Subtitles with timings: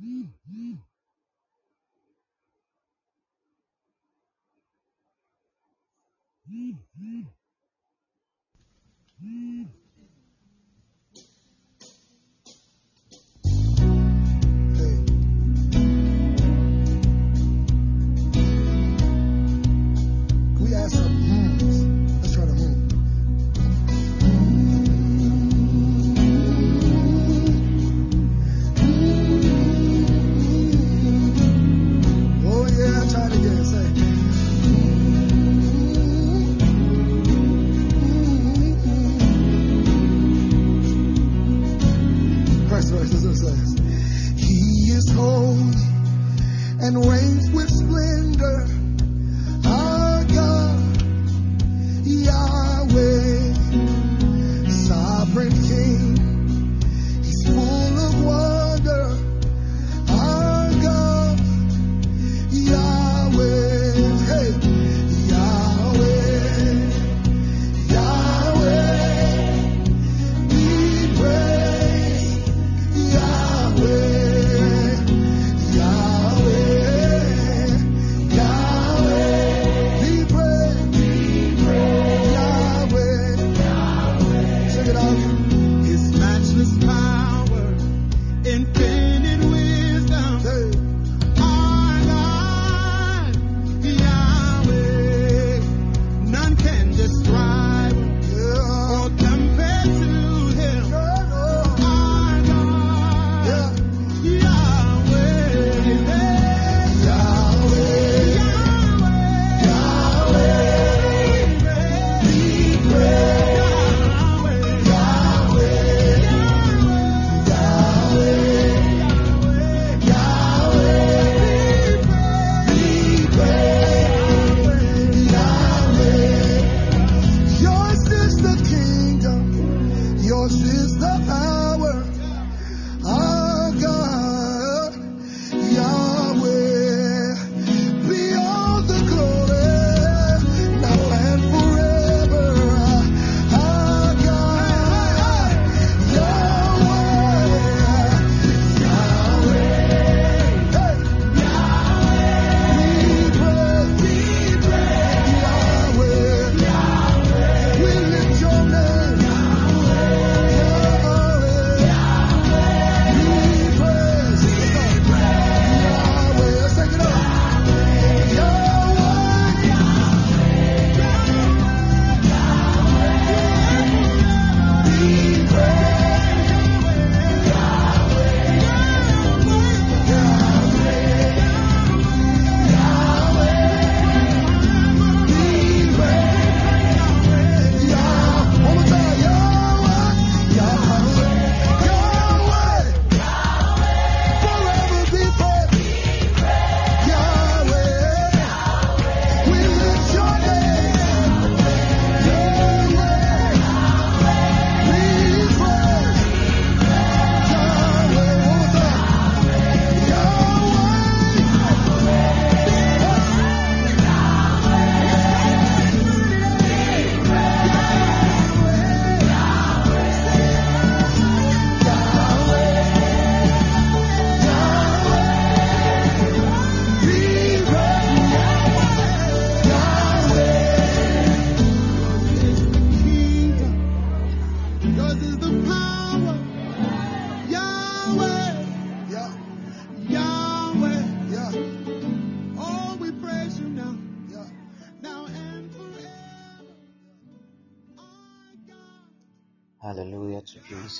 [0.00, 0.80] Hallelujah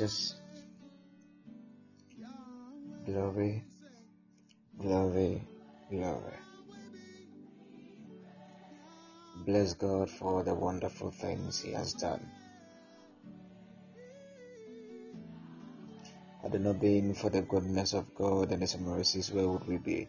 [0.00, 0.36] Jesus.
[3.04, 3.62] Glory,
[4.80, 5.42] glory,
[5.90, 6.38] glory.
[9.44, 12.26] Bless God for the wonderful things He has done.
[16.42, 19.76] Had it not been for the goodness of God and His mercies, where would we
[19.76, 20.08] be?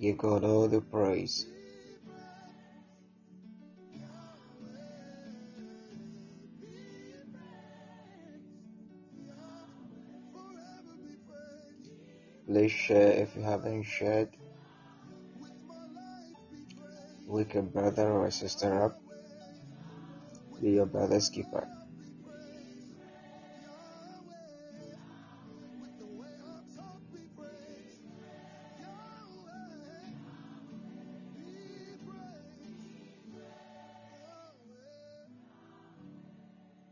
[0.00, 1.53] Give God all the praise.
[12.46, 14.28] please share if you haven't shared
[17.26, 19.00] wake a brother or a sister up.
[20.60, 21.66] Be your brother's keeper.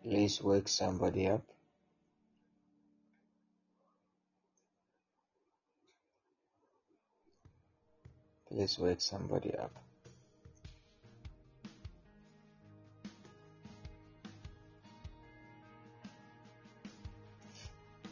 [0.02, 1.44] Please wake somebody up.
[8.52, 9.70] Please wake somebody up.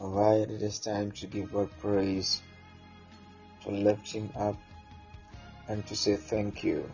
[0.01, 2.41] Alright, it is time to give God praise,
[3.63, 4.55] to lift Him up,
[5.67, 6.89] and to say thank you.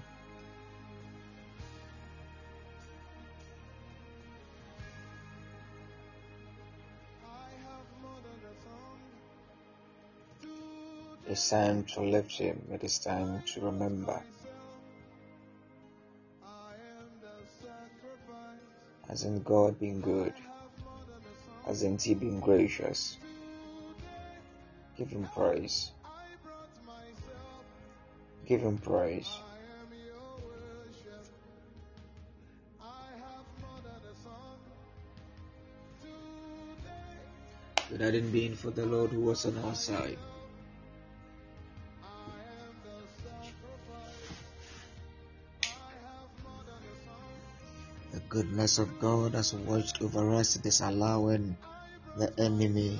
[11.38, 12.60] It's time to lift Him.
[12.72, 14.24] It is time to remember.
[19.08, 20.34] Hasn't God been good?
[21.64, 23.18] Hasn't He been gracious?
[24.98, 25.92] Give Him praise.
[28.48, 29.30] Give Him praise.
[37.94, 40.18] It hadn't been for the Lord who was on our side,
[48.30, 51.58] goodness of God has watched over us, disallowing
[52.18, 53.00] the enemy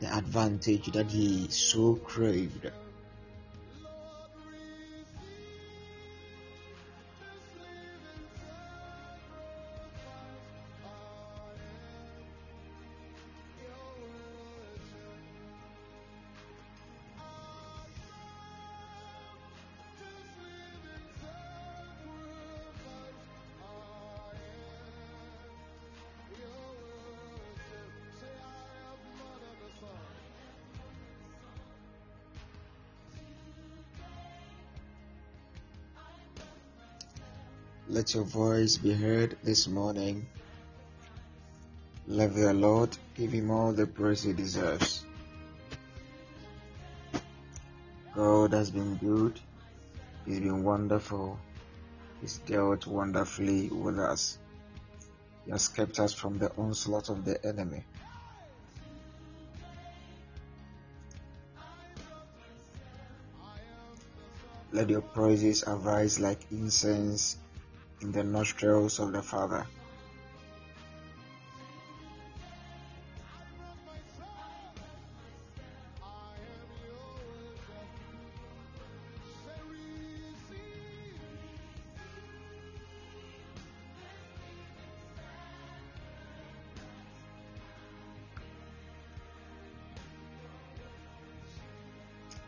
[0.00, 2.70] the advantage that he so craved.
[38.04, 40.26] Let your voice be heard this morning.
[42.06, 42.94] Love your Lord.
[43.14, 45.06] Give him all the praise he deserves.
[48.14, 49.40] God has been good.
[50.26, 51.38] He's been wonderful.
[52.20, 54.36] He's dealt wonderfully with us.
[55.46, 57.84] He has kept us from the onslaught of the enemy.
[64.72, 67.38] Let your praises arise like incense
[68.04, 69.66] in the nostrils of the Father.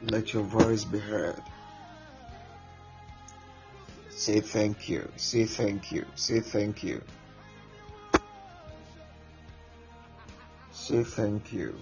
[0.02, 1.42] Let your voice be heard.
[4.26, 5.08] Say thank you.
[5.14, 6.04] Say thank you.
[6.16, 7.00] Say thank you.
[10.72, 11.76] Say thank you.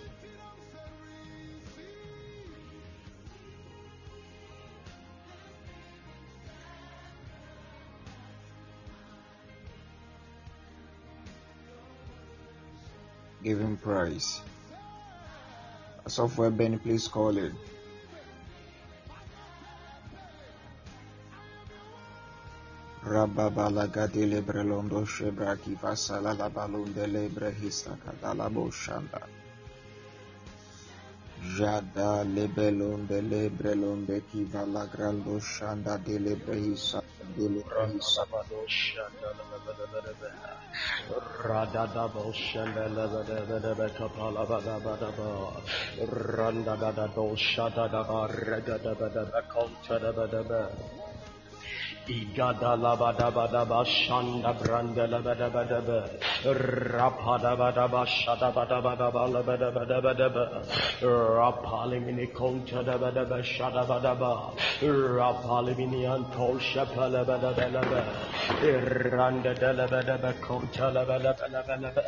[13.42, 14.42] Give him praise.
[16.06, 17.52] Software Benny, please call it.
[23.04, 29.20] Rababalagadele lebrelondo shebra kivasala la balunde lebre histakadala boshanda.
[31.44, 36.56] Jada lebelonde lebrelonde kivala grando shanda de lebre
[45.14, 45.60] ba.
[46.24, 50.70] Randa da do shada da ba rega da bada ba konta da bada ba.
[52.06, 52.76] Igada
[53.32, 56.04] bada bashanda branda labada bada ba
[56.44, 60.62] rapada bada bashada bada bada bala bada bada bada ba
[61.00, 64.52] rapali mini konta da bada ba shada bada ba
[66.04, 68.04] antol shapala bada bada ba
[69.16, 70.34] randa da labada ba
[70.92, 72.02] labada bada bada ba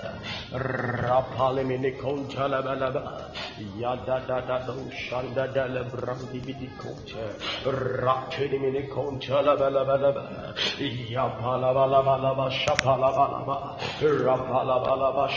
[2.52, 3.30] labada ba
[3.78, 7.32] yada da da do shanda da labrandi bidi konta
[8.04, 9.85] rapili mini konta labada balabalaba,
[11.10, 13.56] yapalabalabalaba, shapalabalaba,
[14.02, 15.28] rapalabalaba,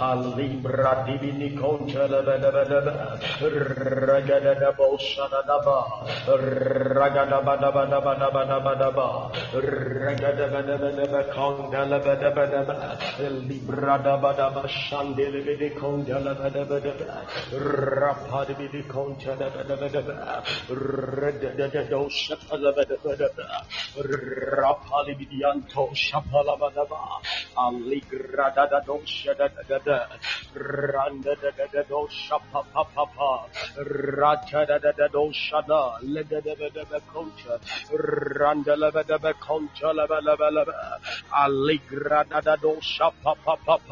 [0.00, 3.00] Alibra Divini Ragadabadabadaba Condalabadabadaba
[6.80, 12.76] Librada Badaba Shandele Bidi Condala Badabadaba
[13.80, 14.09] Rapadi
[18.60, 23.64] Bidi Contala Badabadaba Redado Shapala Badabadaba
[23.96, 27.20] Rapali Bidianto Shapala Badaba
[27.56, 30.06] Aligrada Do Shadada
[30.54, 31.34] Randa
[31.88, 33.48] Do Shapapa
[34.16, 37.60] Rata Do Shada Ledabadaba Concha
[37.92, 40.98] Randa Labadaba Concha Labalaba
[41.32, 42.76] Aligrada Do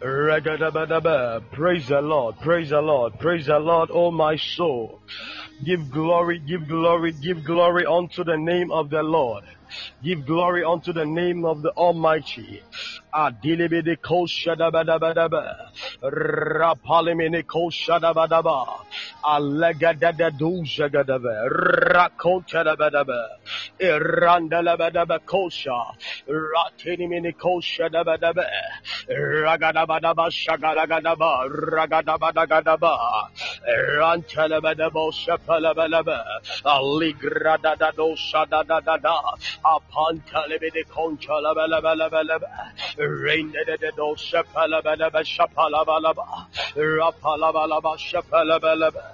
[0.00, 5.00] Praise the Lord, praise the Lord, praise the Lord, oh my soul.
[5.64, 9.44] Give glory, give glory, give glory unto the name of the Lord.
[10.02, 12.62] Give glory unto the name of the Almighty.
[13.14, 15.70] Adilibidi koshadabadabadaba.
[16.02, 17.44] Rapalimini
[19.24, 19.82] koshadabadaba.
[20.32, 21.48] Allegadadaduzhagadaba.
[21.92, 23.26] Rakotadabadaba.
[23.80, 25.94] Irandalabadaba kosha.
[26.28, 28.44] Ratinimini koshadabadaba.
[29.08, 31.48] Ragadabadaba shagadagadaba.
[31.72, 32.96] Ragadabadagadaba.
[33.98, 36.24] Rantalabadabo shapalabalaba.
[36.64, 39.16] Aligradadado shadadadada.
[39.64, 42.50] Apantalibidi konchalabalabalaba.
[42.98, 46.46] Rain de do shapalabalaba shapalabalaba.
[46.76, 49.11] Rapalabalaba shapalabalaba.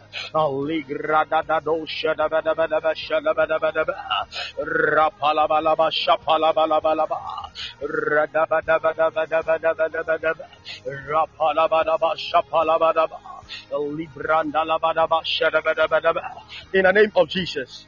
[16.74, 17.86] In the name of Jesus.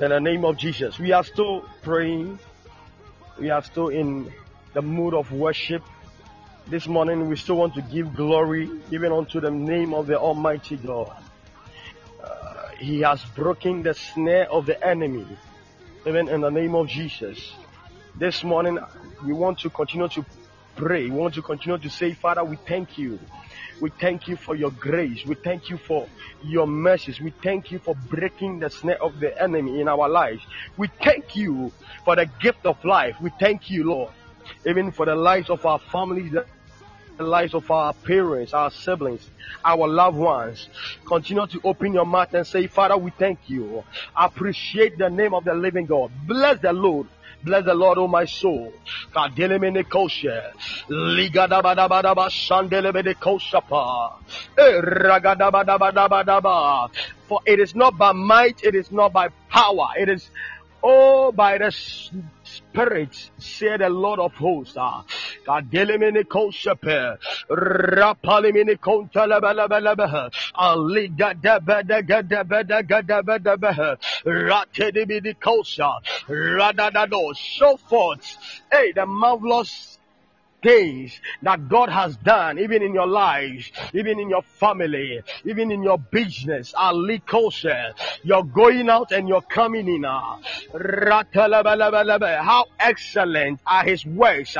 [0.00, 0.98] In the name of Jesus.
[0.98, 2.38] We are still praying.
[3.38, 4.32] We are still in
[4.72, 5.82] the mood of worship.
[6.68, 10.76] This morning we still want to give glory even unto the name of the Almighty
[10.76, 11.12] God.
[12.22, 15.26] Uh, he has broken the snare of the enemy,
[16.06, 17.52] even in the name of Jesus.
[18.16, 18.78] This morning
[19.26, 20.24] we want to continue to
[20.76, 21.04] pray.
[21.04, 23.18] We want to continue to say, Father, we thank you.
[23.80, 25.26] We thank you for your grace.
[25.26, 26.06] We thank you for
[26.44, 27.20] your mercies.
[27.20, 30.42] We thank you for breaking the snare of the enemy in our lives.
[30.78, 31.72] We thank you
[32.04, 33.16] for the gift of life.
[33.20, 34.12] We thank you, Lord,
[34.66, 36.46] even for the lives of our families, the
[37.18, 39.28] lives of our parents, our siblings,
[39.64, 40.68] our loved ones.
[41.06, 43.84] Continue to open your mouth and say, Father, we thank you.
[44.16, 46.10] Appreciate the name of the living God.
[46.26, 47.06] Bless the Lord.
[47.44, 48.72] Bless the Lord, O my soul.
[49.12, 50.52] Kadelemene koshe.
[50.88, 54.12] Ligadabadabadaba shandelemene koshapa.
[54.56, 56.88] Eh, ragadabadabadabadaba.
[57.26, 60.30] For it is not by might, it is not by power, it is
[60.82, 64.76] all by the Spirit, say the Lord of hosts.
[64.76, 65.04] Ah.
[76.28, 77.34] Radadado.
[77.36, 78.36] So forth.
[78.70, 79.98] Hey, the marvelous
[80.62, 85.82] things that God has done, even in your lives, even in your family, even in
[85.82, 86.72] your business.
[86.76, 87.92] Ali Koshe,
[88.22, 90.04] you're going out and you're coming in.
[90.04, 90.38] Ah.
[92.42, 94.56] How excellent are his works.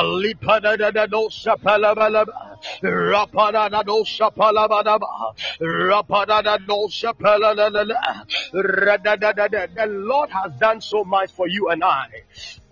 [0.00, 3.79] Lipadadado Shapalabalaba, Rapadada
[9.72, 12.06] The Lord has done so much for you and I.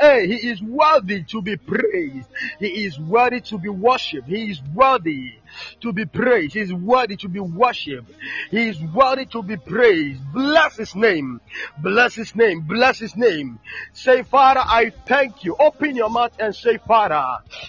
[0.00, 2.28] Hey, He is worthy to be praised.
[2.58, 4.28] He is worthy to be worshipped.
[4.28, 5.34] He is worthy
[5.80, 6.54] to be praised.
[6.54, 8.10] He's worthy to be worshipped.
[8.50, 10.20] He is worthy to be praised.
[10.32, 11.40] Bless his name.
[11.82, 12.62] Bless his name.
[12.62, 13.58] Bless his name.
[13.92, 15.56] Say, Father, I thank you.
[15.58, 17.24] Open your mouth and say, Father,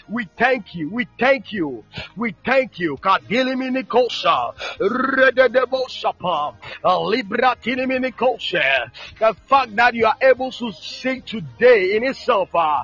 [0.07, 0.89] we thank you.
[0.89, 1.83] We thank you.
[2.15, 2.97] We thank you.
[2.97, 4.53] Kadilimini kosa.
[4.79, 6.55] Rededebosapa.
[6.83, 8.91] Libratinimini kosa.
[9.19, 12.83] The fact that you are able to sing today in itself, uh,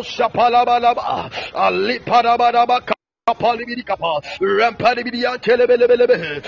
[0.00, 2.80] shapalabalaba, aliparabadaba
[3.28, 6.42] Kapalibidi kapa, rampadibidi antelebelebelebe,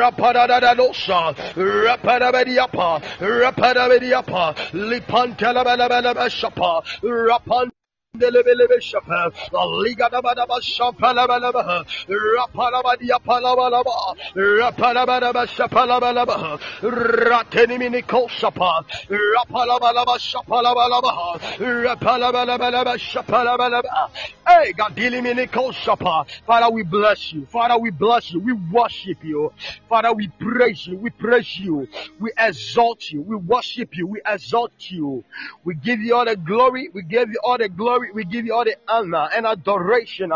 [0.00, 7.70] rapadadadadosa, rapadabedi apa, rapadabedi apa, lipantelebelebelebe shapa, rapan.
[26.46, 27.46] Father, we bless you.
[27.46, 28.40] Father, we bless you.
[28.40, 29.52] We worship you.
[29.88, 30.98] Father, we praise you.
[30.98, 31.88] We praise you.
[32.20, 33.22] We exalt you.
[33.22, 34.06] We worship you.
[34.06, 35.24] We exalt you.
[35.64, 36.88] We give you all the glory.
[36.92, 38.03] We give you all the glory.
[38.12, 40.30] We give you all the honor and adoration.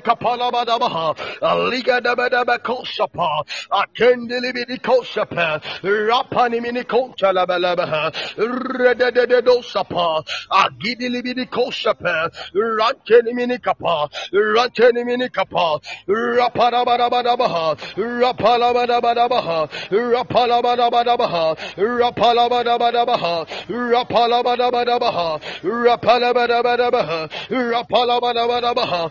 [0.00, 1.14] Kapalabalabaha.
[1.40, 3.44] Aligadabedebe koshapa.
[3.70, 5.60] Akendelibidi koshapa.
[5.82, 8.12] Rapanimini konchalabalabaha.
[15.50, 15.80] Kapa.
[16.06, 17.76] Rapadabadabadabaha.
[17.96, 19.68] Rapalabadabadabaha.
[19.90, 21.56] Rapalabadabadabaha.
[21.76, 23.46] Rapalabadabadabaha.
[23.68, 25.40] Rapalabadabadabaha.
[25.62, 27.28] Rapalabadabadabaha.
[27.50, 29.10] Rapalabadabadabaha.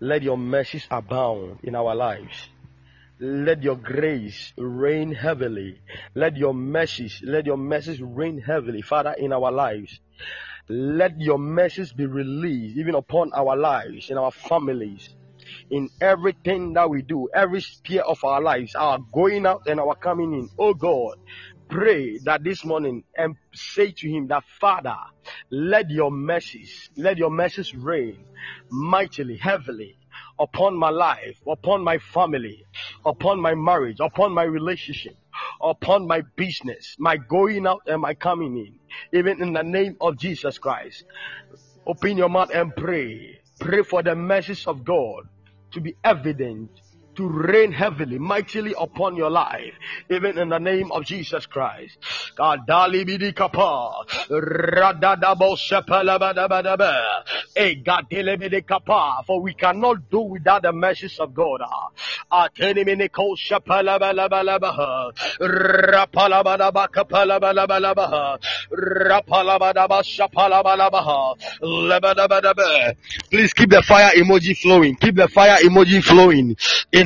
[0.00, 2.48] let your mercies abound in our lives.
[3.18, 5.80] Let your grace rain heavily.
[6.14, 10.00] Let your mercies, let your mercies reign heavily, Father, in our lives.
[10.68, 15.08] Let your mercies be released even upon our lives, in our families,
[15.70, 19.94] in everything that we do, every sphere of our lives, our going out and our
[19.94, 20.50] coming in.
[20.58, 21.16] Oh God,
[21.68, 24.96] pray that this morning and say to him that Father,
[25.50, 28.24] let your mercies, let your mercies reign
[28.70, 29.98] mightily, heavily
[30.38, 32.64] upon my life, upon my family,
[33.04, 35.16] upon my marriage, upon my relationship,
[35.60, 40.16] upon my business, my going out and my coming in, even in the name of
[40.16, 41.04] Jesus Christ.
[41.86, 43.40] Open your mouth and pray.
[43.60, 45.24] Pray for the mercies of God
[45.72, 46.70] to be evident
[47.16, 49.74] to rain heavily, mightily upon your life,
[50.10, 51.98] even in the name of Jesus Christ.
[59.26, 61.60] For we cannot do without the mercies of God.
[73.30, 74.96] Please keep the fire emoji flowing.
[74.96, 76.56] Keep the fire emoji flowing.
[76.92, 77.05] In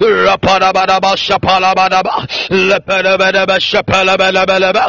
[0.00, 2.10] Rapadabadaba şapalabadaba.
[2.50, 4.84] Lepelebedebe şepelebelebelebe.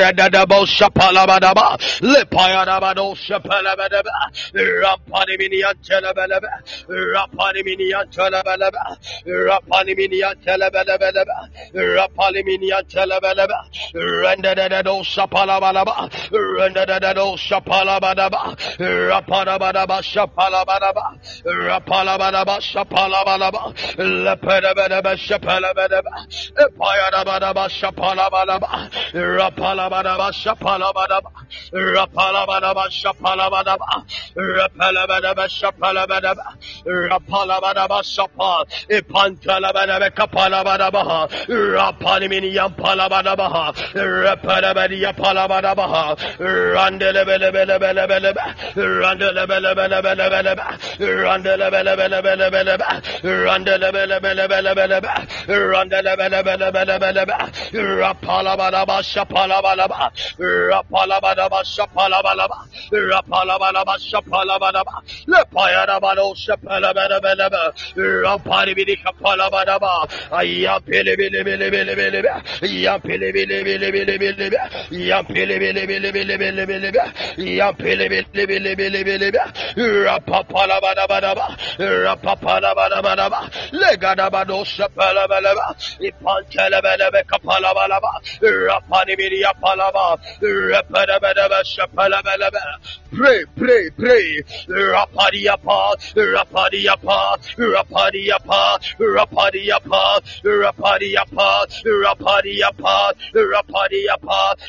[0.00, 1.76] Rededebo şapalabadaba.
[2.02, 4.14] Lepayadabado şepelebedebe.
[4.54, 6.50] Rampaniminiyan telebelebe.
[6.88, 8.82] Rampaniminiyan telebelebe.
[9.26, 11.36] Rampaniminiyan telebelebelebe.
[11.74, 13.54] Rampaniminiyan telebelebe.
[13.94, 16.08] Rendededo şapalabalaba.
[16.32, 18.42] Rendededo şapalabadaba.
[18.80, 21.12] Rapadabadaba şapalabadaba.
[21.46, 23.72] Rapalabadaba şapalabalaba.
[24.26, 26.10] Lepelebelebe şepelebelebe.
[26.78, 28.68] Payarabanaba şapalabanaba.
[29.14, 31.30] Rapalabanaba şapalabanaba.
[31.72, 33.86] Rapalabanaba şapalabanaba.
[34.36, 36.44] Repelebelebe şepelebelebe.
[36.86, 38.64] Rapalabanaba şapa.
[39.12, 41.28] Pantalabanaba kapalabanaba.
[41.48, 43.72] Rapanimini yampalabanaba.
[43.94, 46.16] Repelebeli yapalabanaba.
[46.76, 48.44] Randelebelebelebelebe.
[48.76, 50.64] Randelebelebelebelebe.
[51.00, 52.84] Randelebelebelebelebe.
[53.24, 55.08] Randelebelebelebelebe şebelebelebelebe
[55.48, 57.36] randelebelebelebelebe
[57.74, 62.58] rapalabalaba şapalabalaba rapalabalaba şapalabalaba
[62.92, 64.94] rapalabalaba şapalabalaba
[65.32, 67.62] lepayarabalo şepelebelebelebe
[67.98, 69.92] raparibidi kapalabalaba
[70.32, 72.32] ayyam pili bili bili bili bili be
[72.68, 74.58] yam pili bili bili bili bili be
[74.90, 77.02] yam pili bili bili bili bili bili be
[77.36, 79.42] yam pili bili bili bili bili be
[80.04, 81.46] rapapalabalaba
[81.78, 83.40] rapapalabalaba
[83.72, 92.60] lega Legadabado Shapalabalaba Ipantelebelebe Kapalabalaba Rapanibidi Yapalaba Rapadabadaba Shapalabalaba
[93.16, 94.42] Pray, pray, pray.
[94.68, 103.92] Rapadiapa, rapadiapa, rapadiapa, rapadiapa, rapadiapa, rapadiapa, rapadiapa,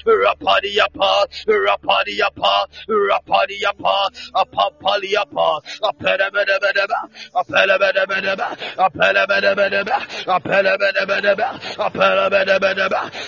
[0.06, 3.96] rapadiapa, rapadiapa, rapadiapa,
[4.34, 5.48] apapaliapa,
[5.84, 7.00] apelebedebedeba,
[7.36, 8.48] apelebedebedeba,
[8.78, 9.17] apelebedebedeba,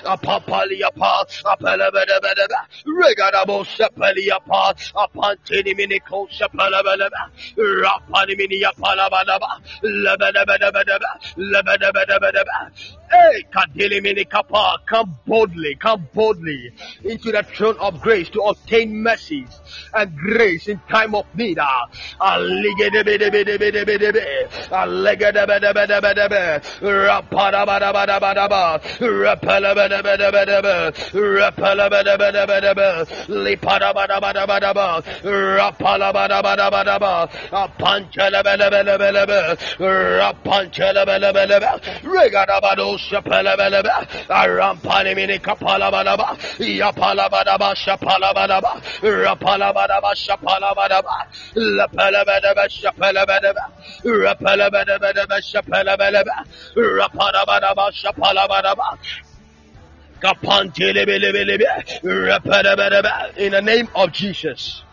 [0.06, 12.72] Apapaliapa, Apalabadabadaba, Regadabo Sepaliapa, Apantiniminico Sepalabadaba, Rapaniminia Palabadaba, Labadabadabadaba, Labadabadabadaba,
[13.12, 13.44] Hey,
[14.86, 16.72] come boldly, come boldly
[17.04, 19.46] into the throne of grace to obtain mercy
[19.94, 21.58] and grace in time of need.
[21.60, 21.88] Ah,
[63.38, 64.84] in the name of Jesus.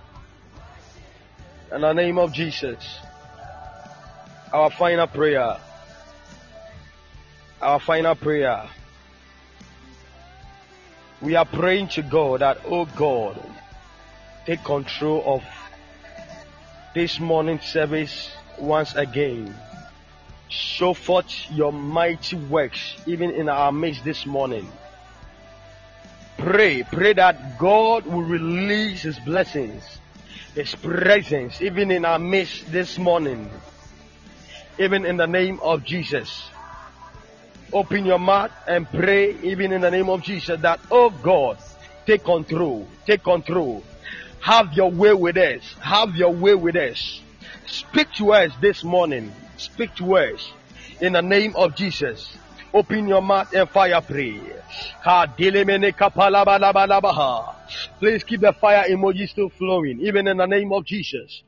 [1.73, 3.01] In the name of Jesus.
[4.53, 5.57] Our final prayer.
[7.61, 8.69] Our final prayer.
[11.23, 13.41] We are praying to God that, oh God,
[14.45, 15.43] take control of
[16.95, 19.55] this morning service once again.
[20.49, 24.71] Show forth your mighty works even in our midst this morning.
[26.37, 29.83] Pray, pray that God will release His blessings,
[30.55, 33.51] His presence even in our midst this morning.
[34.79, 36.51] Even in the name of Jesus.
[37.73, 41.59] Open your mouth and pray even in the name of Jesus that, oh God,
[42.07, 43.83] take control, take control.
[44.41, 45.75] Have your way with us.
[45.81, 47.21] Have your way with us.
[47.67, 49.33] Speak to us this morning.
[49.57, 50.53] Speak to us
[51.01, 52.37] in the name of Jesus.
[52.77, 54.39] Open your mouth and fire pray.
[57.99, 61.43] Please keep the fire emoji still flowing, even in the name of Jesus.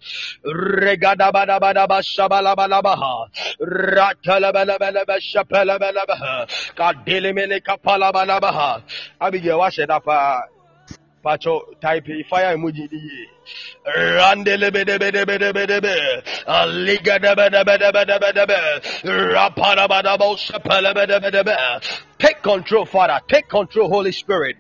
[9.21, 10.09] Abigail, what said up?
[10.09, 10.41] Uh,
[11.23, 12.89] Pacho, type fire emoji.
[22.19, 23.21] Take control, Father.
[23.29, 24.57] Take control, Holy Spirit.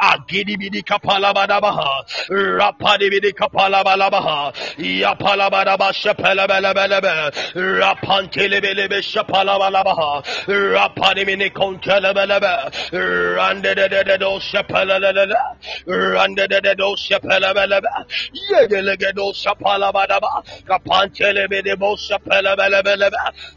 [0.00, 2.04] Agidibidi kapalabadabaha.
[2.30, 4.54] Rapadibidi kapalabalabaha.
[4.78, 7.52] Yapalabadaba shapalabelebelebe.
[7.54, 10.24] Rapantelebelebe shapalabalabaha.
[10.46, 12.72] Rapadimini kontelebelebe.
[13.36, 15.58] Randedededo shapalalala.
[15.86, 18.31] Randedededo shapalabelebe.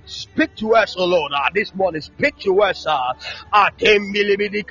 [0.06, 2.02] Speak to us, O Lord, uh, this morning.
[2.02, 2.86] Speak to us.
[2.86, 3.14] Uh,
[3.54, 4.64] Atembilibidi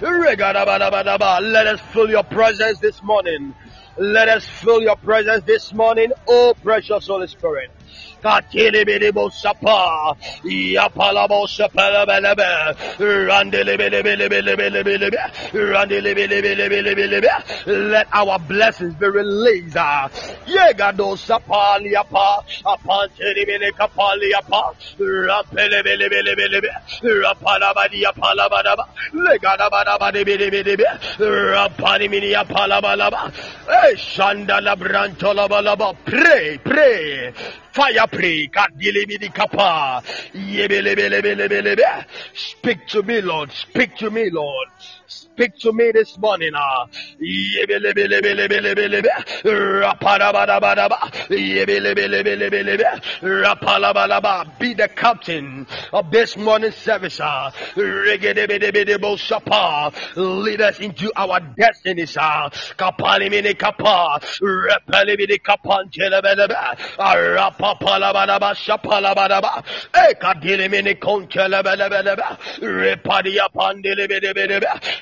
[0.00, 1.40] Regadabadabadaba.
[1.52, 3.54] Let us fill your presence this morning.
[3.98, 7.70] Let us fill your presence this morning, oh precious Holy Spirit.
[17.66, 19.76] Let our blessings be released.
[36.04, 37.32] Pray, pray.
[37.78, 38.50] Fire pray.
[42.34, 43.52] Speak to me, Lord.
[43.52, 44.68] Speak to me, Lord.
[45.10, 46.52] Speak to me this morning.
[46.54, 46.84] ah.
[54.58, 57.20] Be the captain of this morning service.
[57.22, 57.50] ah.
[60.14, 61.40] Lead us into our.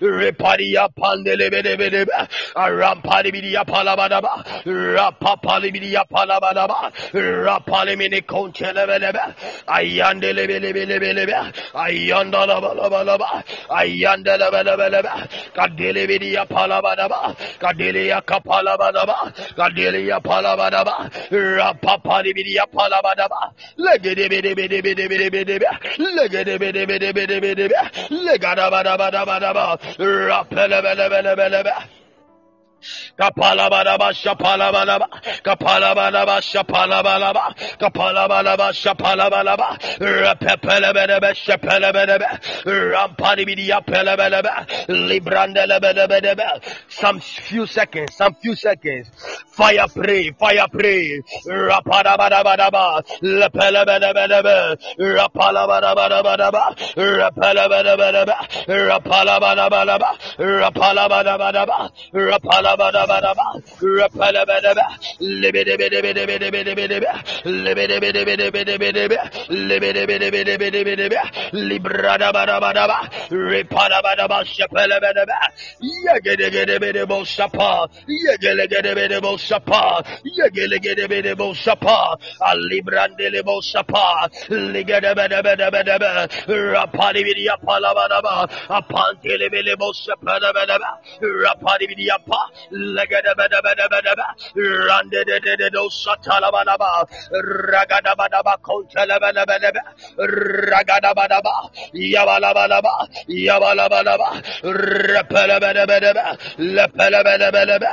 [0.00, 2.28] Repadia pandelebedebedebe.
[2.54, 4.44] Arampadibidia palabadaba.
[4.64, 6.92] Rapapalibidia palabadaba.
[7.12, 9.20] Rapalimini kontelebelebe.
[9.66, 11.36] Ayandelebelebelebe.
[11.74, 13.44] Ayandalabalaba.
[13.70, 15.10] Ayandelebelebelebe.
[15.54, 17.34] Kadelebidia palabadaba.
[17.58, 19.32] Kadelia kapalabadaba.
[19.56, 21.10] Kadelia palabadaba.
[21.30, 23.52] Rapapalibidia palabadaba.
[23.78, 25.66] Legedebedebedebedebedebe.
[25.98, 27.76] Legedebedebedebedebedebe.
[28.10, 29.78] Legadabadabadabadaba.
[29.98, 31.72] Rappele bele bele bele bele.
[33.18, 35.08] Kapalabalaba shapalabalaba
[35.42, 42.28] kapalabalaba shapalabalaba kapalabalaba shapalabalaba repepelebelebe shapelebelebe
[42.92, 44.50] rampadibidia pelebelebe
[44.88, 46.44] librandelebelebelebe
[46.88, 49.10] some few seconds some few seconds.
[49.46, 51.22] Fire pray fire pray.
[51.46, 58.34] Rapadabadabadaba lepelebelebelebe rapalabadabadabadaba repelebelebelebe
[58.88, 63.44] rapalabadabadaba rapalabadabadaba rapalabadabadaba rapalabadaba
[92.70, 94.26] legedebedebedebedebe.
[94.88, 97.06] Randedededo satalabalaba.
[97.72, 99.80] Ragadabadaba kontelebelebelebe
[100.70, 101.54] ragadabadaba
[101.94, 102.94] yabalabalaba
[103.28, 104.28] yabalabalaba.
[104.62, 106.24] Repelebedebedebe
[106.58, 107.88] lepelebelebelebe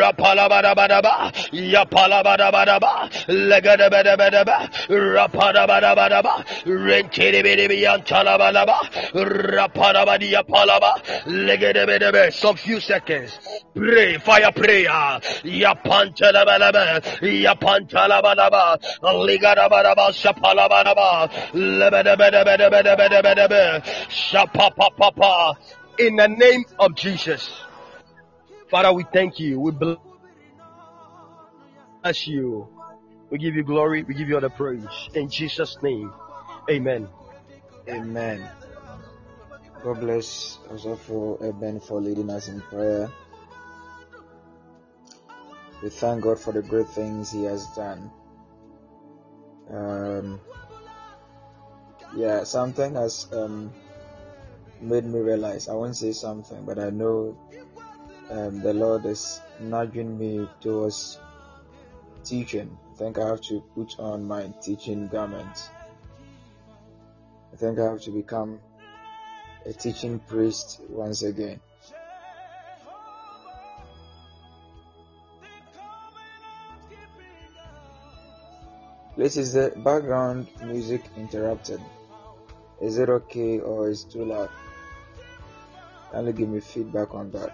[0.00, 2.92] rapalabadabadaba yapalabadabadaba.
[3.28, 4.56] Legedebedebedebe.
[5.16, 8.36] Rapadabadabadaba renterebedebiyantalaba
[9.56, 10.92] rapadabadiyapalaba
[11.26, 13.38] legedebedebe some few seconds
[14.18, 15.20] fire prayer.
[15.44, 17.02] Yapantelebelebe
[17.42, 25.56] yapantalabalaba ligadabadaba shapalabadaba lebedebedebedebedebedebe shapapapapa
[25.98, 27.50] in the name of Jesus.
[28.70, 29.60] Father we thank you.
[29.60, 29.98] We bless
[32.26, 32.68] you.
[33.30, 34.02] We give you glory.
[34.02, 34.84] We give you all the praise.
[35.14, 36.12] In Jesus name.
[36.70, 37.08] Amen.
[37.88, 38.48] Amen.
[39.82, 43.10] God bless also for Eben for leading us in prayer.
[45.82, 48.10] We thank God for the great things He has done.
[49.70, 50.40] Um,
[52.14, 53.72] yeah, something has um,
[54.80, 55.68] made me realize.
[55.68, 57.36] I won't say something, but I know
[58.30, 61.18] um, the Lord is nudging me towards
[62.24, 62.76] teaching.
[62.92, 65.70] I think I have to put on my teaching garment.
[67.52, 68.60] I think I have to become
[69.64, 71.60] a teaching priest once again.
[79.16, 81.80] Please, is the background music interrupted?
[82.82, 84.50] Is it okay or is too loud?
[86.12, 87.50] Kindly give me feedback on that.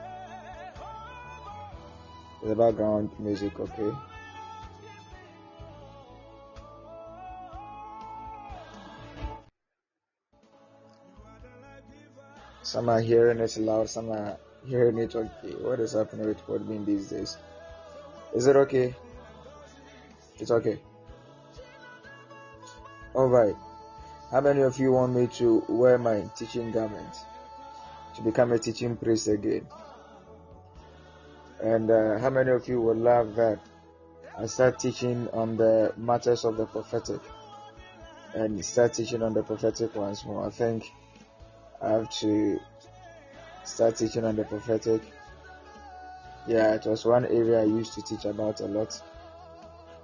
[2.43, 3.93] The background music, okay?
[12.63, 15.55] Some are hearing it loud, some are hearing it okay.
[15.61, 17.37] What is happening with Podbean these days?
[18.35, 18.97] Is it okay?
[20.41, 20.81] It's okay.
[23.15, 23.57] Alright.
[24.31, 27.15] How many of you want me to wear my teaching garment?
[28.17, 29.67] To become a teaching priest again?
[31.63, 33.61] And uh, how many of you would love that
[34.39, 37.21] I start teaching on the matters of the prophetic
[38.35, 40.47] and start teaching on the prophetic once more?
[40.47, 40.91] I think
[41.83, 42.59] I have to
[43.65, 45.03] start teaching on the prophetic.
[46.47, 48.99] Yeah, it was one area I used to teach about a lot.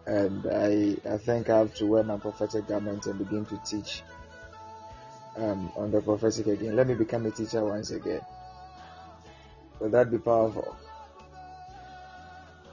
[0.09, 4.03] And I I think I have to wear my prophetic garment and begin to teach
[5.37, 6.75] um, on the prophetic again.
[6.77, 8.23] Let me become a teacher once again.
[9.79, 10.75] Will that be powerful?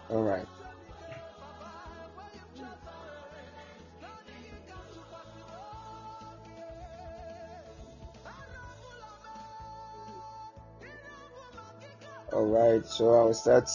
[0.09, 0.47] All right.
[12.31, 12.85] All right.
[12.85, 13.69] So I'll start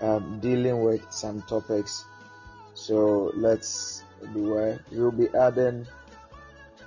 [0.00, 2.04] um, dealing with some topics.
[2.76, 4.84] So let's beware.
[4.92, 5.86] We'll be adding.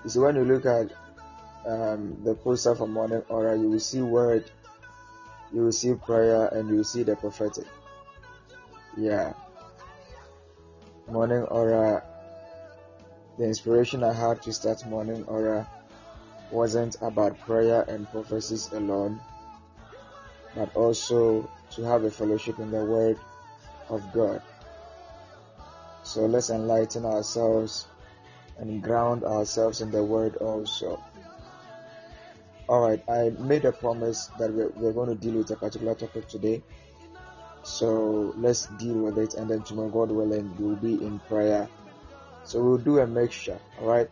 [0.04, 0.94] You see, when you look at
[1.66, 4.50] um, the poster for morning aura, you will see word,
[5.52, 7.66] you will see prayer, and you will see the prophetic.
[8.96, 9.34] Yeah.
[11.10, 12.04] Morning aura.
[13.40, 15.68] The inspiration I had to start morning aura
[16.52, 19.20] wasn't about prayer and prophecies alone,
[20.56, 23.18] but also to have a fellowship in the Word
[23.90, 24.44] of God.
[26.10, 27.86] So let's enlighten ourselves
[28.58, 31.00] and ground ourselves in the Word also.
[32.68, 36.28] Alright, I made a promise that we're, we're going to deal with a particular topic
[36.28, 36.64] today.
[37.62, 41.70] So let's deal with it, and then tomorrow, God willing, we'll be in prayer.
[42.44, 44.10] So we'll do a mixture, alright?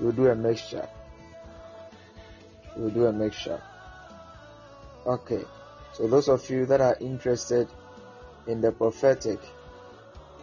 [0.00, 0.88] We'll do a mixture.
[2.76, 3.62] We'll do a mixture.
[5.06, 5.44] Okay,
[5.92, 7.68] so those of you that are interested
[8.48, 9.38] in the prophetic,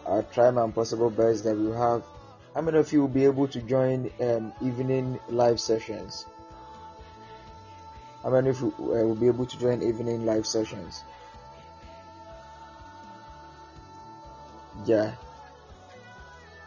[0.06, 2.02] I'll try my possible best that we have.
[2.54, 6.26] How many of you will be able to join um, evening live sessions?
[8.22, 11.04] How many of you uh, will be able to join evening live sessions?
[14.84, 15.12] yeah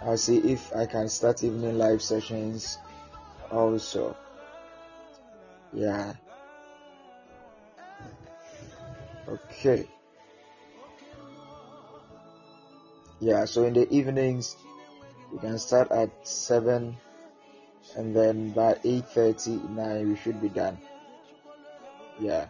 [0.01, 2.79] i'll see if i can start evening live sessions
[3.51, 4.15] also
[5.73, 6.13] yeah
[9.27, 9.87] okay
[13.19, 14.55] yeah so in the evenings
[15.31, 16.95] we can start at 7
[17.95, 20.77] and then by 8.30 9 we should be done.
[22.19, 22.47] Yeah.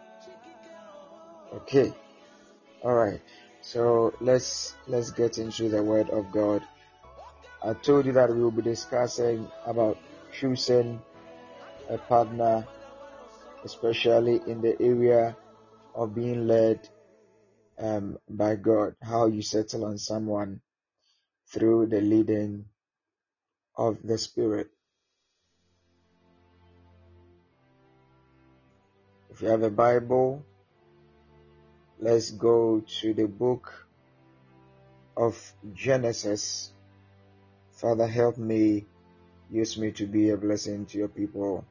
[1.54, 1.92] Okay.
[2.82, 3.20] All right.
[3.60, 6.62] So let's let's get into the word of God.
[7.62, 9.98] I told you that we will be discussing about
[10.32, 11.00] choosing
[11.90, 12.66] a partner,
[13.64, 15.36] especially in the area
[15.94, 16.88] of being led
[17.78, 18.94] um, by God.
[19.02, 20.60] How you settle on someone
[21.52, 22.66] through the leading
[23.76, 24.68] of the Spirit.
[29.30, 30.44] If you have a Bible,
[32.00, 33.72] Let's go to the book
[35.16, 35.34] of
[35.74, 36.72] Genesis.
[37.72, 38.86] Father, help me.
[39.50, 41.66] Use me to be a blessing to your people.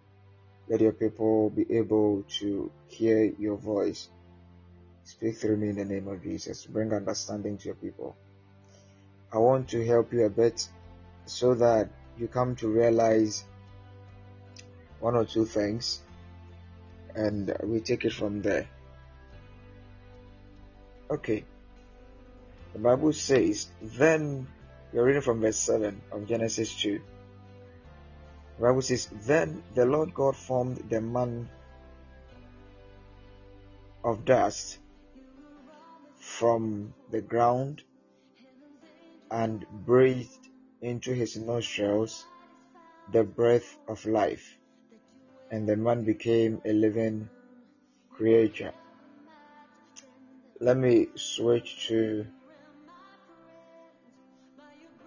[0.68, 4.10] Let your people be able to hear your voice.
[5.08, 6.66] Speak through me in the name of Jesus.
[6.66, 8.18] Bring understanding to your people.
[9.32, 10.68] I want to help you a bit
[11.26, 11.88] so that
[12.20, 13.46] you come to realize
[15.00, 16.02] one or two things
[17.16, 18.68] and we take it from there.
[21.10, 21.46] Okay.
[22.74, 24.46] The Bible says, then,
[24.92, 27.00] we're reading from verse 7 of Genesis 2.
[28.58, 31.48] The Bible says, Then the Lord God formed the man
[34.04, 34.80] of dust
[36.40, 37.84] from the ground
[39.32, 40.50] and breathed
[40.82, 42.26] into his nostrils
[43.12, 44.58] the breath of life,
[45.52, 47.30] and the man became a living
[48.12, 48.74] creature
[50.60, 52.26] let me switch to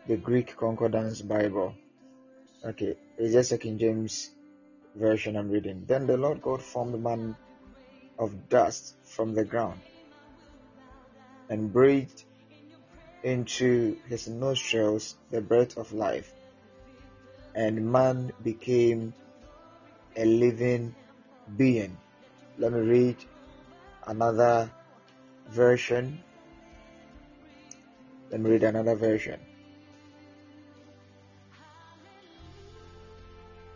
[0.07, 1.75] the Greek Concordance Bible.
[2.65, 4.31] Okay, it's just a King James
[4.95, 5.85] version I'm reading.
[5.87, 7.37] Then the Lord God formed man
[8.19, 9.81] of dust from the ground
[11.51, 12.25] and breathed
[13.23, 16.33] into his nostrils the breath of life,
[17.55, 19.13] and man became
[20.17, 20.95] a living
[21.57, 21.99] being.
[22.57, 23.17] Let me read
[24.07, 24.71] another
[25.49, 26.23] version.
[28.31, 29.41] Let me read another version.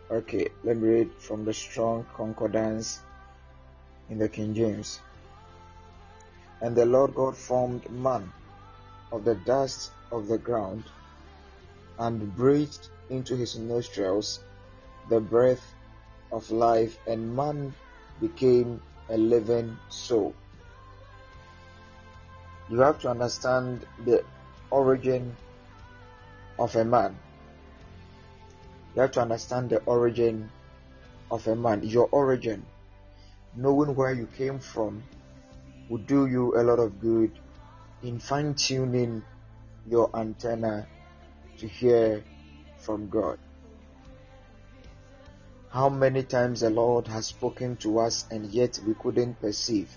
[0.09, 3.01] Okay, let me read from the Strong Concordance
[4.09, 4.99] in the King James.
[6.61, 8.31] And the Lord God formed man
[9.11, 10.83] of the dust of the ground
[11.99, 14.39] and breathed into his nostrils
[15.09, 15.73] the breath
[16.31, 17.73] of life, and man
[18.19, 20.33] became a living soul.
[22.69, 24.23] You have to understand the
[24.71, 25.35] origin
[26.57, 27.17] of a man.
[28.95, 30.49] You have to understand the origin
[31.29, 32.65] of a man, your origin.
[33.55, 35.03] Knowing where you came from
[35.89, 37.31] will do you a lot of good
[38.03, 39.23] in fine tuning
[39.87, 40.87] your antenna
[41.57, 42.23] to hear
[42.79, 43.39] from God.
[45.69, 49.89] How many times the Lord has spoken to us and yet we couldn't perceive?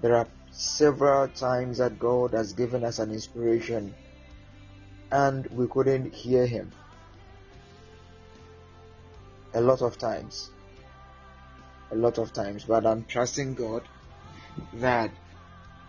[0.00, 3.94] There are several times that God has given us an inspiration
[5.10, 6.72] and we couldn't hear him.
[9.52, 10.50] A lot of times.
[11.90, 12.64] A lot of times.
[12.64, 13.82] But I'm trusting God
[14.74, 15.10] that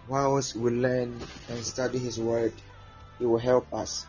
[0.08, 1.20] whilst we learn
[1.50, 2.54] and study his word,
[3.20, 4.06] he will help us.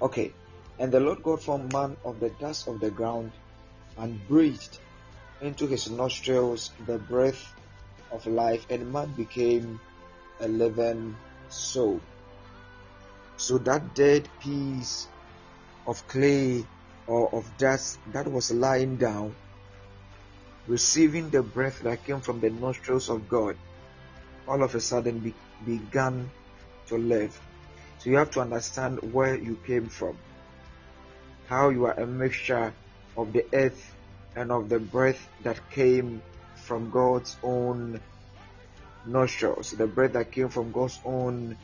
[0.00, 0.32] Okay.
[0.78, 3.32] And the Lord God formed man of the dust of the ground
[3.96, 4.78] and breathed
[5.40, 7.52] into his nostrils the breath
[8.12, 9.80] of life, and man became
[10.40, 11.16] a living
[11.48, 12.00] soul.
[13.36, 15.08] So that dead piece
[15.86, 16.64] of clay
[17.06, 19.34] or of dust that was lying down,
[20.68, 23.56] receiving the breath that came from the nostrils of God,
[24.46, 26.30] all of a sudden be, began
[26.86, 27.40] to live.
[27.98, 30.16] So you have to understand where you came from,
[31.48, 32.72] how you are a mixture
[33.16, 33.94] of the earth
[34.36, 36.22] and of the breath that came
[36.54, 38.00] from God's own
[39.06, 41.56] nostrils, the breath that came from God's own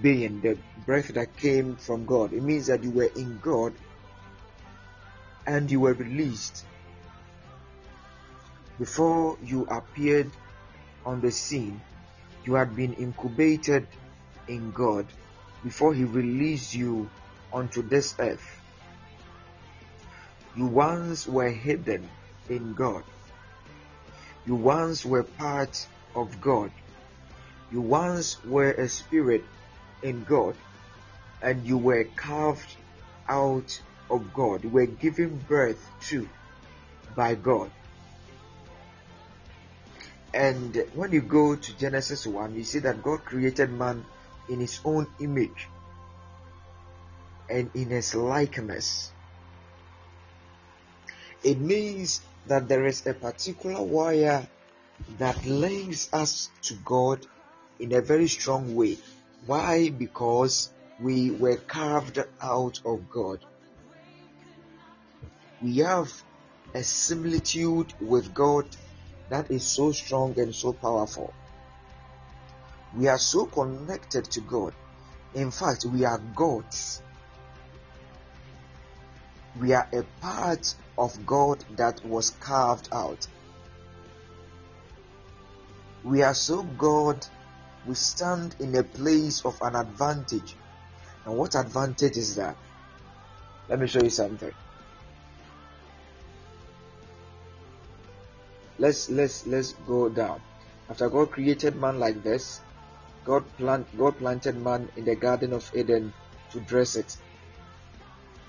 [0.00, 2.32] being, the breath that came from God.
[2.32, 3.74] It means that you were in God
[5.46, 6.64] and you were released.
[8.80, 10.30] Before you appeared
[11.04, 11.82] on the scene,
[12.46, 13.86] you had been incubated
[14.48, 15.04] in God
[15.62, 17.10] before He released you
[17.52, 18.62] onto this earth.
[20.56, 22.08] You once were hidden
[22.48, 23.04] in God.
[24.46, 26.70] You once were part of God.
[27.70, 29.44] You once were a spirit
[30.02, 30.56] in God
[31.42, 32.76] and you were carved
[33.28, 33.78] out
[34.08, 36.26] of God, you were given birth to
[37.14, 37.70] by God.
[40.32, 44.04] And when you go to Genesis 1, you see that God created man
[44.48, 45.68] in his own image
[47.48, 49.10] and in his likeness.
[51.42, 54.46] It means that there is a particular wire
[55.18, 57.26] that links us to God
[57.78, 58.98] in a very strong way.
[59.46, 59.90] Why?
[59.90, 60.70] Because
[61.00, 63.40] we were carved out of God.
[65.62, 66.12] We have
[66.74, 68.66] a similitude with God
[69.30, 71.32] that is so strong and so powerful.
[72.96, 74.74] We are so connected to God.
[75.34, 77.02] In fact, we are gods.
[79.60, 83.26] We are a part of God that was carved out.
[86.04, 87.24] We are so God
[87.86, 90.54] we stand in a place of an advantage.
[91.24, 92.56] And what advantage is that?
[93.68, 94.52] Let me show you something.
[98.80, 100.40] Let's let's let's go down.
[100.88, 102.62] After God created man like this,
[103.26, 106.14] God plant God planted man in the Garden of Eden
[106.52, 107.18] to dress it.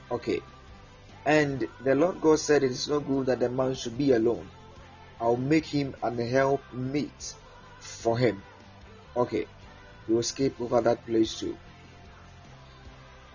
[0.10, 0.40] Okay.
[1.26, 4.48] And the Lord God said it is not good that the man should be alone.
[5.20, 7.36] I'll make him an help meet
[7.80, 8.42] for him.
[9.18, 9.46] Okay,
[10.08, 11.58] we will skip over that place too.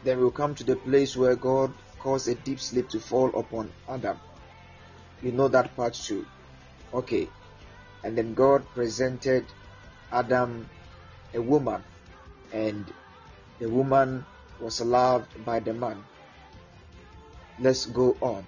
[0.03, 3.71] Then we'll come to the place where God caused a deep sleep to fall upon
[3.87, 4.19] Adam.
[5.23, 6.25] You know that part too.
[6.97, 7.29] Okay,
[8.03, 9.45] and then God presented
[10.11, 10.67] Adam
[11.35, 11.85] a woman,
[12.53, 12.87] and
[13.59, 14.25] the woman
[14.61, 16.03] was loved by the man.
[17.61, 18.47] Let's go on.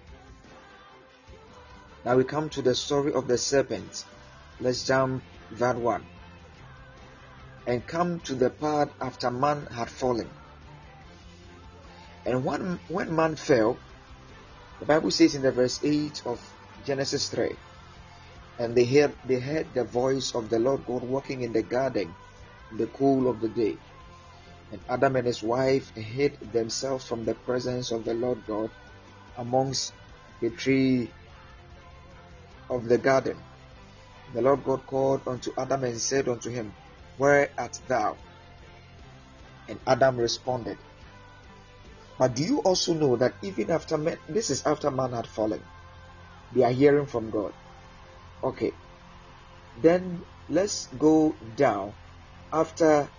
[2.07, 4.05] Now we come to the story of the serpent.
[4.61, 5.23] Let's jump
[5.53, 6.05] that one
[7.69, 10.29] and come to the part after man had fallen.
[12.25, 13.77] And when, when man fell,
[14.81, 16.41] the Bible says in the verse 8 of
[16.87, 17.51] Genesis 3,
[18.59, 22.15] and they heard, they heard the voice of the Lord God walking in the garden
[22.71, 23.79] in the cool of the day.
[24.73, 28.71] And Adam and his wife hid themselves from the presence of the Lord God
[29.37, 29.95] amongst
[30.41, 31.09] the tree
[32.69, 33.39] of the garden.
[34.35, 36.75] The Lord God called unto Adam and said unto him,
[37.17, 38.17] Where art thou?
[39.69, 40.77] And Adam responded,
[42.19, 45.63] But do you also know that even after man, this is after man had fallen,
[46.53, 47.55] they are hearing from God?
[48.43, 48.73] Okay,
[49.77, 51.95] then let's go down
[52.53, 53.11] after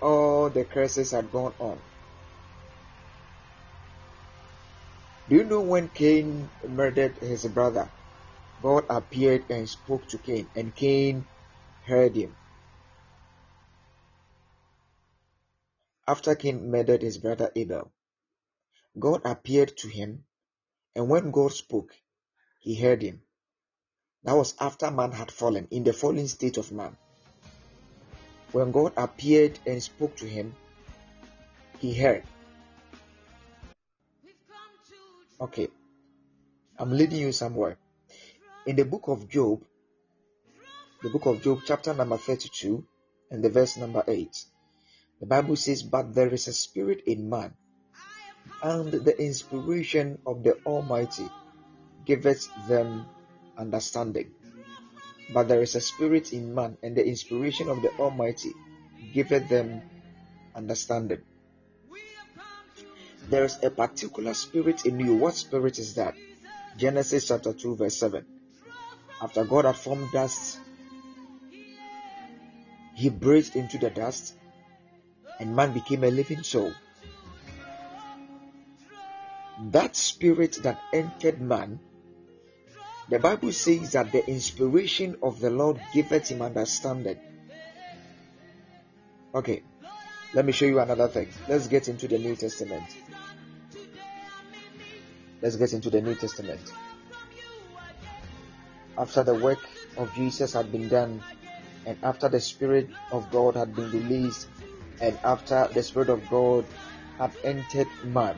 [0.00, 1.82] all the curses had gone on.
[5.28, 7.90] Do you know when Cain murdered his brother?
[8.62, 11.26] God appeared and spoke to Cain, and Cain
[11.86, 12.36] heard him.
[16.06, 17.90] After Cain murdered his brother Abel,
[18.98, 20.24] God appeared to him,
[20.94, 21.90] and when God spoke,
[22.60, 23.23] he heard him.
[24.24, 26.96] That was after man had fallen, in the fallen state of man.
[28.52, 30.54] When God appeared and spoke to him,
[31.80, 32.24] he heard.
[35.40, 35.68] Okay,
[36.78, 37.76] I'm leading you somewhere.
[38.64, 39.62] In the book of Job,
[41.02, 42.82] the book of Job, chapter number 32,
[43.30, 44.34] and the verse number 8,
[45.20, 47.54] the Bible says, But there is a spirit in man,
[48.62, 51.30] and the inspiration of the Almighty
[52.06, 53.10] giveth them
[53.56, 54.30] understanding.
[55.32, 58.52] But there is a spirit in man, and the inspiration of the Almighty
[59.12, 59.82] giveth them
[60.54, 61.22] understanding.
[63.28, 65.14] There is a particular spirit in you.
[65.14, 66.14] What spirit is that?
[66.76, 68.24] Genesis chapter 2, verse 7.
[69.22, 70.58] After God had formed dust,
[72.94, 74.34] he breathed into the dust,
[75.40, 76.74] and man became a living soul.
[79.70, 81.80] That spirit that entered man
[83.08, 87.18] the Bible says that the inspiration of the Lord giveth him understanding.
[89.34, 89.62] Okay,
[90.32, 91.28] let me show you another thing.
[91.48, 92.84] Let's get into the New Testament.
[95.42, 96.60] Let's get into the New Testament.
[98.96, 99.58] After the work
[99.96, 101.22] of Jesus had been done,
[101.84, 104.48] and after the Spirit of God had been released,
[105.00, 106.64] and after the Spirit of God
[107.18, 108.36] had entered man,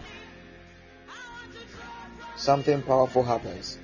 [2.37, 3.79] something powerful happens.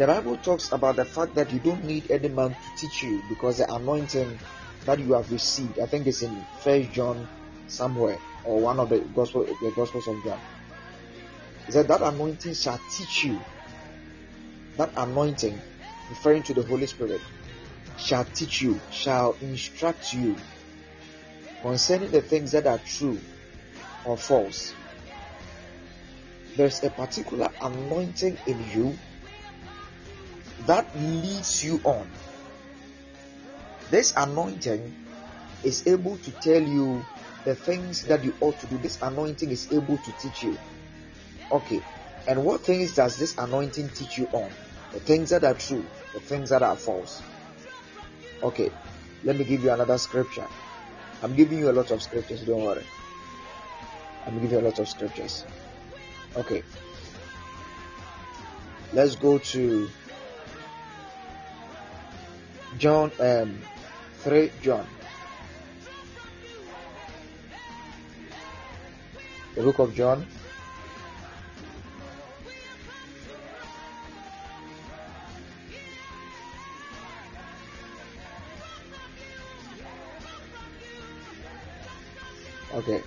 [0.00, 3.22] The Bible talks about the fact that you don't need any man to teach you
[3.28, 4.38] because the anointing
[4.86, 7.28] that you have received, I think it's in First John
[7.68, 10.40] somewhere or one of the gospel the Gospels of John.
[11.66, 13.42] He that anointing shall teach you.
[14.78, 15.60] That anointing,
[16.08, 17.20] referring to the Holy Spirit,
[17.98, 20.34] shall teach you, shall instruct you
[21.60, 23.20] concerning the things that are true
[24.06, 24.72] or false.
[26.56, 28.98] There's a particular anointing in you
[30.66, 32.08] that leads you on.
[33.90, 34.94] This anointing
[35.64, 37.04] is able to tell you
[37.44, 38.78] the things that you ought to do.
[38.78, 40.58] This anointing is able to teach you.
[41.50, 41.82] Okay,
[42.28, 44.50] and what things does this anointing teach you on?
[44.92, 45.84] The things that are true,
[46.14, 47.22] the things that are false.
[48.42, 48.70] Okay,
[49.24, 50.46] let me give you another scripture.
[51.22, 52.84] I'm giving you a lot of scriptures, don't worry.
[54.26, 55.44] I'm giving you a lot of scriptures.
[56.36, 56.62] Okay,
[58.92, 59.88] let's go to
[62.78, 63.58] John um,
[64.22, 64.86] 3 John.
[69.54, 70.26] The book of John.
[82.72, 83.02] Okay.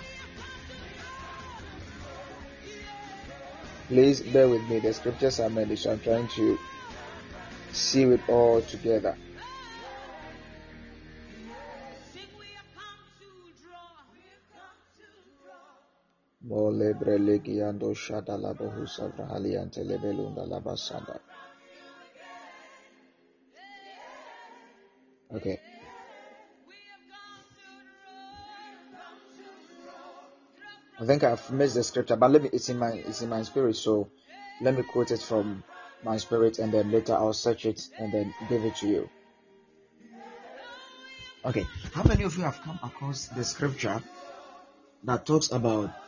[3.88, 4.80] Please bear with me.
[4.80, 6.60] The scriptures are many, so I'm trying to
[7.72, 9.16] see it all together.
[16.44, 16.94] Mole
[17.96, 21.20] shada savrahaliante lebelunda labasanda.
[25.34, 25.58] Okay.
[31.00, 33.42] I think I've missed the scripture, but let me, it's in my it's in my
[33.44, 34.08] spirit, so
[34.62, 35.64] let me quote it from
[36.04, 39.10] my spirit and then later I'll search it and then give it to you.
[41.46, 41.66] Okay.
[41.94, 44.02] How many of you have come across the scripture
[45.04, 46.03] that talks about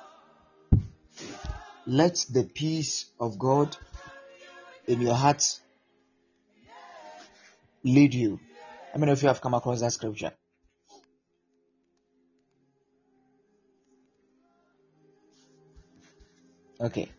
[1.87, 3.75] let the peace of God
[4.87, 5.59] in your heart
[7.83, 8.39] lead you.
[8.91, 10.31] How many of you have come across that scripture?
[16.79, 17.09] Okay.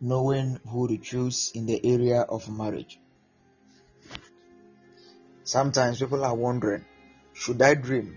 [0.00, 2.98] Knowing who to choose in the area of marriage.
[5.44, 6.84] Sometimes people are wondering
[7.32, 8.16] should I dream?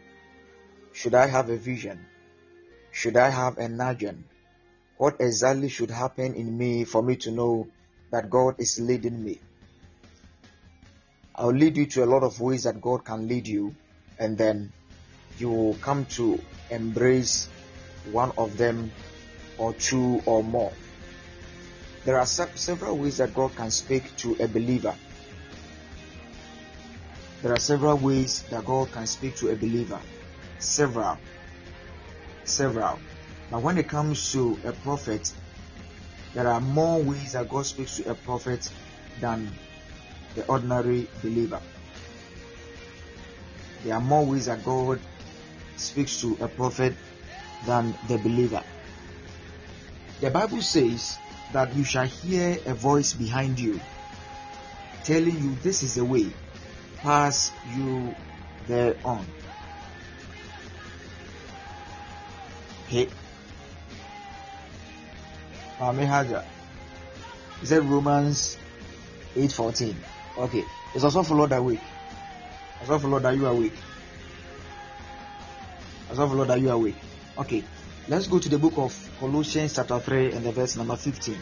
[0.93, 2.05] Should I have a vision?
[2.98, 4.24] Should I have a nudging?
[4.98, 7.68] What exactly should happen in me for me to know
[8.10, 9.39] that God is leading me?
[11.36, 13.76] I'll lead you to a lot of ways that God can lead you,
[14.18, 14.74] and then
[15.38, 16.41] you will come to
[16.72, 17.48] embrace
[18.12, 18.91] one of them
[19.60, 20.74] or two or more.
[22.04, 24.95] There are several ways that God can speak to a believer.
[27.43, 30.00] There are several ways that God can speak to a believer.
[30.58, 31.20] Several.
[32.48, 33.00] Several.
[33.52, 35.32] But when it comes to a prophet,
[36.34, 38.70] there are more ways that God speaks to a prophet
[39.22, 39.52] than
[40.36, 41.62] the ordinary believer.
[43.84, 45.00] There are more ways that God
[45.78, 46.93] speaks to a prophet
[47.66, 48.64] than the believer.
[50.20, 51.20] The Bible says
[51.54, 53.80] that you shall hear a voice behind you
[55.04, 56.28] telling you this is the way,
[57.02, 58.14] pass you
[58.68, 59.26] thereon.
[62.88, 63.10] Okay.
[65.80, 66.44] Mami Haja.
[67.62, 68.58] Is that Romans
[69.36, 69.94] 8:14?
[70.38, 70.64] Okay.
[70.96, 71.82] It's also followed that week.
[72.80, 73.74] It's also followed that you are weak.
[76.10, 76.96] It's also followed that you are weak.
[77.38, 77.64] Okay.
[78.08, 81.36] Let's go to the book of Colossians chapter 3 and the verse number 15.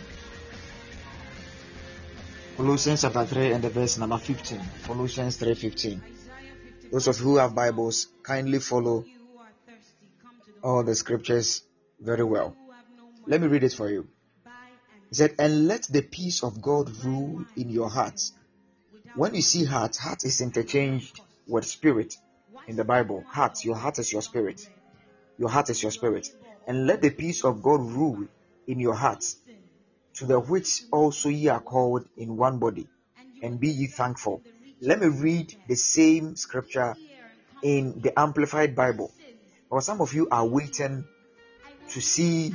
[2.58, 4.60] Colossians chapter 3 and the verse number 15.
[4.88, 6.02] Colossians 3:15.
[6.91, 9.06] Those of you who have Bibles, kindly follow
[10.66, 11.61] all the scriptures
[11.99, 12.57] very well.
[13.28, 14.07] Let me read it for you.
[15.09, 18.34] He said, And let the peace of God rule in your hearts.
[19.16, 22.16] When you see heart, heart is interchanged with spirit
[22.68, 23.24] in the Bible.
[23.30, 24.68] Heart, your heart is your spirit.
[25.38, 26.28] Your heart is your spirit.
[26.68, 28.28] And let the peace of God rule
[28.66, 29.38] in your hearts,
[30.16, 32.88] to the which also ye are called in one body,
[33.43, 34.41] and be ye thankful.
[34.82, 36.95] Let me read the same scripture
[37.61, 39.11] in the Amplified Bible.
[39.70, 41.05] Or some of you are waiting
[41.89, 42.53] to see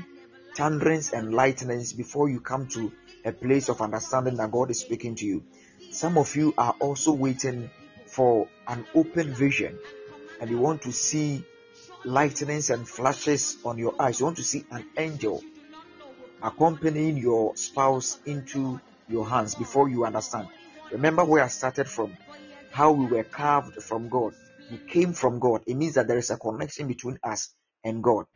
[0.57, 2.93] thunderings and lightnings before you come to
[3.25, 5.43] a place of understanding that God is speaking to you.
[5.91, 7.71] Some of you are also waiting
[8.07, 9.79] for an open vision
[10.41, 11.45] and you want to see
[12.05, 14.21] lightnings and flashes on your eyes.
[14.21, 15.43] You want to see an angel
[16.43, 20.49] accompanying your spouse into your hands before you understand.
[20.91, 22.17] Remember where I started from,
[22.71, 24.35] how we were carved from God.
[24.71, 25.63] We came from God.
[25.67, 27.53] It means that there is a connection between us
[27.85, 28.27] and God.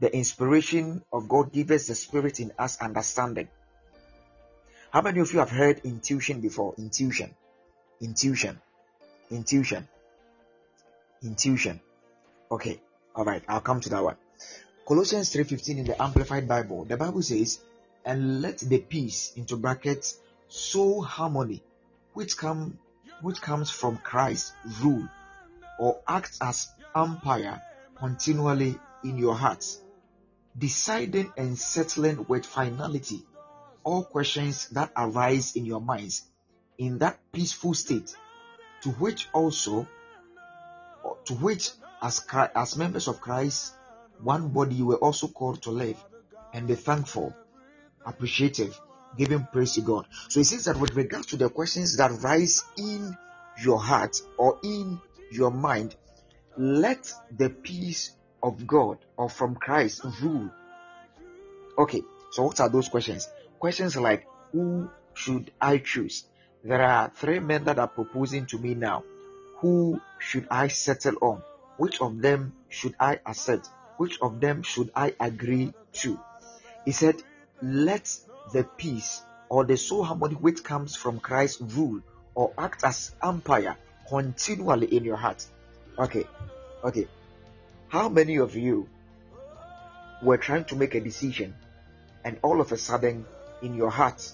[0.00, 3.48] The inspiration of God gives the spirit in us understanding.
[4.90, 6.74] How many of you have heard intuition before?
[6.76, 7.34] Intuition.
[8.00, 8.60] Intuition.
[9.30, 9.88] Intuition.
[11.22, 11.80] Intuition.
[12.50, 12.80] Okay.
[13.14, 13.42] All right.
[13.48, 14.16] I'll come to that one.
[14.86, 16.84] Colossians 3:15 in the Amplified Bible.
[16.84, 17.58] The Bible says,
[18.04, 20.18] "And let the peace into brackets
[20.48, 21.62] sow harmony,
[22.12, 22.78] which come
[23.20, 24.52] which comes from Christ
[24.82, 25.08] rule
[25.78, 27.62] or act as umpire
[27.96, 29.80] continually in your hearts,
[30.58, 33.24] deciding and settling with finality
[33.84, 36.24] all questions that arise in your minds
[36.76, 38.14] in that peaceful state
[38.82, 39.86] to which also
[41.24, 41.70] to which
[42.02, 43.74] as as members of Christ
[44.20, 46.02] one body you were also called to live
[46.52, 47.32] and be thankful
[48.04, 48.78] appreciative
[49.16, 50.06] giving praise to God.
[50.28, 53.16] So it says that with regards to the questions that rise in
[53.62, 55.00] your heart or in
[55.30, 55.96] your mind,
[56.56, 58.12] let the peace
[58.42, 60.50] of God or from Christ rule.
[61.78, 63.28] Okay, so what are those questions?
[63.58, 66.24] Questions like who should I choose?
[66.64, 69.04] There are three men that are proposing to me now.
[69.58, 71.42] Who should I settle on?
[71.76, 73.68] Which of them should I accept?
[73.98, 76.18] Which of them should I agree to?
[76.84, 77.22] He said,
[77.62, 78.16] Let
[78.52, 82.00] the peace or the soul harmony which comes from Christ's rule
[82.34, 83.76] or act as umpire
[84.08, 85.44] continually in your heart.
[85.98, 86.24] Okay,
[86.84, 87.08] okay.
[87.88, 88.88] How many of you
[90.22, 91.54] were trying to make a decision
[92.24, 93.26] and all of a sudden
[93.62, 94.32] in your heart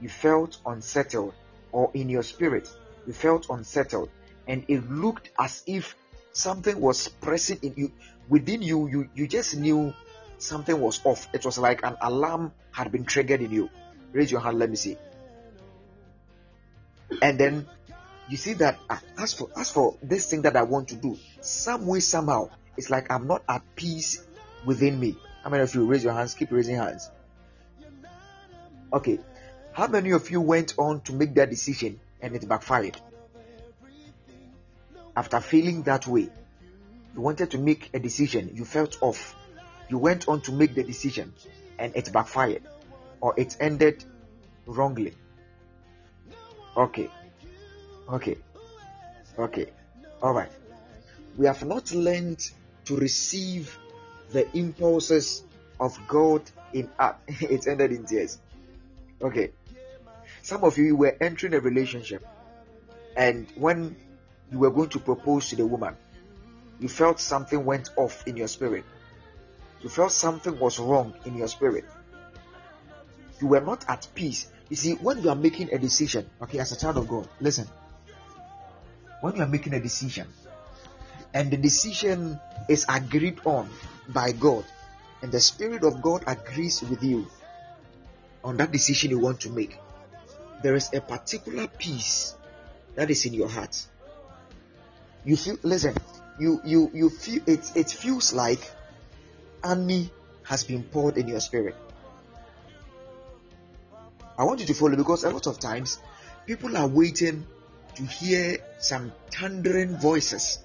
[0.00, 1.34] you felt unsettled
[1.72, 2.68] or in your spirit
[3.06, 4.08] you felt unsettled
[4.48, 5.94] and it looked as if
[6.32, 7.92] something was pressing in you
[8.28, 9.92] within you you you just knew
[10.42, 11.28] something was off.
[11.32, 13.70] It was like an alarm had been triggered in you.
[14.12, 14.96] Raise your hand, let me see.
[17.22, 17.66] And then
[18.28, 21.16] you see that ah, as for as for this thing that I want to do,
[21.40, 24.24] some way, somehow, it's like I'm not at peace
[24.64, 25.16] within me.
[25.42, 26.34] How many of you raise your hands?
[26.34, 27.10] Keep raising hands.
[28.92, 29.18] Okay.
[29.72, 33.00] How many of you went on to make that decision and it backfired?
[35.16, 36.28] After feeling that way,
[37.14, 39.34] you wanted to make a decision, you felt off
[39.90, 41.32] you went on to make the decision
[41.78, 42.62] and it backfired
[43.20, 44.04] or it ended
[44.66, 45.14] wrongly.
[46.76, 47.10] Okay.
[48.08, 48.36] Okay.
[49.38, 49.66] Okay.
[50.22, 50.50] All right.
[51.36, 52.48] We have not learned
[52.86, 53.76] to receive
[54.30, 55.42] the impulses
[55.78, 57.16] of God in us.
[57.28, 58.38] it ended in tears.
[59.20, 59.50] Okay.
[60.42, 62.26] Some of you were entering a relationship,
[63.16, 63.96] and when
[64.50, 65.96] you were going to propose to the woman,
[66.78, 68.84] you felt something went off in your spirit.
[69.82, 71.84] You felt something was wrong in your spirit.
[73.40, 74.50] You were not at peace.
[74.68, 77.66] You see, when you are making a decision, okay, as a child of God, listen.
[79.20, 80.26] When you are making a decision,
[81.32, 83.68] and the decision is agreed on
[84.08, 84.64] by God,
[85.22, 87.26] and the Spirit of God agrees with you
[88.44, 89.76] on that decision you want to make,
[90.62, 92.34] there is a particular peace
[92.94, 93.86] that is in your heart.
[95.24, 95.94] You feel, listen,
[96.38, 97.70] you you you feel it.
[97.76, 98.70] It feels like
[99.62, 100.10] honey
[100.44, 101.76] has been poured in your spirit.
[104.38, 105.98] I want you to follow because a lot of times
[106.46, 107.46] people are waiting
[107.96, 110.58] to hear some thundering voices,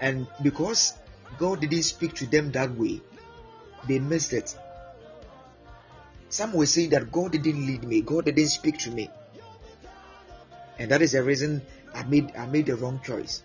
[0.00, 0.94] and because
[1.38, 3.02] God didn't speak to them that way,
[3.86, 4.56] they missed it.
[6.28, 9.10] Some were saying that God didn't lead me, God didn't speak to me.
[10.78, 11.62] And that is the reason
[11.94, 13.42] I made I made the wrong choice.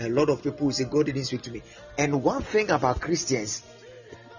[0.00, 1.62] A lot of people will say God didn't speak to me.
[1.96, 3.62] And one thing about Christians,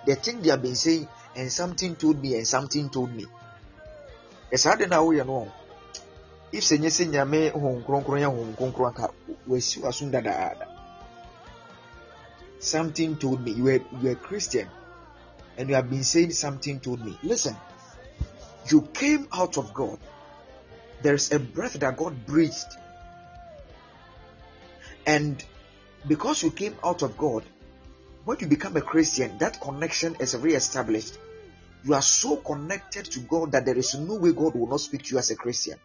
[0.05, 3.25] the thing they have been saying, and something told me, and something told me.
[4.51, 5.13] If something told
[13.43, 14.67] me you were you were Christian
[15.57, 17.17] and you have been saying something told me.
[17.21, 17.55] Listen,
[18.71, 19.99] you came out of God.
[21.01, 22.77] There's a breath that God breathed.
[25.09, 25.43] And
[26.07, 27.43] because you came out of God,
[28.25, 31.17] when you become a Christian, that connection is re-established.
[31.83, 35.01] You are so connected to God that there is no way God will not speak
[35.05, 35.79] to you as a Christian.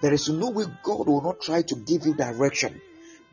[0.00, 2.80] There is no way God will not try to give you direction.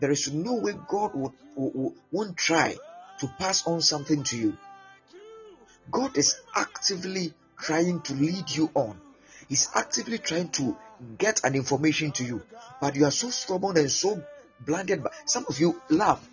[0.02, 2.76] There is no way God would, will, won't try
[3.22, 4.58] to pass on something to you.
[5.90, 9.00] God is actively trying to lead you on.
[9.48, 10.76] He's actively trying to
[11.18, 12.41] get an information to you,
[12.82, 14.22] but you are so stubborn and so
[14.60, 15.04] blinded.
[15.04, 16.28] By some of you laugh.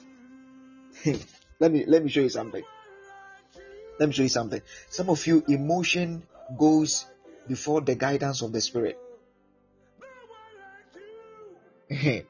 [1.58, 2.62] let me let me show you something.
[3.98, 4.60] Let me show you something.
[4.90, 6.22] Some of you emotion
[6.58, 7.06] goes
[7.46, 8.98] before the guidance of the spirit.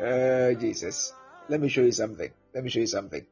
[0.00, 1.12] uh, Jesus.
[1.48, 2.30] Let me show you something.
[2.54, 3.26] Let me show you something.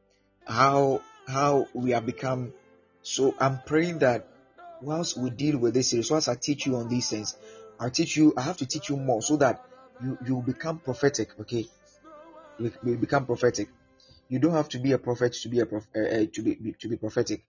[0.45, 2.53] How how we have become
[3.01, 4.27] so I'm praying that
[4.81, 7.35] whilst we deal with this series, once I teach you on these things,
[7.79, 9.61] I teach you, I have to teach you more so that
[9.99, 11.69] you, you become prophetic, okay?
[12.57, 13.69] You, you become prophetic.
[14.29, 16.75] You don't have to be a prophet to be a prof, uh, uh, to be
[16.79, 17.45] to be prophetic.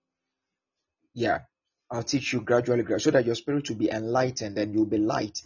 [1.14, 1.40] Yeah,
[1.90, 4.98] I'll teach you gradually, gradually, so that your spirit will be enlightened and you'll be
[4.98, 5.38] light,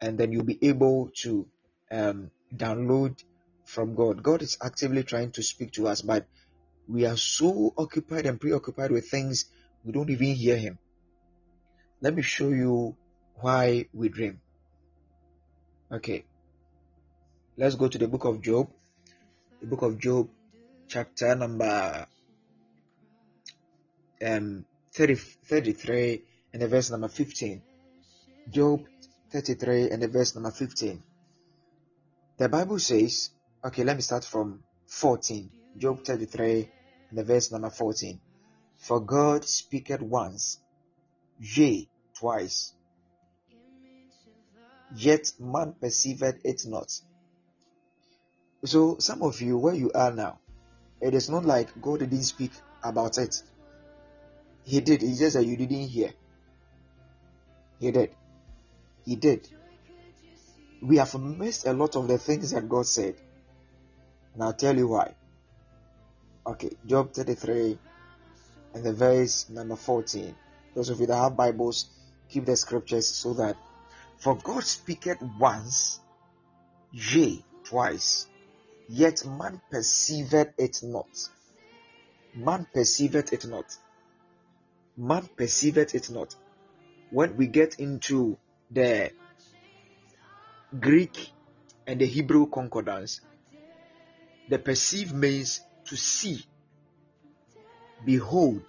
[0.00, 1.48] and then you'll be able to
[1.92, 3.18] um, download
[3.64, 4.22] from God.
[4.22, 6.26] God is actively trying to speak to us, but
[6.88, 9.46] we are so occupied and preoccupied with things
[9.84, 10.78] we don't even hear Him.
[12.02, 12.96] Let me show you
[13.40, 14.40] why we dream.
[15.92, 16.24] Okay,
[17.56, 18.70] let's go to the book of Job.
[19.60, 20.28] The book of Job,
[20.88, 22.06] chapter number
[24.24, 26.22] um, 30, 33
[26.52, 27.62] and the verse number 15.
[28.50, 28.84] Job
[29.30, 31.02] 33 and the verse number 15.
[32.38, 33.30] The Bible says,
[33.64, 35.50] okay, let me start from 14.
[35.76, 36.68] Job 33
[37.10, 38.20] and the verse number 14.
[38.78, 40.58] For God speaketh once,
[41.38, 41.88] yea,
[42.18, 42.72] twice,
[44.96, 46.92] yet man perceived it not.
[48.64, 50.38] So, some of you, where you are now,
[51.00, 52.52] it is not like God didn't speak
[52.84, 53.42] about it.
[54.64, 56.12] He did, it's just that you didn't hear.
[57.78, 58.10] He did.
[59.06, 59.48] He did.
[60.82, 63.14] We have missed a lot of the things that God said.
[64.34, 65.14] And I'll tell you why.
[66.46, 67.78] Okay, Job 33
[68.74, 70.34] and the verse number 14.
[70.74, 71.90] Those of you that have Bibles,
[72.28, 73.56] keep the scriptures so that
[74.20, 76.00] for God speaketh once,
[76.92, 78.26] yea, twice,
[78.88, 81.08] yet man perceiveth it not.
[82.34, 83.66] Man perceiveth it not.
[84.96, 86.34] Man perceiveth it not.
[87.10, 88.38] When we get into
[88.70, 89.12] the
[90.78, 91.32] Greek
[91.86, 93.20] and the Hebrew concordance,
[94.48, 96.44] the perceive means to see,
[98.04, 98.64] behold,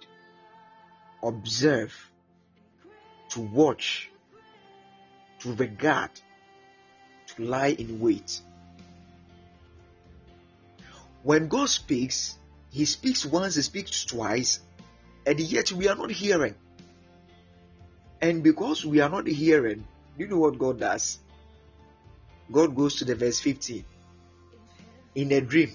[1.24, 1.94] observe,
[3.30, 4.11] to watch,
[5.42, 6.10] to regard,
[7.26, 8.40] to lie in wait.
[11.22, 12.36] When God speaks,
[12.70, 14.60] He speaks once, He speaks twice,
[15.26, 16.54] and yet we are not hearing.
[18.20, 19.86] And because we are not hearing,
[20.16, 21.18] do you know what God does?
[22.50, 23.84] God goes to the verse 15.
[25.14, 25.72] In a dream,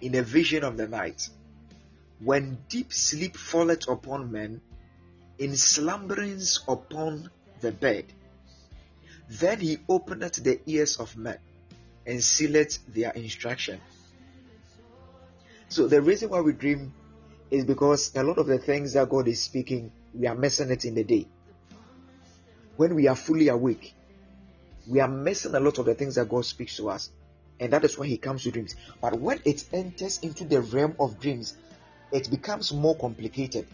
[0.00, 1.28] in a vision of the night,
[2.18, 4.60] when deep sleep falleth upon men,
[5.38, 7.30] in slumberings upon
[7.60, 8.06] the bed,
[9.28, 11.38] then he openeth the ears of men
[12.06, 13.80] and sealeth their instruction.
[15.68, 16.92] So the reason why we dream
[17.50, 20.84] is because a lot of the things that God is speaking, we are missing it
[20.84, 21.26] in the day.
[22.76, 23.94] When we are fully awake,
[24.88, 27.10] we are missing a lot of the things that God speaks to us.
[27.60, 28.74] And that is why He comes to dreams.
[29.00, 31.56] But when it enters into the realm of dreams,
[32.12, 33.66] it becomes more complicated.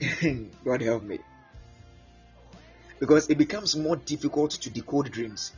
[0.64, 1.18] God help me.
[2.98, 5.52] Because it becomes more difficult to decode dreams.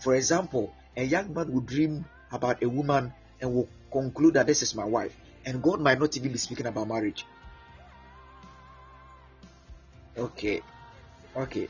[0.00, 4.62] For example, a young man will dream about a woman and will conclude that this
[4.62, 5.16] is my wife.
[5.44, 7.24] And God might not even be speaking about marriage.
[10.16, 10.62] Okay.
[11.36, 11.68] Okay.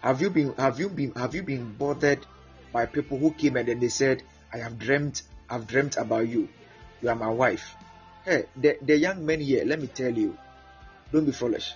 [0.00, 2.26] Have you been have you been have you been bothered
[2.72, 4.22] by people who came and then they said,
[4.52, 6.48] I have dreamt, I've dreamt about you.
[7.00, 7.74] You are my wife.
[8.24, 10.36] Hey, the, the young men here, let me tell you,
[11.12, 11.74] don't be foolish.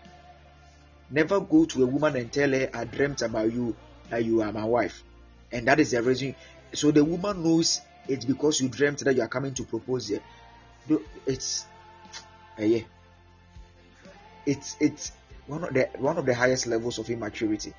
[1.11, 3.75] Never go to a woman and tell her, I dreamt about you,
[4.11, 5.03] that you are my wife.
[5.51, 6.35] And that is the reason.
[6.75, 10.23] So the woman knows it's because you dreamt that you are coming to propose here.
[11.27, 11.67] It's,
[12.59, 12.85] uh, yeah.
[14.45, 15.13] It's, it's
[15.47, 17.75] one of the one of the highest levels of immaturity.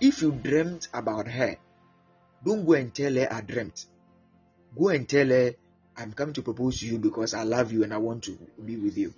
[0.00, 1.56] If you dreamt about her,
[2.44, 3.86] don't go and tell her I dreamt.
[4.78, 5.54] Go and tell her
[5.96, 8.76] I'm coming to propose to you because I love you and I want to be
[8.76, 9.14] with you.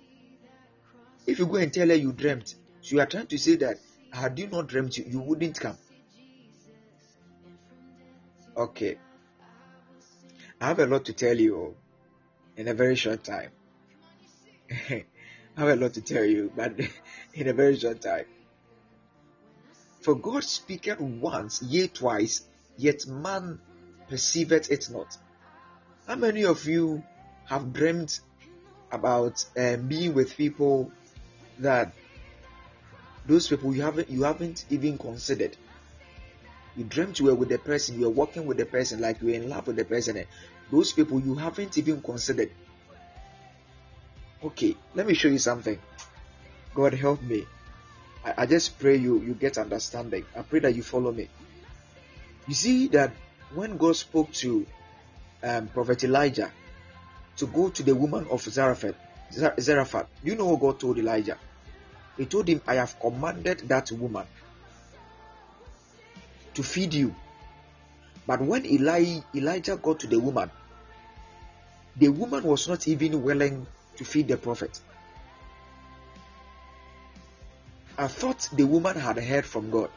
[1.27, 3.77] If you go and tell her you dreamt, so you are trying to say that
[4.11, 5.77] had you not dreamt you, you wouldn't come.
[8.55, 8.97] Okay.
[10.59, 11.75] I have a lot to tell you
[12.57, 13.51] in a very short time.
[14.71, 15.05] I
[15.55, 16.73] have a lot to tell you, but
[17.33, 18.25] in a very short time.
[20.01, 22.43] For God speaketh once, yea twice,
[22.77, 23.59] yet man
[24.07, 25.17] perceiveth it not.
[26.07, 27.03] How many of you
[27.45, 28.21] have dreamt
[28.91, 30.91] about uh, being with people
[31.59, 31.93] that
[33.29, 35.55] those people you haven't you haven't even considered?
[36.75, 39.27] You dreamt you were with the person, you were walking with the person, like you
[39.27, 40.23] were in love with the person.
[40.71, 42.49] Those people you haven't even considered.
[44.43, 45.77] Okay, let me show you something.
[46.73, 47.45] God help me.
[48.25, 50.25] I, I just pray you you get understanding.
[50.35, 51.27] I pray that you follow me.
[52.47, 53.11] You see that
[53.53, 54.65] when God spoke to
[55.43, 56.51] um, Prophet Elijah
[57.37, 58.95] to go to the woman of Zarephath,
[59.31, 61.37] Zarephath, you know what God told Elijah?
[62.19, 64.25] He told him, I have commanded that woman
[66.53, 67.15] to feed you.
[68.27, 70.51] But when Eli, Elijah got to the woman,
[71.95, 73.65] the woman was not even willing
[73.95, 74.81] to feed the prophet.
[77.97, 79.89] I thought the woman had heard from God.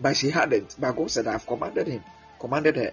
[0.00, 0.74] But she hadn't.
[0.76, 2.02] But God said, I've commanded him,
[2.40, 2.92] commanded her.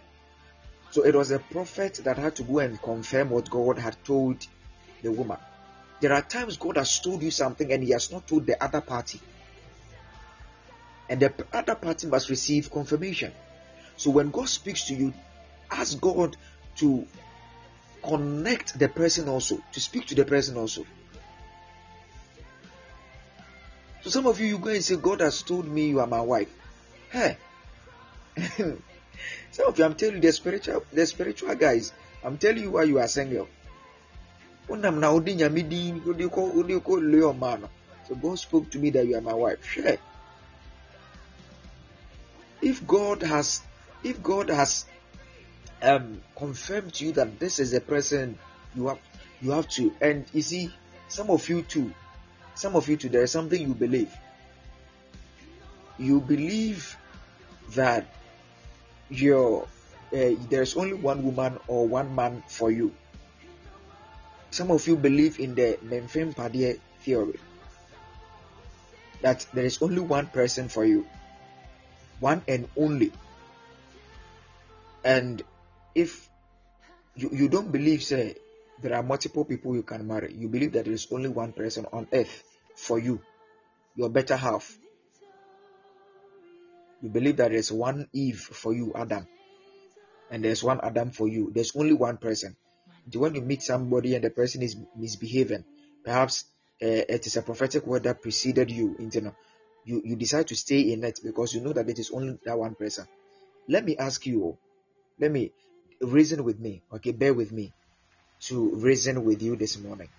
[0.92, 4.46] So it was a prophet that had to go and confirm what God had told
[5.02, 5.38] the woman.
[6.00, 8.82] There are times God has told you something and He has not told the other
[8.82, 9.20] party.
[11.10, 13.32] And the other party must receive confirmation.
[13.96, 15.14] So when God speaks to you,
[15.72, 16.38] ask God
[16.78, 17.08] to
[18.04, 20.86] connect the person also, to speak to the person also.
[24.04, 26.22] So some of you, you go and say, God has told me you are my
[26.22, 26.50] wife.
[27.10, 27.38] Hey.
[28.58, 31.92] some of you, I'm telling you, the spiritual, the spiritual guys,
[32.24, 33.48] I'm telling you why you are single.
[38.08, 39.66] So God spoke to me that you are my wife.
[39.66, 39.98] Share.
[42.62, 43.62] If God has,
[44.04, 44.86] if God has
[45.82, 48.38] um, confirmed to you that this is the person
[48.76, 49.00] you have,
[49.42, 50.74] you have to, and you see,
[51.08, 51.94] some of you too,
[52.56, 54.14] some of you too, there is something you believe.
[55.98, 56.98] You believe
[57.72, 58.08] that
[59.10, 59.68] your
[60.14, 62.94] uh, there's only one woman or one man for you.
[64.52, 67.40] Some of you believe in the Memphis Padilla theory
[69.22, 71.06] that there is only one person for you,
[72.20, 73.12] one and only.
[75.04, 75.44] And
[75.96, 76.30] if
[77.16, 78.36] you, you don't believe, say,
[78.82, 81.86] there are multiple people you can marry, you believe that there is only one person
[81.92, 82.44] on earth
[82.76, 83.22] for you,
[83.96, 84.78] your better half.
[87.02, 89.28] You believe that there's one Eve for you, Adam,
[90.32, 91.52] and there's one Adam for you.
[91.54, 92.56] There's only one person.
[93.14, 95.66] When you meet somebody and the person is misbehaving,
[96.06, 96.46] perhaps
[96.84, 98.96] uh, it is a prophetic word that preceded you.
[99.00, 99.36] You know,
[99.86, 102.60] you, you decide to stay in it because you know that it is only that
[102.60, 103.08] one person.
[103.70, 104.60] Let me ask you,
[105.20, 105.54] let me
[106.02, 107.76] reason with me, okay, bear with me
[108.44, 110.10] to reason with you this morning.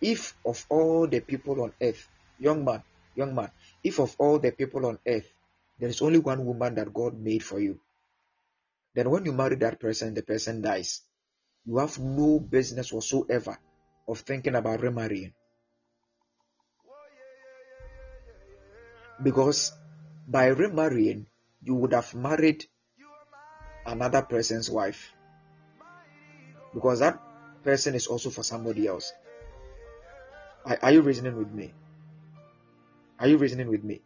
[0.00, 2.84] If of all the people on earth, young man,
[3.14, 3.50] young man,
[3.84, 5.26] if of all the people on earth,
[5.78, 7.80] There is only one woman that God made for you.
[8.94, 11.02] Then when you marry that person, the person dies.
[11.68, 13.58] You have no business whatsoever
[14.08, 15.34] of thinking about remarrying.
[19.22, 19.76] Because
[20.26, 21.26] by remarrying,
[21.60, 22.64] you would have married
[23.84, 25.12] another person's wife.
[26.72, 27.20] Because that
[27.62, 29.12] person is also for somebody else.
[30.64, 31.74] Are, are you reasoning with me?
[33.20, 34.00] Are you reasoning with me?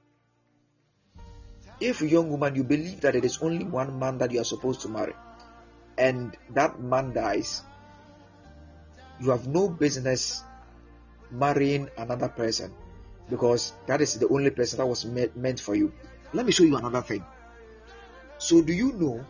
[1.79, 4.81] If young woman you believe that it is only one man that you are supposed
[4.81, 5.15] to marry,
[6.03, 7.62] and that man dies,
[9.20, 10.42] you have no business
[11.30, 12.74] marrying another person
[13.30, 15.92] because that is the only person that was meant for you.
[16.32, 17.24] Let me show you another thing.
[18.38, 19.24] So, do you know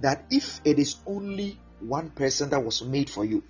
[0.00, 3.44] that if it is only one person that was made for you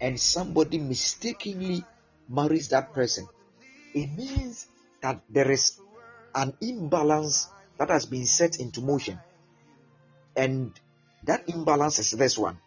[0.00, 1.84] and somebody mistakenly
[2.28, 3.28] marries that person,
[3.94, 4.66] it means
[5.02, 5.78] that there is
[6.34, 7.46] an imbalance
[7.78, 9.20] that has been set into motion.
[10.34, 10.72] And
[11.24, 12.58] that imbalance is this one.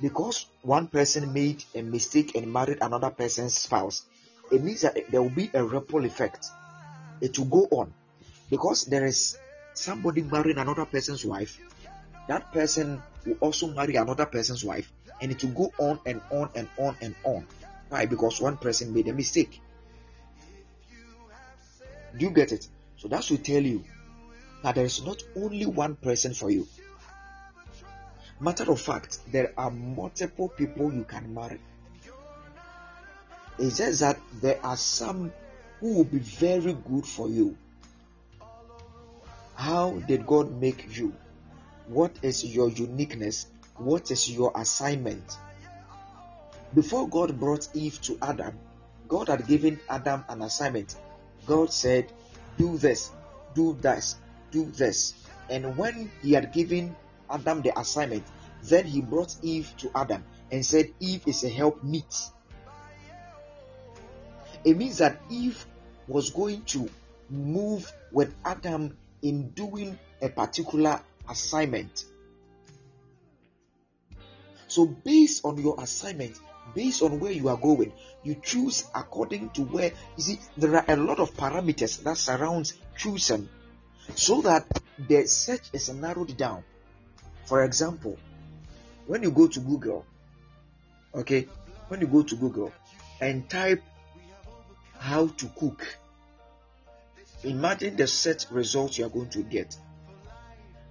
[0.00, 4.04] Because one person made a mistake and married another person's spouse,
[4.50, 6.46] it means that there will be a ripple effect.
[7.20, 7.94] It will go on.
[8.50, 9.38] Because there is
[9.74, 11.58] somebody marrying another person's wife,
[12.28, 16.50] that person will also marry another person's wife, and it will go on and on
[16.54, 17.46] and on and on.
[17.88, 18.06] Why?
[18.06, 19.60] Because one person made a mistake.
[22.16, 22.66] Do you get it?
[22.96, 23.84] So that should tell you
[24.62, 26.66] that there is not only one person for you.
[28.42, 31.60] Matter of fact, there are multiple people you can marry.
[33.56, 35.32] It's just that there are some
[35.78, 37.56] who will be very good for you.
[39.54, 41.14] How did God make you?
[41.86, 43.46] What is your uniqueness?
[43.76, 45.38] What is your assignment?
[46.74, 48.58] Before God brought Eve to Adam,
[49.06, 50.96] God had given Adam an assignment.
[51.46, 52.10] God said,
[52.58, 53.12] Do this,
[53.54, 54.16] do this,
[54.50, 55.14] do this.
[55.48, 56.96] And when he had given
[57.32, 58.24] Adam the assignment,
[58.62, 62.14] then he brought Eve to Adam and said, Eve is a help meet.
[64.64, 65.64] It means that Eve
[66.06, 66.88] was going to
[67.28, 72.04] move with Adam in doing a particular assignment.
[74.68, 76.38] So, based on your assignment,
[76.74, 80.84] based on where you are going, you choose according to where you see there are
[80.88, 83.48] a lot of parameters that surrounds choosing
[84.14, 84.66] so that
[84.98, 86.64] the search is narrowed down.
[87.44, 88.18] For example,
[89.06, 90.06] when you go to Google,
[91.14, 91.48] okay,
[91.88, 92.72] when you go to Google
[93.20, 93.82] and type
[94.98, 95.84] how to cook,
[97.44, 99.76] imagine the set results you are going to get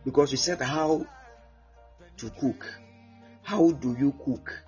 [0.06, 1.06] because you said how
[2.18, 2.80] to cook.
[3.44, 4.64] How do you cook?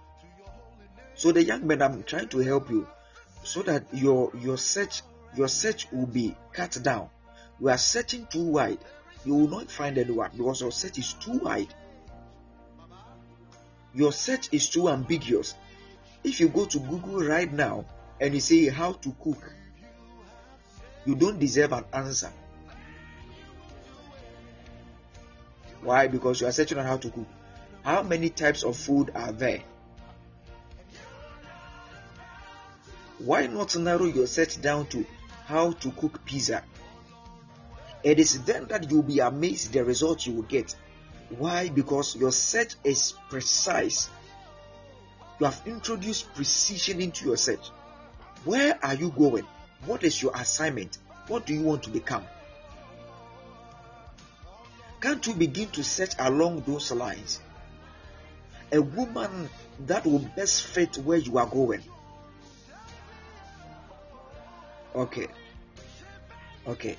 [1.15, 2.87] So the young man, I'm trying to help you
[3.43, 5.01] so that your your search
[5.35, 7.09] your search will be cut down.
[7.59, 8.79] You are searching too wide.
[9.25, 11.73] You will not find anyone because your search is too wide.
[13.93, 15.55] Your search is too ambiguous.
[16.23, 17.85] If you go to Google right now
[18.19, 19.53] and you say how to cook,
[21.05, 22.31] you don't deserve an answer.
[25.81, 26.07] Why?
[26.07, 27.27] Because you are searching on how to cook.
[27.83, 29.61] How many types of food are there?
[33.19, 35.05] Why not narrow your search down to
[35.45, 36.63] how to cook pizza?
[38.03, 40.75] It is then that you'll be amazed the result you will get.
[41.29, 41.69] Why?
[41.69, 44.09] Because your search is precise.
[45.39, 47.65] You have introduced precision into your search.
[48.43, 49.45] Where are you going?
[49.85, 50.97] What is your assignment?
[51.27, 52.23] What do you want to become?
[54.99, 57.41] Can't you begin to search along those lines?
[58.71, 59.49] A woman
[59.85, 61.81] that will best fit where you are going.
[64.95, 65.27] Okay.
[66.67, 66.97] Okay.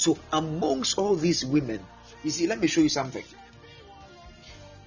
[0.00, 1.84] So, amongst all these women,
[2.24, 3.22] you see, let me show you something.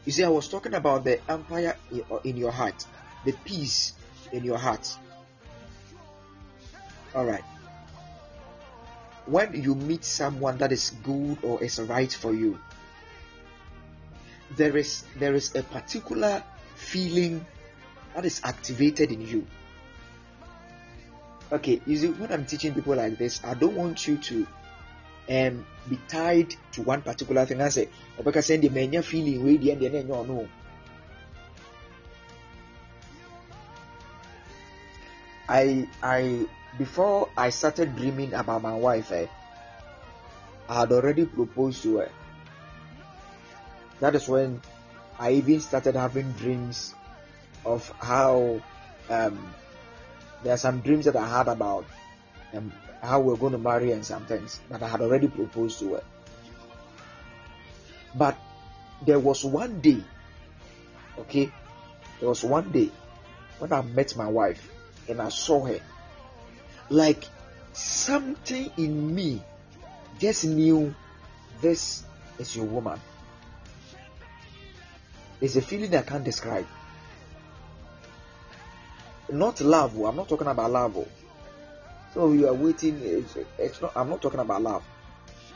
[0.05, 1.78] You see, I was talking about the umpire
[2.24, 2.84] in your heart,
[3.24, 3.93] the peace
[4.32, 4.91] in your heart.
[7.14, 7.43] All right.
[9.28, 12.57] When you meet someone that is good or is right for you,
[14.57, 16.41] there is there is a particular
[16.74, 17.45] feeling
[18.16, 19.45] that is activated in you.
[21.51, 24.47] Okay, you see, when I'm teaching people like this, I don't want you to
[25.30, 27.62] um, be tied to one particular thing.
[27.62, 30.48] I say, Obeka send the mania feeling way the end and no.
[35.48, 36.46] I I
[36.78, 39.28] before I started dreaming about my wife, eh,
[40.70, 42.10] I had already proposed to her.
[44.00, 44.62] That is when
[45.20, 46.96] I even started having dreams
[47.66, 48.62] of how
[49.10, 49.54] um,
[50.44, 51.86] there are some dreams that I had about
[52.54, 52.72] um,
[53.04, 55.95] how we we're going to marry and some things, but I had already proposed to
[55.95, 56.04] her.
[58.16, 58.38] But
[59.06, 60.01] there was one day,
[61.20, 61.51] okay,
[62.20, 62.89] there was one day
[63.60, 64.72] when I met my wife
[65.10, 65.80] and I saw her,
[66.89, 67.26] like
[67.74, 69.43] something in me
[70.20, 70.95] just knew
[71.60, 72.04] this
[72.39, 73.01] is your woman.
[75.41, 76.68] It's a feeling I can't describe.
[79.30, 80.97] Not love, oh, I'm not talking about love.
[80.97, 81.08] Oh.
[82.14, 84.84] So you are waiting, it's, it's not, I'm not talking about love.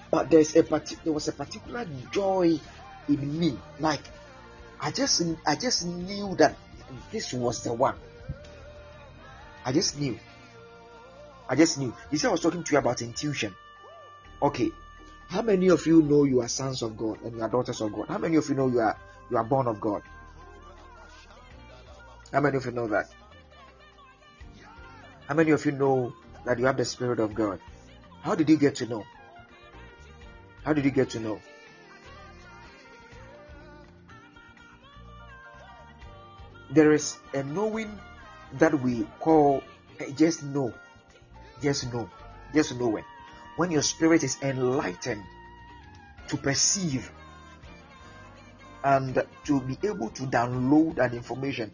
[0.09, 2.59] But there's a there was a particular joy
[3.07, 3.57] in me.
[3.79, 4.01] Like
[4.79, 6.55] I just I just knew that
[7.11, 7.95] this was the one.
[9.65, 10.17] I just knew.
[11.49, 11.93] I just knew.
[12.09, 13.53] You see, I was talking to you about intuition.
[14.41, 14.71] Okay.
[15.27, 17.91] How many of you know you are sons of God and you are daughters of
[17.91, 18.07] God?
[18.07, 18.97] How many of you know you are
[19.29, 20.03] you are born of God?
[22.31, 23.09] How many of you know that?
[25.27, 26.13] How many of you know
[26.47, 27.59] that you have the Spirit of God?
[28.21, 29.03] How did you get to know?
[30.63, 31.41] How did you get to know?
[36.71, 37.99] There is a knowing
[38.53, 39.61] that we call
[40.15, 40.73] just know.
[41.61, 42.09] Just know.
[42.53, 43.03] Just knowing.
[43.57, 45.23] When your spirit is enlightened
[46.27, 47.11] to perceive
[48.83, 51.71] and to be able to download that information,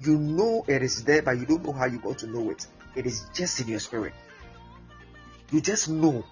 [0.00, 2.66] you know it is there, but you don't know how you got to know it.
[2.96, 4.14] It is just in your spirit.
[5.52, 6.24] You just know.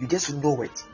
[0.00, 0.84] You just know it.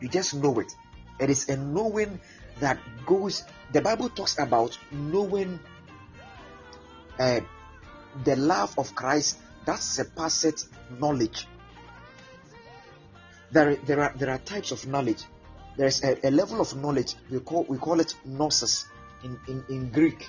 [0.00, 0.72] You just know it.
[1.20, 2.18] It is a knowing
[2.60, 3.44] that goes.
[3.72, 5.60] The Bible talks about knowing
[7.18, 7.40] uh,
[8.24, 10.68] the love of Christ that surpasses
[10.98, 11.46] knowledge.
[13.52, 15.24] There, there are there are types of knowledge.
[15.76, 18.86] There's a, a level of knowledge we call we call it gnosis
[19.22, 20.28] in, in, in Greek.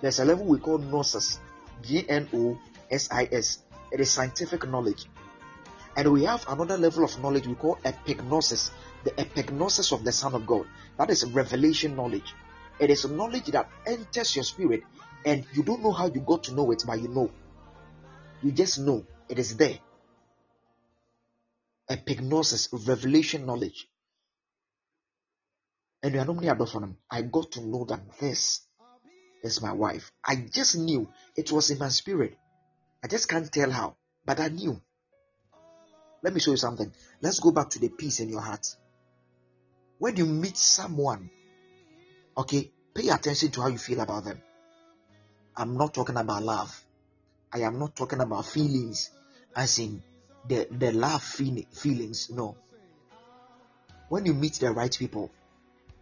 [0.00, 1.38] There's a level we call gnosis,
[1.82, 2.58] G N O
[2.90, 3.62] S I S.
[3.92, 5.06] It is scientific knowledge.
[5.96, 8.70] And we have another level of knowledge we call epignosis,
[9.04, 10.66] the epignosis of the Son of God.
[10.96, 12.34] That is revelation knowledge.
[12.78, 14.82] It is knowledge that enters your spirit
[15.24, 17.30] and you don't know how you got to know it, but you know.
[18.42, 19.78] You just know it is there.
[21.90, 23.86] Epignosis, revelation knowledge.
[26.02, 28.62] And you are normally I got to know that this
[29.42, 30.10] is my wife.
[30.24, 32.36] I just knew it was in my spirit.
[33.02, 34.80] I just can't tell how, but I knew.
[36.22, 36.92] Let me show you something.
[37.22, 38.66] Let's go back to the peace in your heart.
[39.98, 41.30] When you meet someone,
[42.36, 44.40] okay, pay attention to how you feel about them.
[45.56, 46.84] I'm not talking about love.
[47.52, 49.10] I am not talking about feelings,
[49.56, 50.02] as in
[50.46, 52.30] the, the love feel, feelings.
[52.30, 52.56] No.
[54.08, 55.30] When you meet the right people,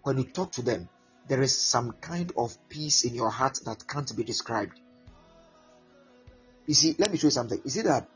[0.03, 0.89] when you talk to them,
[1.29, 4.81] there is some kind of peace in your heart that can't be described.
[6.67, 7.61] You see, let me show you something.
[7.65, 8.09] You see that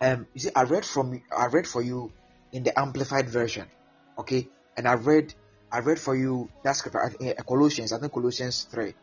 [0.00, 2.12] um you see I read from I read for you
[2.52, 3.66] in the amplified version.
[4.18, 4.48] Okay?
[4.76, 5.34] And I read
[5.72, 8.94] I read for you that scripture uh, Colossians, I think Colossians 3.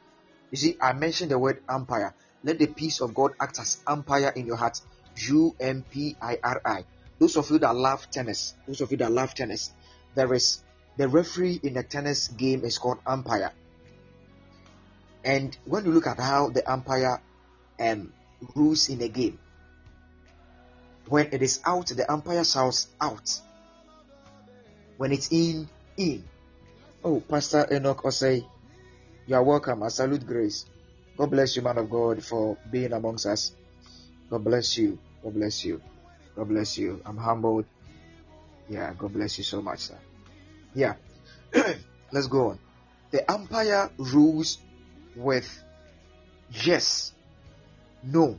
[0.52, 2.14] You see, I mentioned the word umpire.
[2.44, 4.82] Let the peace of God act as umpire in your heart.
[5.30, 6.86] U M P I R I.
[7.20, 9.72] Those of you that love tennis, those of you that love tennis,
[10.14, 10.64] there is
[10.98, 13.52] the referee in the tennis game is called umpire.
[15.24, 17.22] And when you look at how the umpire
[17.80, 18.14] um,
[18.56, 19.38] rules in a game,
[21.08, 23.40] when it is out, the umpire shouts out.
[24.98, 26.24] When it's in, in.
[27.04, 28.46] Oh, Pastor Enoch Osei,
[29.28, 29.84] you are welcome.
[29.84, 30.66] I salute grace.
[31.18, 33.52] God bless you, man of God, for being amongst us.
[34.30, 34.98] God bless you.
[35.24, 35.82] God bless you.
[36.36, 37.02] God bless you.
[37.06, 37.66] I'm humbled.
[38.70, 39.98] Yeah, God bless you so much, sir.
[40.78, 40.94] Yeah.
[42.12, 42.60] Let's go on.
[43.10, 44.60] The umpire rules
[45.16, 45.50] with
[46.52, 47.14] yes,
[48.04, 48.38] no,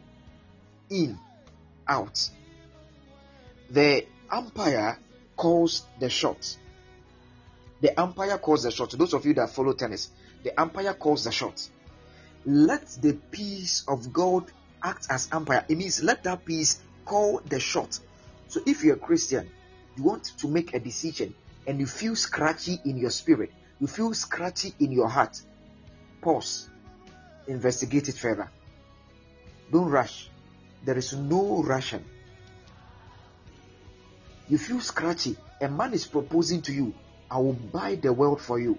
[0.89, 1.18] in,
[1.89, 2.30] out.
[3.70, 5.01] The umpire
[5.36, 6.57] calls the shot.
[7.80, 8.93] The umpire calls the shot.
[8.93, 10.09] Those of you that follow tennis,
[10.45, 11.68] the umpire calls the shot.
[12.46, 14.45] Let the peace of God
[14.80, 15.64] act as umpire.
[15.68, 17.99] It means let that peace call the shot.
[18.46, 19.50] So if you're a Christian,
[19.96, 21.34] you want to make a decision
[21.68, 25.38] and you feel scratchy in your spirit, you feel scratchy in your heart,
[26.22, 26.70] pause,
[27.46, 28.50] investigate it further.
[29.70, 30.30] Don't rush.
[30.82, 32.04] There is no rushing.
[34.49, 35.36] You feel scratchy.
[35.61, 36.95] A man is proposing to you,
[37.30, 38.78] I will buy the world for you.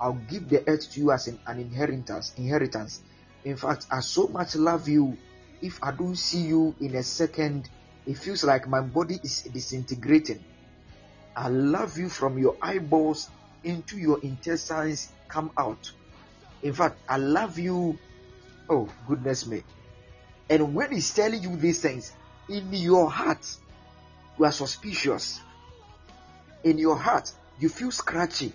[0.00, 2.32] I'll give the earth to you as an, an inheritance.
[2.36, 3.02] Inheritance.
[3.44, 5.18] In fact, I so much love you.
[5.60, 7.68] If I don't see you in a second,
[8.06, 10.44] it feels like my body is disintegrating.
[11.40, 13.30] I love you from your eyeballs
[13.64, 15.90] into your intestines come out.
[16.62, 17.98] In fact, I love you.
[18.68, 19.62] Oh, goodness me.
[20.50, 22.12] And when he's telling you these things,
[22.50, 23.56] in your heart,
[24.38, 25.40] you are suspicious.
[26.62, 28.52] In your heart, you feel scratchy.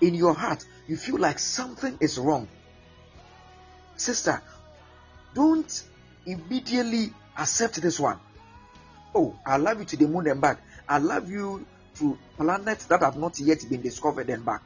[0.00, 2.46] In your heart, you feel like something is wrong.
[3.96, 4.40] Sister,
[5.34, 5.82] don't
[6.24, 8.20] immediately accept this one.
[9.12, 10.60] Oh, I love you to the moon and back.
[10.88, 11.66] I love you
[11.98, 14.62] to planets that have not yet been discovered and back.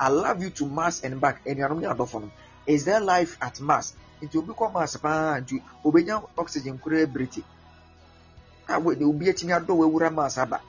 [0.00, 1.42] I love you to Mars and back.
[1.46, 2.22] And you're not
[2.66, 3.94] Is there life at Mars?
[4.22, 7.42] Nti obi kɔ Mars nti obenya oxygen kura ah, ebiriti.
[8.68, 10.60] A wo de obi etimi adɔ wura Mars ah, aba.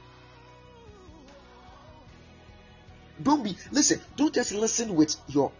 [3.21, 3.99] Don't be listen.
[4.15, 5.51] Don't just listen with your.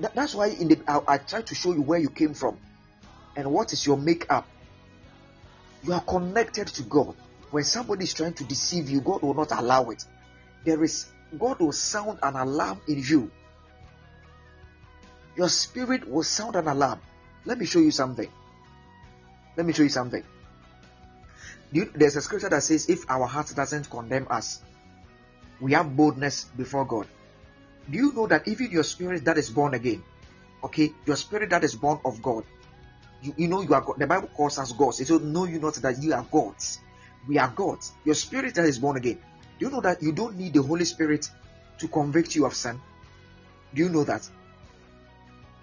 [0.00, 2.58] That, that's why in the I, I try to show you where you came from,
[3.36, 4.46] and what is your makeup.
[5.82, 7.14] You are connected to God.
[7.54, 10.04] When somebody is trying to deceive you, God will not allow it.
[10.64, 11.06] There is
[11.38, 13.30] God will sound an alarm in you.
[15.36, 17.00] Your spirit will sound an alarm.
[17.44, 18.28] Let me show you something.
[19.56, 20.24] Let me show you something.
[21.70, 24.60] There's a scripture that says, If our heart doesn't condemn us,
[25.60, 27.06] we have boldness before God.
[27.88, 30.02] Do you know that even your spirit that is born again,
[30.64, 32.42] okay, your spirit that is born of God,
[33.22, 34.00] you, you know you are God.
[34.00, 34.98] The Bible calls us gods.
[34.98, 36.80] It says, Know you not that you are gods.
[37.28, 37.92] We are gods.
[38.04, 39.18] Your spirit that is born again.
[39.58, 41.30] Do you know that you don't need the Holy Spirit
[41.78, 42.80] to convict you of sin?
[43.74, 44.28] Do you know that?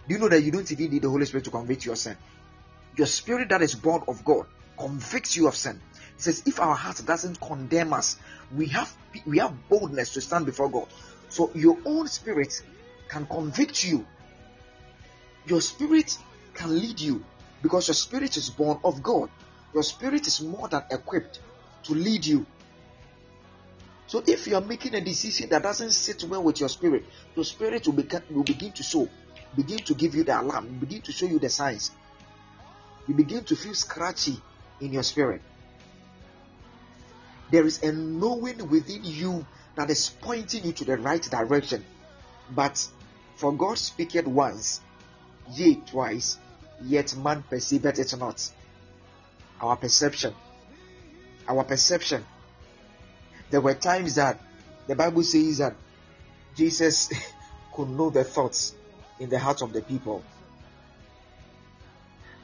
[0.07, 1.97] Do you know that you don't even need the Holy Spirit to convict you of
[1.97, 2.17] sin?
[2.95, 4.45] Your spirit that is born of God
[4.77, 5.79] convicts you of sin.
[6.15, 8.17] It says, if our heart doesn't condemn us,
[8.55, 8.93] we have
[9.25, 10.88] we have boldness to stand before God.
[11.29, 12.53] So your own spirit
[13.07, 14.05] can convict you.
[15.45, 16.17] Your spirit
[16.53, 17.23] can lead you
[17.61, 19.29] because your spirit is born of God.
[19.73, 21.39] Your spirit is more than equipped
[21.84, 22.45] to lead you.
[24.08, 27.06] So if you are making a decision that doesn't sit well with your spirit,
[27.36, 29.08] your spirit will, begin, will begin to show,
[29.56, 31.91] begin to give you the alarm, begin to show you the signs.
[33.08, 34.38] You begin to feel scratchy
[34.82, 35.41] in your spirit.
[37.52, 39.45] There is a knowing within you
[39.76, 41.84] that is pointing you to the right direction.
[42.53, 42.86] But
[43.36, 44.82] for God speaketh once,
[45.53, 46.38] yea twice,
[46.84, 48.49] yet man perceiveth it not.
[49.62, 50.34] Our perception
[51.52, 52.26] our perception.
[53.49, 54.40] There were times that
[54.88, 55.76] the Bible says that
[56.56, 57.11] Jesus
[57.73, 58.73] could know the thoughts
[59.19, 60.23] in the heart of the people.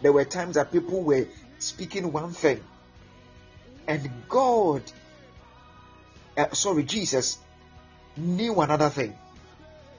[0.02, 1.28] There were times that people were
[1.58, 2.64] speaking one thing,
[3.88, 4.84] and God,
[6.38, 7.38] uh, sorry, Jesus,
[8.16, 9.18] knew another thing.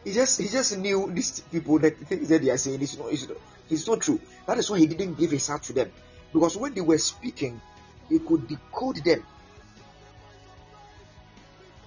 [0.05, 3.13] He just he just knew these people that things that they are saying is not,
[3.13, 4.21] is not, it's not true.
[4.47, 5.91] That is why he didn't give his heart to them.
[6.33, 7.61] Because when they were speaking,
[8.09, 9.25] he could decode them.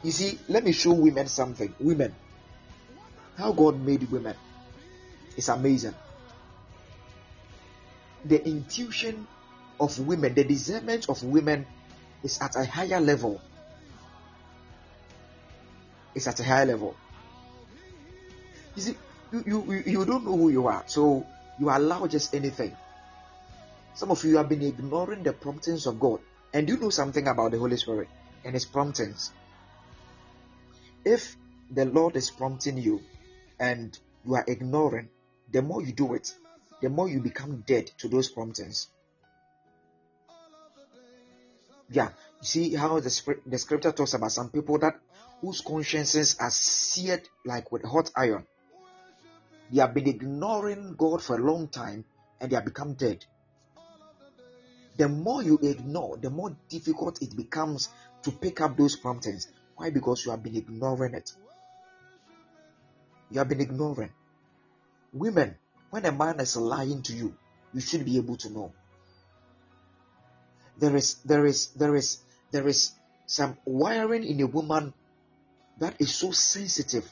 [0.03, 1.73] You see, let me show women something.
[1.79, 2.13] Women,
[3.37, 4.35] how God made women
[5.37, 5.93] is amazing.
[8.25, 9.27] The intuition
[9.79, 11.65] of women, the discernment of women
[12.23, 13.39] is at a higher level.
[16.13, 16.95] It's at a higher level.
[18.75, 18.95] You see,
[19.31, 21.25] you, you, you don't know who you are, so
[21.59, 22.75] you allow just anything.
[24.01, 26.21] Some of you have been ignoring the promptings of God.
[26.55, 28.07] And you know something about the Holy Spirit
[28.43, 29.31] and His promptings.
[31.05, 31.37] If
[31.69, 32.99] the Lord is prompting you
[33.59, 33.95] and
[34.25, 35.09] you are ignoring,
[35.51, 36.33] the more you do it,
[36.81, 38.87] the more you become dead to those promptings.
[41.91, 42.09] Yeah,
[42.39, 44.99] you see how the, the scripture talks about some people that
[45.41, 48.47] whose consciences are seared like with hot iron.
[49.71, 52.03] They have been ignoring God for a long time
[52.39, 53.23] and they have become dead
[55.01, 57.89] the more you ignore, the more difficult it becomes
[58.21, 59.47] to pick up those promptings.
[59.75, 59.89] Why?
[59.89, 61.31] Because you have been ignoring it.
[63.31, 64.11] You have been ignoring.
[65.11, 65.55] Women,
[65.89, 67.33] when a man is lying to you,
[67.73, 68.73] you should be able to know.
[70.77, 72.19] There is, there is, there is,
[72.51, 72.91] there is
[73.25, 74.93] some wiring in a woman
[75.79, 77.09] that is so sensitive.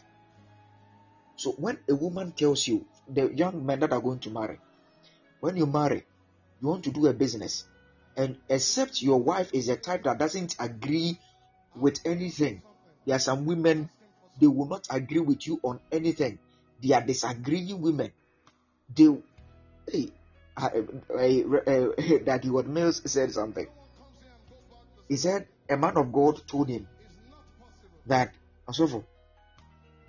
[1.38, 4.60] So when a woman tells you, the young men that are going to marry,
[5.40, 6.06] when you marry,
[6.62, 7.66] you want to do a business,
[8.20, 11.18] and except your wife is a type that doesn't agree
[11.74, 12.62] with anything,
[13.06, 13.90] there are some women
[14.42, 16.38] they will not agree with you on anything.
[16.84, 18.12] They are disagreeing women.
[18.94, 19.08] They,
[19.90, 20.10] hey,
[20.58, 20.70] uh,
[21.10, 23.68] uh, uh, Daddy What Mills said something.
[25.08, 26.90] He said a man of God told him
[28.08, 28.34] that
[28.68, 29.06] also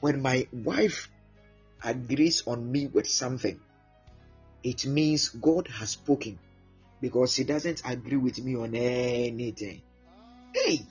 [0.00, 1.08] when my wife
[1.84, 3.60] agrees on me with something,
[4.64, 6.40] it means God has spoken
[7.00, 9.80] because she doesn't agree with me on anything.
[10.54, 10.82] Hey,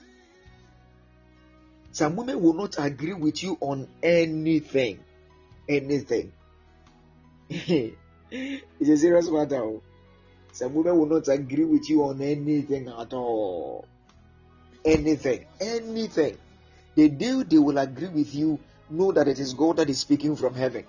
[1.92, 5.00] some women will not agree with you on anything.
[5.68, 6.32] Anything.
[7.48, 7.94] it's
[8.80, 9.62] a serious matter.
[9.62, 9.82] Oh.
[10.52, 13.86] Some women will not agree with you on anything at all.
[14.84, 16.38] Anything, anything.
[16.94, 18.58] The day they will agree with you,
[18.88, 20.84] know that it is God that is speaking from heaven.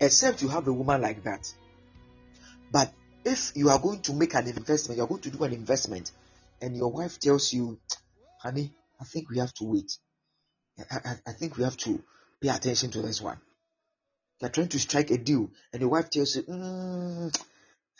[0.00, 1.52] Except you have a woman like that.
[2.74, 2.92] But
[3.24, 6.10] if you are going to make an investment, you are going to do an investment,
[6.60, 7.78] and your wife tells you,
[8.42, 9.96] honey, I think we have to wait.
[10.90, 12.02] I, I, I think we have to
[12.40, 13.38] pay attention to this one.
[14.40, 17.40] You're trying to strike a deal, and your wife tells you, mm,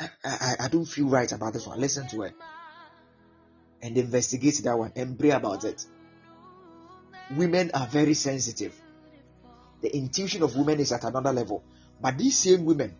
[0.00, 1.80] I, I, I don't feel right about this one.
[1.80, 2.34] Listen to it.
[3.80, 5.86] And investigate that one and pray about it.
[7.36, 8.74] Women are very sensitive.
[9.82, 11.62] The intuition of women is at another level.
[12.00, 12.96] But these same women,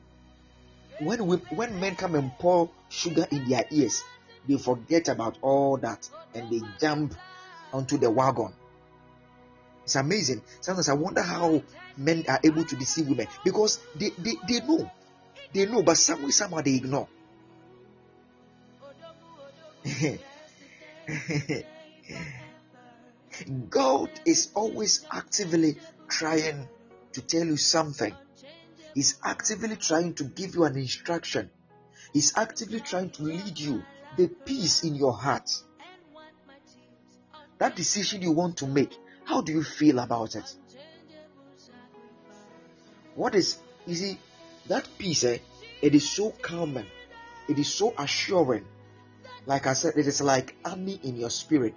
[0.98, 4.02] when we, when men come and pour sugar in their ears,
[4.46, 7.14] they forget about all that and they jump
[7.72, 8.52] onto the wagon.
[9.84, 10.42] It's amazing.
[10.60, 11.62] Sometimes I wonder how
[11.96, 14.90] men are able to deceive women because they, they, they know.
[15.52, 17.08] They know, but some way, somehow they ignore.
[23.68, 25.76] God is always actively
[26.08, 26.68] trying
[27.12, 28.14] to tell you something.
[28.94, 31.50] He's actively trying to give you an instruction.
[32.12, 33.82] He's actively trying to lead you
[34.16, 35.50] the peace in your heart.
[37.58, 40.54] That decision you want to make, how do you feel about it?
[43.14, 44.18] What is, you see,
[44.68, 45.38] that peace, eh,
[45.82, 46.86] it is so calming,
[47.48, 48.64] it is so assuring.
[49.46, 51.74] Like I said, it is like army in your spirit.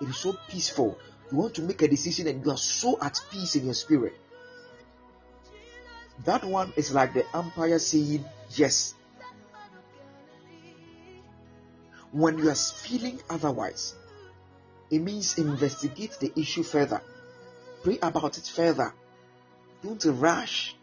[0.00, 0.98] It is so peaceful.
[1.30, 4.14] You want to make a decision and you are so at peace in your spirit.
[6.24, 8.94] That one is like the umpire saying yes.
[12.12, 13.94] When you are feeling otherwise,
[14.90, 17.02] it means investigate the issue further.
[17.82, 18.94] Pray about it further.
[19.82, 20.74] Don't rush.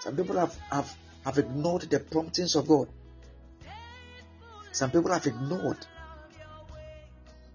[0.00, 0.94] Some people have, have,
[1.24, 2.88] have ignored the promptings of God.
[4.72, 5.86] Some people have ignored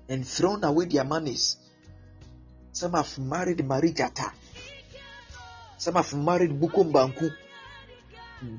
[0.08, 1.58] and thrown away their monies.
[2.72, 4.32] Some have married Marijata.
[5.80, 7.34] Some have married Bukumbanku.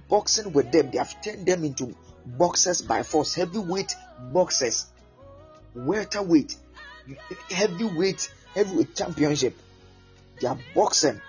[0.09, 1.95] Boxing with them, they have turned them into
[2.25, 3.95] boxers by force, heavyweight
[4.33, 4.87] boxers,
[5.75, 6.57] welterweight,
[7.51, 9.55] heavyweight, heavyweight championship.
[10.41, 11.21] They are boxing.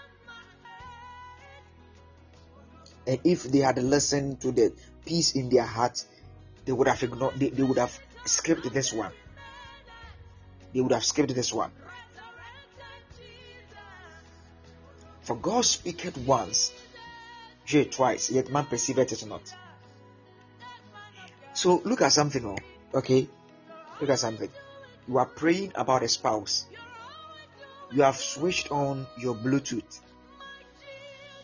[3.06, 4.74] And if they had listened to the
[5.06, 6.06] peace in their heart,
[6.64, 9.12] they would have ignored, they, they would have skipped this one.
[10.74, 11.72] They would have skipped this one.
[15.32, 16.74] For God speaketh once,
[17.66, 19.42] yea, twice, yet man perceiveth it not.
[21.54, 22.58] So look at something, oh,
[22.94, 23.30] okay?
[24.02, 24.50] Look at something.
[25.08, 26.66] You are praying about a spouse.
[27.94, 30.02] You have switched on your Bluetooth.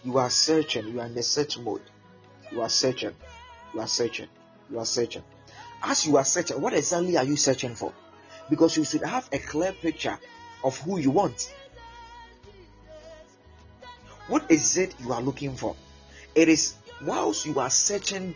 [0.03, 0.89] You are searching.
[0.89, 1.83] You are in the search mode.
[2.51, 3.15] You are searching.
[3.73, 4.27] You are searching.
[4.69, 5.23] You are searching.
[5.81, 7.93] As you are searching, what exactly are you searching for?
[8.49, 10.19] Because you should have a clear picture
[10.61, 11.53] of who you want.
[14.27, 15.75] What is it you are looking for?
[16.35, 18.35] It is whilst you are searching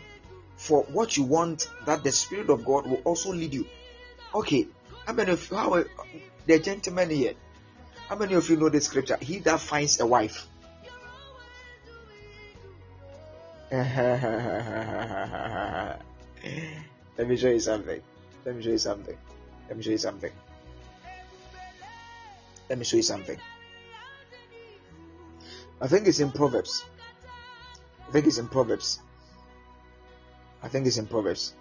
[0.56, 3.66] for what you want that the Spirit of God will also lead you.
[4.34, 4.68] Okay,
[5.06, 5.84] how many of you, how
[6.46, 7.34] the gentleman here?
[8.08, 9.18] How many of you know the scripture?
[9.20, 10.46] He that finds a wife.
[13.72, 15.98] Let
[17.26, 18.00] me show you something.
[18.44, 19.16] Let me show you something.
[19.68, 20.32] Let me show you something.
[22.68, 23.38] Let me show you something.
[25.82, 26.84] I think it's in Proverbs.
[28.08, 29.00] I think it's in Proverbs.
[30.62, 31.54] I think it's in Proverbs.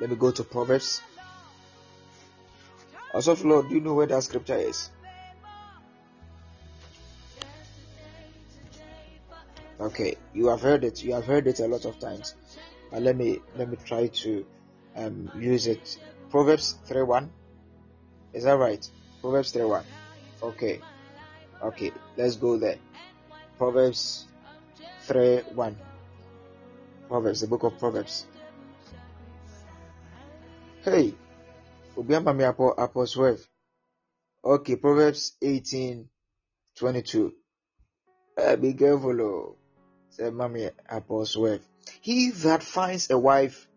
[0.00, 1.00] Let me go to Proverbs.
[3.14, 4.90] Also, Lord, do you know where that scripture is?
[9.78, 11.04] Okay, you have heard it.
[11.04, 12.34] You have heard it a lot of times.
[12.90, 14.44] But let me let me try to
[14.96, 15.96] um, use it.
[16.28, 17.30] Proverbs three one.
[18.32, 18.84] Is that right?
[19.20, 19.84] Proverbs three one.
[20.42, 20.80] Okay.
[21.62, 22.78] Okay, let's go there.
[23.58, 24.26] Proverbs
[25.02, 25.76] 3 1.
[27.08, 28.26] Proverbs, the book of Proverbs.
[30.82, 31.14] Hey,
[31.96, 33.46] Ubiamba mi apo, apo 12.
[34.44, 36.08] Okay, Proverbs 18
[36.76, 37.32] 22.
[38.38, 39.56] Uh, be careful, oh.
[40.10, 41.60] Say, Mommy, Apo 12.
[42.00, 43.68] He that finds a wife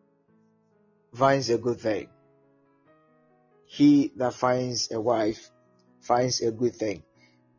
[1.14, 2.08] finds a good thing.
[3.66, 5.52] He that finds a wife
[6.02, 7.04] finds a good thing.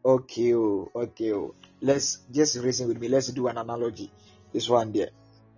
[0.05, 1.32] Okay, oh, okay.
[1.32, 1.55] Oh.
[1.81, 3.09] Let's just reason with me.
[3.09, 4.12] Let's do an analogy.
[4.52, 5.10] This one there.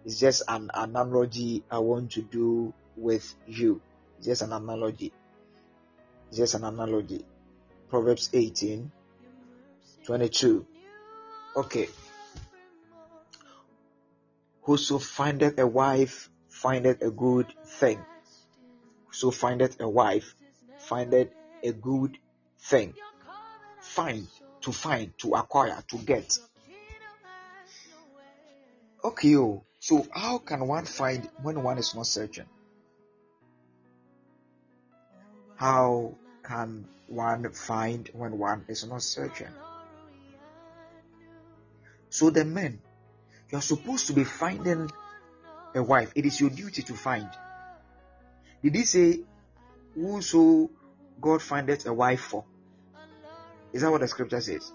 [0.04, 3.80] It's just an analogy I want to do with you.
[4.18, 5.12] It's just an analogy.
[6.28, 7.24] It's just an analogy.
[7.88, 8.90] Proverbs 18
[10.04, 10.64] 22.
[11.56, 11.88] Okay.
[14.62, 17.98] Whoso findeth a wife findeth a good thing.
[19.10, 20.36] So findeth a wife
[20.78, 21.30] findeth
[21.64, 22.18] a good
[22.60, 22.94] thing.
[23.80, 24.28] Find,
[24.66, 26.36] to find, to acquire, to get.
[29.04, 32.46] Okay, oh, so how can one find when one is not searching?
[35.54, 39.54] How can one find when one is not searching?
[42.10, 42.80] So the men,
[43.52, 44.90] you are supposed to be finding
[45.76, 46.10] a wife.
[46.16, 47.30] It is your duty to find.
[48.64, 49.20] Did he say,
[49.94, 50.70] Whoso
[51.20, 52.44] God findeth a wife for?
[53.76, 54.72] Is that what the scripture says?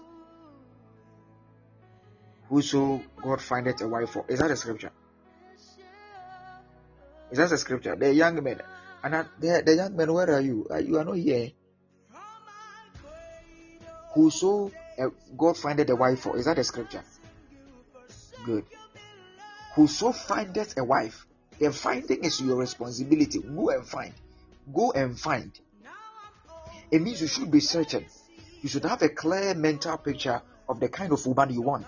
[2.48, 4.24] Whoso God findeth a wife for.
[4.28, 4.92] Is that the scripture?
[7.32, 7.96] Is that the scripture?
[7.96, 8.60] The young men.
[9.02, 10.68] And the, the young men, where are you?
[10.70, 11.50] Uh, you are not here.
[14.14, 16.36] Whoso uh, God findeth a wife for.
[16.36, 17.02] Is that the scripture?
[18.44, 18.66] Good.
[19.74, 21.26] Whoso findeth a wife.
[21.58, 23.40] The finding is your responsibility.
[23.40, 24.14] Go and find.
[24.72, 25.50] Go and find.
[26.92, 28.06] It means you should be searching.
[28.62, 31.86] You should have a clear mental picture of the kind of woman you want.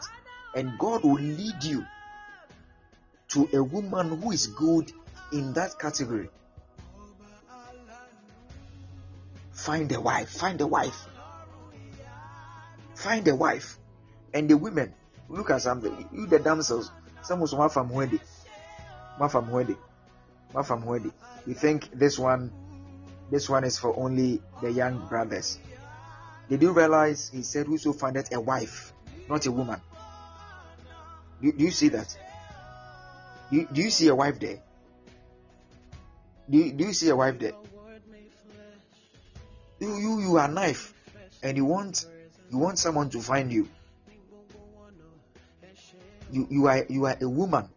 [0.55, 1.85] And God will lead you
[3.29, 4.93] to a woman who is good
[5.33, 6.29] in that category.
[9.53, 10.29] Find a wife.
[10.29, 11.07] Find a wife.
[12.97, 13.79] Find a wife.
[14.33, 14.93] And the women,
[15.29, 16.09] look at something.
[16.13, 16.91] You, the damsels,
[17.23, 18.21] some of them from Wendy.
[19.31, 19.77] From Wendy.
[20.65, 21.13] From Wendy.
[21.47, 22.53] You think this one,
[23.31, 25.59] this one is for only the young brothers.
[26.49, 28.93] Did you realize he said, Whoso findeth a wife,
[29.29, 29.81] not a woman?
[31.43, 32.16] Do, do you see that?
[33.51, 34.61] Do, do you see a wife there?
[36.49, 37.53] Do you, do you see a wife there?
[39.81, 40.95] You, you you are knife
[41.43, 42.07] and you want
[42.51, 43.69] you want someone to find you.
[46.31, 47.69] You you are you are a woman.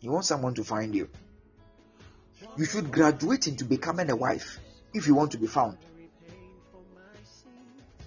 [0.00, 1.08] You want someone to find you.
[2.56, 4.60] You should graduate into becoming a wife
[4.92, 5.78] if you want to be found.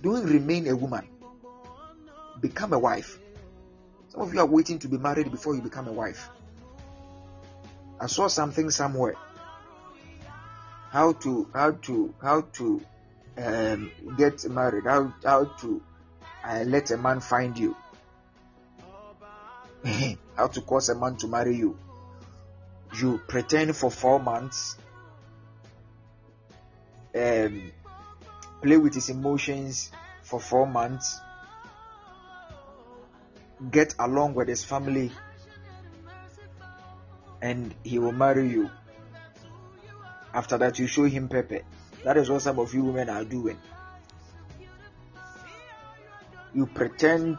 [0.02, 1.08] Don't remain a woman.
[2.40, 3.20] Become a wife.
[4.10, 6.30] Some of you are waiting to be married before you become a wife.
[8.00, 9.16] I saw something somewhere.
[10.92, 12.82] How to how to how to
[13.38, 15.82] um, get married, how how to
[16.44, 17.76] uh, let a man find you,
[20.36, 21.78] how to cause a man to marry you.
[23.00, 24.78] You pretend for four months,
[27.16, 27.72] um,
[28.62, 31.20] play with his emotions for four months,
[33.72, 35.12] get along with his family,
[37.42, 38.70] and he will marry you.
[40.34, 41.62] After that, you show him Pepe.
[42.04, 43.58] That is what some of you women are doing.
[46.54, 47.38] You pretend,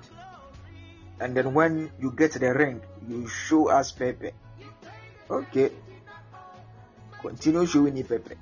[1.21, 4.33] and then when you get the ring, you show us Pepe.
[5.31, 5.71] Okay.
[7.21, 8.35] Continue showing me Pepe.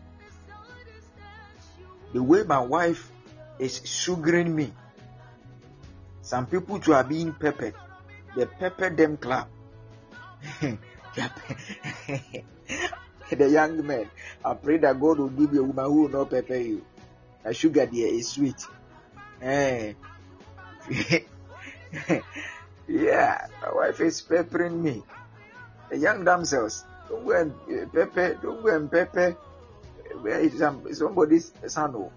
[2.17, 3.13] The way my wife
[3.59, 4.73] is sugaring me.
[6.23, 7.75] Some people too are being peppered.
[8.35, 9.51] They pepper them clap.
[10.63, 10.79] the
[13.29, 14.09] young men.
[14.43, 16.87] I pray that God will give you a woman who will not pepper you.
[17.45, 18.65] A sugar there is sweet.
[19.43, 19.93] Eh.
[22.89, 25.03] yeah, my wife is peppering me.
[25.91, 27.53] The young damsels, don't go and
[27.93, 29.37] pepper, don't go and pepper
[30.57, 32.11] some, somebody's son.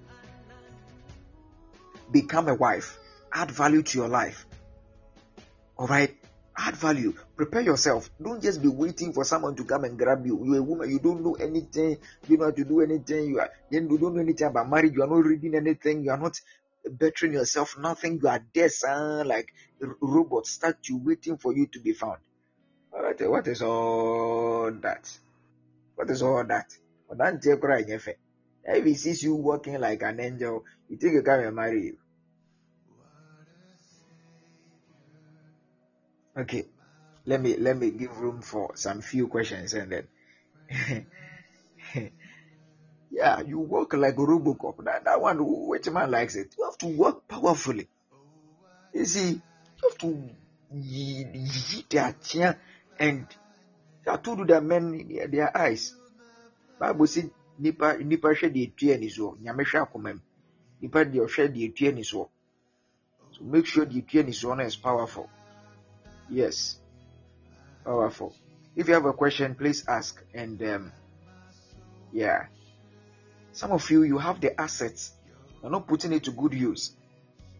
[2.12, 2.98] Become a wife.
[3.34, 4.46] Add value to your life.
[5.78, 6.16] Alright?
[6.60, 7.14] add value.
[7.36, 8.10] Prepare yourself.
[8.22, 10.40] Don't just be waiting for someone to come and grab you.
[10.46, 10.90] You're a woman.
[10.90, 11.98] You don't know anything.
[12.28, 13.30] You know how to do anything.
[13.30, 14.94] You are you don't know anything about marriage.
[14.94, 16.04] You are not reading anything.
[16.04, 16.40] You are not
[16.86, 17.78] bettering yourself.
[17.80, 18.20] Nothing.
[18.22, 19.54] You are there son, like
[20.02, 22.20] robot statue waiting for you to be found.
[22.92, 25.10] What, what is all that?
[25.96, 26.74] What is all that
[27.12, 31.98] if he sees you walking like an angel you think he can marry you
[36.40, 36.66] Okay,
[37.26, 40.08] let me let me give room for some few questions and then.
[43.12, 44.86] yeah, you work like a Robocop.
[44.86, 46.56] That, that one, which man likes it?
[46.58, 47.90] You have to work powerfully.
[48.94, 49.42] You see, you
[49.84, 50.30] have to
[50.72, 52.56] hit their chin
[53.00, 53.26] and
[54.08, 55.94] I told you that men their eyes.
[56.80, 60.22] Bible said nipa nipa hwɛ deɛ etua ni soɔ nyame hwɛ akoma mu
[60.82, 62.30] nipa deɛ ɔhwɛ deɛ etua soɔ
[63.32, 65.30] so make sure deɛ etua ni soɔ no is powerful.
[66.30, 66.80] Yes.
[67.84, 68.36] Powerful.
[68.76, 70.24] If you have a question, please ask.
[70.34, 70.92] And um,
[72.14, 72.46] yeah,
[73.52, 75.12] some of you, you have the assets.
[75.62, 76.92] You're not putting it to good use.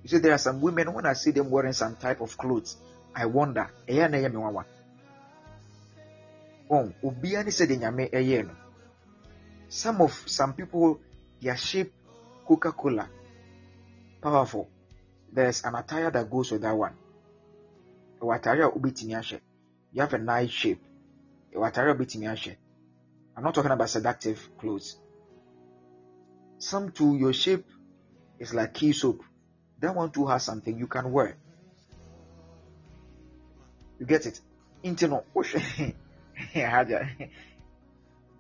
[0.04, 2.78] You see, there are some women, when I see them wearing some type of clothes,
[3.16, 3.70] I wonder,
[6.70, 8.54] wɔn obiara ne sɛ de nyame ɛyɛ no
[9.70, 11.00] some of some people
[11.42, 11.94] their shape
[12.48, 13.10] coca cola
[14.22, 14.68] powerful.
[15.32, 16.96] There's an attire that goes with that one.
[18.22, 19.40] Ɛwɔ atare a wobɛtumi ahyɛ
[19.94, 20.82] you have a nice shape.
[21.54, 22.58] Ɛwɔ atare a wobɛtumi ahyɛ
[23.38, 24.98] i'm not talking about seductive clothes.
[26.58, 27.66] Some too your shape
[28.40, 29.24] is like key soap.
[29.80, 31.38] That one too has something you can wear.
[34.00, 34.42] You get it?
[34.84, 35.24] No.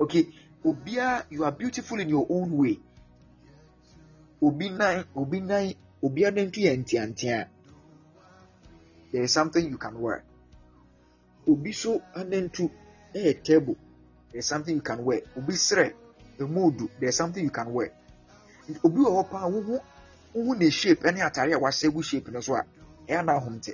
[0.01, 0.27] Okay
[0.65, 2.79] obia you are beautiful in your own way.
[4.41, 5.73] Obi nan obi nan
[6.03, 7.47] obi anantu yɛ nteantea
[9.11, 10.23] there is something you can wear.
[11.47, 12.69] Obi so anantu
[13.13, 13.75] ɛyɛ table.
[14.31, 15.21] There is something you can wear.
[15.37, 15.93] Obi srɛ
[16.39, 17.91] emudu there is something you can wear.
[18.83, 19.79] Obi wɔ hɔ paa wohu
[20.35, 22.63] wohu ne shape ɛne atare a wahyɛ gu shape no so a
[23.07, 23.73] ɛyɛ ahom te.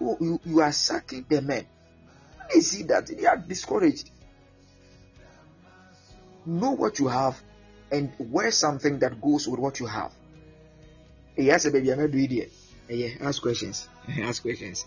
[0.00, 1.66] You, you are sucking the men
[2.52, 4.10] they see that they are discouraged
[6.46, 7.40] know what you have
[7.90, 10.12] and wear something that goes with what you have.
[11.36, 12.52] Yes baby i'm not doing it.
[12.88, 13.88] Yeah ask questions.
[14.08, 14.84] Ask questions.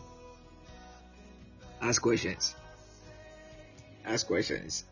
[1.82, 2.56] Ask questions.
[4.06, 4.84] Ask questions.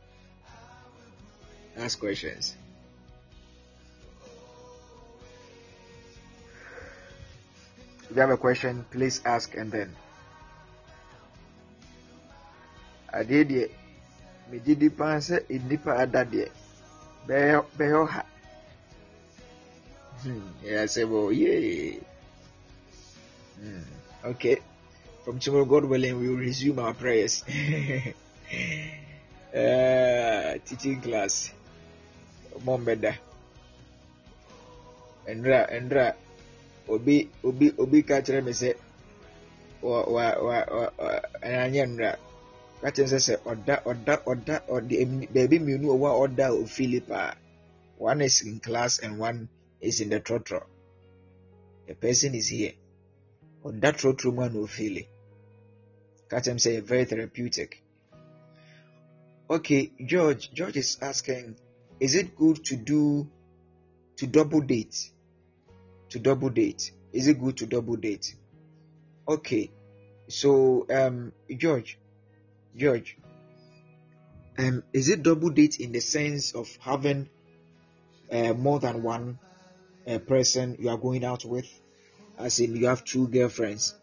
[1.77, 2.55] Ask questions.
[8.09, 9.95] If you have a question please ask and then.
[13.13, 13.69] I did deɛ
[14.49, 16.45] megye di paa sɛ nnipa ada deɛ
[17.77, 18.21] bɛyɛ ɔha
[20.69, 21.99] yɛsɛ bɔ yee
[23.61, 23.83] hmm.
[24.29, 24.57] okay
[25.23, 27.43] from tomorrow god willing we will resume our prayers
[29.53, 31.51] uh, teaching class
[32.65, 33.13] mom bɛda
[35.29, 36.05] ndra ndra
[36.89, 38.73] obi obi obi ka kyerɛ me sɛ
[39.81, 40.57] wa wa wa
[41.41, 42.11] ɛnyɛ ndra
[42.81, 44.95] ka kyerɛ sɛ sɛ ɔda ɔda ɔda ɔde
[45.33, 47.35] baabi mmienu ɔwɔ a ɔda a ofili paa
[47.97, 49.49] one is in class and one
[49.81, 50.65] is in the trotro
[51.87, 52.73] the person is here.
[53.65, 55.07] Ɔda trotro mu a na ofili
[56.29, 57.83] ka kyerɛ sɛ very therapeutic.
[59.49, 61.55] Okay george george is asking
[61.99, 63.27] is it good to do
[64.15, 65.11] to double date?
[66.09, 66.91] To double date.
[67.11, 68.35] Is it good to double date?
[69.27, 69.71] Okay
[70.27, 71.97] so um george
[72.75, 73.17] George,
[74.57, 77.29] um, is it double date in the sense of having
[78.31, 79.39] uh, more than one
[80.07, 81.67] uh, person you are going out with,
[82.37, 83.95] as in you have two girlfriends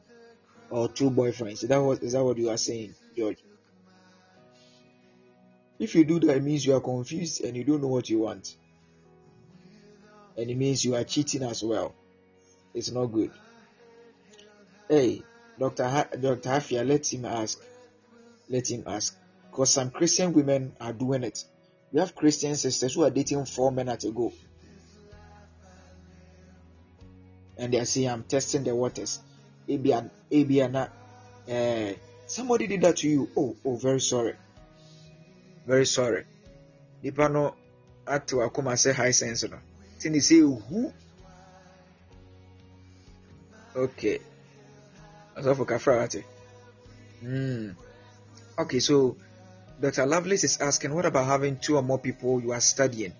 [0.70, 1.62] or two boyfriends?
[1.62, 3.38] Is that what is that what you are saying, George?
[5.78, 8.20] If you do that, it means you are confused and you don't know what you
[8.20, 8.48] want,
[10.36, 11.94] and it means you are cheating as well.
[12.74, 13.32] It's not good.
[14.88, 15.26] Hey,
[15.58, 17.58] Doctor ha- Doctor Hafia, let him ask
[18.48, 19.16] let him ask.
[19.50, 21.44] Because some Christian women are doing it.
[21.92, 24.32] We have Christian sisters who are dating four men at a go.
[27.58, 29.20] And they are saying, I'm testing the waters.
[31.48, 31.92] Uh,
[32.26, 33.30] somebody did that to you.
[33.36, 34.34] Oh, oh, very sorry.
[35.66, 36.24] Very sorry.
[37.02, 37.54] Nipa no
[38.06, 39.58] atu akoma say high sense no.
[39.98, 40.92] Tini say who?
[43.74, 44.20] Okay.
[45.36, 46.22] Asafo kafra.
[47.20, 47.70] Hmm.
[48.58, 49.16] Okay, so
[49.80, 50.06] Dr.
[50.06, 53.12] Lovelace is asking, what about having two or more people you are studying?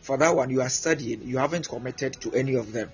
[0.00, 2.90] For that one, you are studying, you haven't committed to any of them.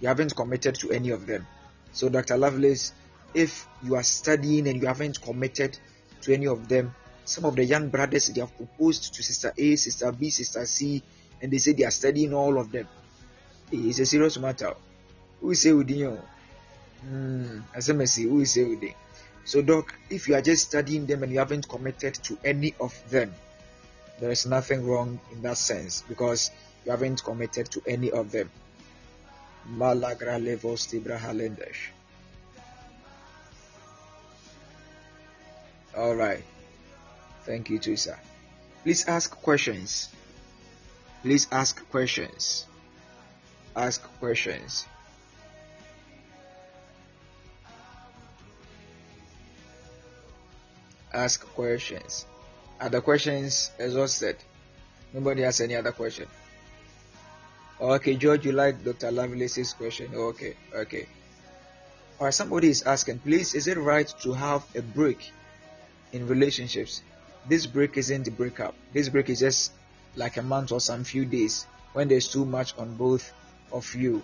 [0.00, 1.46] You haven't committed to any of them.
[1.92, 2.36] So, Dr.
[2.36, 2.94] Lovelace,
[3.32, 5.78] if you are studying and you haven't committed
[6.22, 6.94] to any of them,
[7.24, 11.00] some of the young brothers they have proposed to Sister A, Sister B, Sister C,
[11.40, 12.88] and they say they are studying all of them.
[13.70, 14.74] It's a serious matter.
[15.40, 16.20] Who is say with you?
[17.02, 18.94] Hmm, who is say with you?
[19.44, 22.94] So, Doc, if you are just studying them and you haven't committed to any of
[23.10, 23.34] them,
[24.20, 26.50] there is nothing wrong in that sense because
[26.84, 28.50] you haven't committed to any of them.
[29.68, 31.90] Malagra levos tibrahalendesh.
[35.96, 36.42] All right.
[37.44, 38.18] Thank you, Teresa.
[38.82, 40.08] Please ask questions.
[41.22, 42.66] Please ask questions.
[43.76, 44.86] Ask questions.
[51.12, 52.26] Ask questions.
[52.80, 54.36] Other questions exhausted?
[55.12, 56.26] Nobody has any other question?
[57.80, 59.10] Okay, George, you like Dr.
[59.10, 60.14] Lovelace's question?
[60.14, 61.06] Okay, okay.
[62.18, 65.32] Alright, somebody is asking, please, is it right to have a break
[66.12, 67.02] in relationships?
[67.48, 68.74] This break isn't the breakup.
[68.92, 69.72] This break is just
[70.14, 73.32] like a month or some few days when there's too much on both
[73.72, 74.22] of you.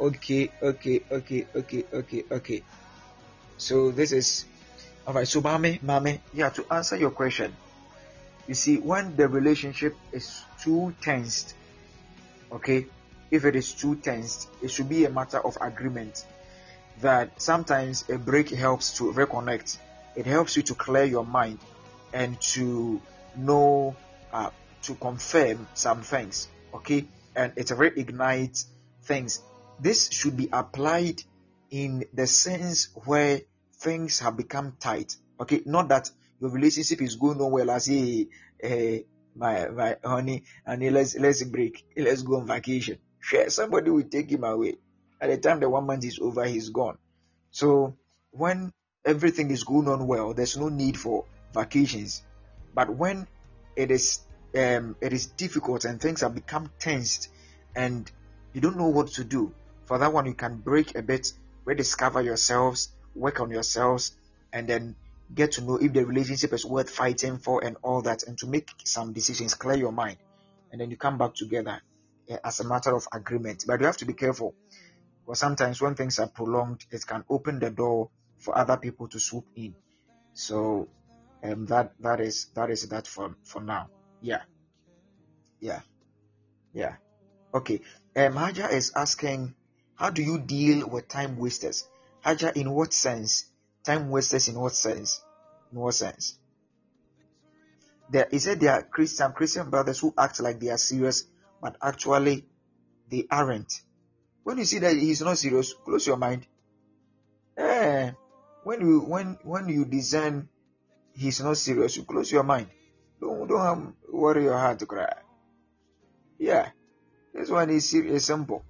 [0.00, 2.62] Okay, okay, okay, okay, okay, okay.
[3.58, 4.44] So this is
[5.04, 7.56] All right, so mommy, mommy, yeah, to answer your question,
[8.46, 11.54] you see, when the relationship is too tensed,
[12.52, 12.86] okay,
[13.32, 16.24] if it is too tensed, it should be a matter of agreement
[17.00, 19.76] that sometimes a break helps to reconnect.
[20.14, 21.58] It helps you to clear your mind
[22.12, 23.00] and to
[23.34, 23.96] know,
[24.32, 24.50] uh,
[24.82, 28.62] to confirm some things, okay, and it's a very ignite
[29.02, 29.40] things.
[29.80, 31.24] This should be applied
[31.72, 33.40] in the sense where
[33.82, 35.16] things have become tight.
[35.40, 36.10] Okay, not that
[36.40, 38.28] your relationship is going on well as hey,
[38.60, 42.98] hey my my honey, and let's let's break, let's go on vacation.
[43.18, 44.76] Sure, somebody will take him away.
[45.20, 46.98] At the time the one month is over, he's gone.
[47.50, 47.96] So
[48.30, 48.72] when
[49.04, 52.22] everything is going on well, there's no need for vacations.
[52.74, 53.26] But when
[53.76, 54.20] it is
[54.56, 57.30] um, it is difficult and things have become tensed,
[57.74, 58.10] and
[58.52, 59.54] you don't know what to do,
[59.84, 61.32] for that one you can break a bit,
[61.64, 64.12] rediscover yourselves, work on yourselves,
[64.52, 64.96] and then
[65.34, 68.46] get to know if the relationship is worth fighting for and all that, and to
[68.46, 70.18] make some decisions, clear your mind,
[70.70, 71.80] and then you come back together
[72.30, 73.64] uh, as a matter of agreement.
[73.66, 74.54] But you have to be careful
[75.24, 79.18] because sometimes when things are prolonged, it can open the door for other people to
[79.18, 79.74] swoop in.
[80.34, 80.88] So
[81.42, 83.88] um, that that is that is that for for now.
[84.20, 84.42] Yeah,
[85.60, 85.80] yeah,
[86.72, 86.96] yeah.
[87.54, 87.80] Okay.
[88.16, 89.54] Um, Haja is asking,
[89.94, 91.88] how do you deal with time wasters?
[92.22, 93.46] Haja, in what sense?
[93.84, 95.22] Time wasters in what sense?
[95.72, 96.38] In what sense?
[98.10, 101.24] There is it there are Christian Christian brothers who act like they are serious,
[101.60, 102.44] but actually
[103.10, 103.72] they aren't.
[104.44, 106.46] When you see that he's not serious, close your mind.
[107.56, 108.12] Eh,
[108.64, 110.48] when you when when you discern
[111.14, 112.68] he's not serious, you close your mind.
[113.20, 115.14] Don't don't worry your heart to cry.
[116.38, 116.70] Yeah,
[117.32, 117.88] this one is,
[118.24, 118.64] simple.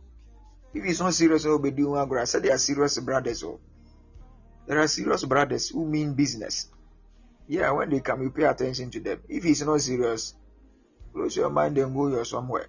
[0.74, 3.42] If he's not serious, he'll be doing one I said they are serious brothers.
[3.44, 3.60] Oh,
[4.66, 6.68] there are serious brothers who mean business.
[7.48, 9.20] Yeah, when they come, you pay attention to them.
[9.28, 10.34] If he's not serious,
[11.12, 12.68] close your mind and go your somewhere.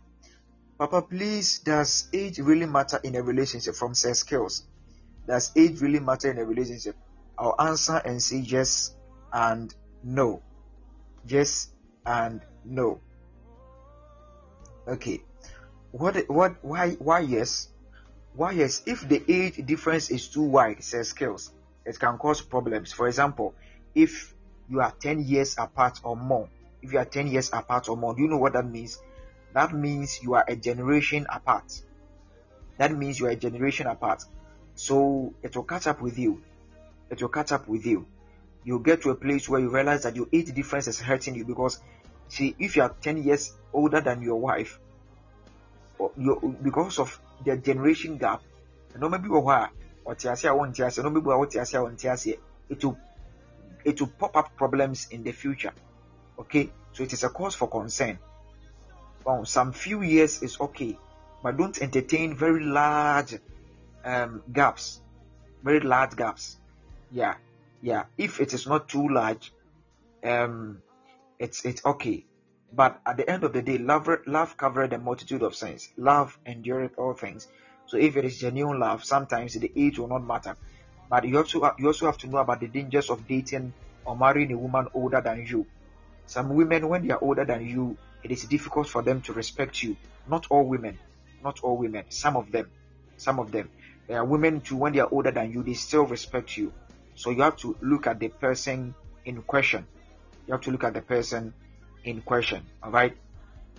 [0.78, 4.68] Papa, please, does age really matter in a relationship from sex Skills?
[5.28, 6.96] Does age really matter in a relationship?
[7.38, 8.96] I'll answer and say yes
[9.32, 9.74] and
[10.04, 10.42] no.
[11.26, 11.70] Yes
[12.06, 13.00] and no.
[14.88, 15.22] Okay.
[15.92, 17.70] What what why why yes?
[18.36, 18.82] Why yes?
[18.86, 21.52] If the age difference is too wide, says skills,
[21.86, 22.92] it can cause problems.
[22.92, 23.54] For example,
[23.94, 24.34] if
[24.70, 26.50] you are 10 years apart or more,
[26.82, 29.00] if you are 10 years apart or more, do you know what that means?
[29.54, 31.80] That means you are a generation apart.
[32.78, 34.24] That means you are a generation apart.
[34.74, 36.42] So it will catch up with you.
[37.12, 38.08] It will catch up with you.
[38.64, 41.46] You'll get to a place where you realize that your age difference is hurting you
[41.46, 41.80] because,
[42.30, 44.80] see, if you are 10 years older than your wife,
[46.62, 48.42] because of the generation gap,
[49.00, 49.42] no maybe or
[52.70, 52.98] it will
[53.86, 55.74] it will pop up problems in the future.
[56.40, 58.18] Okay, so it is a cause for concern.
[59.26, 60.98] Well, some few years is okay,
[61.42, 63.36] but don't entertain very large
[64.04, 65.02] um, gaps.
[65.64, 66.58] Very large gaps.
[67.12, 67.36] Yeah,
[67.82, 68.06] yeah.
[68.18, 69.54] If it is not too large,
[70.24, 70.82] um,
[71.40, 72.26] it's it's okay.
[72.76, 75.90] But at the end of the day, love love covered a multitude of sins.
[75.96, 77.48] Love endureth all things.
[77.86, 80.58] So if it is genuine love, sometimes the age will not matter.
[81.08, 83.74] But you also you also have to know about the dangers of dating
[84.06, 85.68] or marrying a woman older than you.
[86.26, 89.84] Some women, when they are older than you, it is difficult for them to respect
[89.84, 89.96] you.
[90.28, 90.98] Not all women,
[91.44, 92.72] not all women, some of them,
[93.18, 93.70] some of them.
[94.08, 96.74] There are women too, when they are older than you, they still respect you.
[97.14, 98.96] So you have to look at the person
[99.26, 99.86] in question.
[100.48, 101.54] You have to look at the person
[102.04, 102.64] in question.
[102.82, 103.16] All right.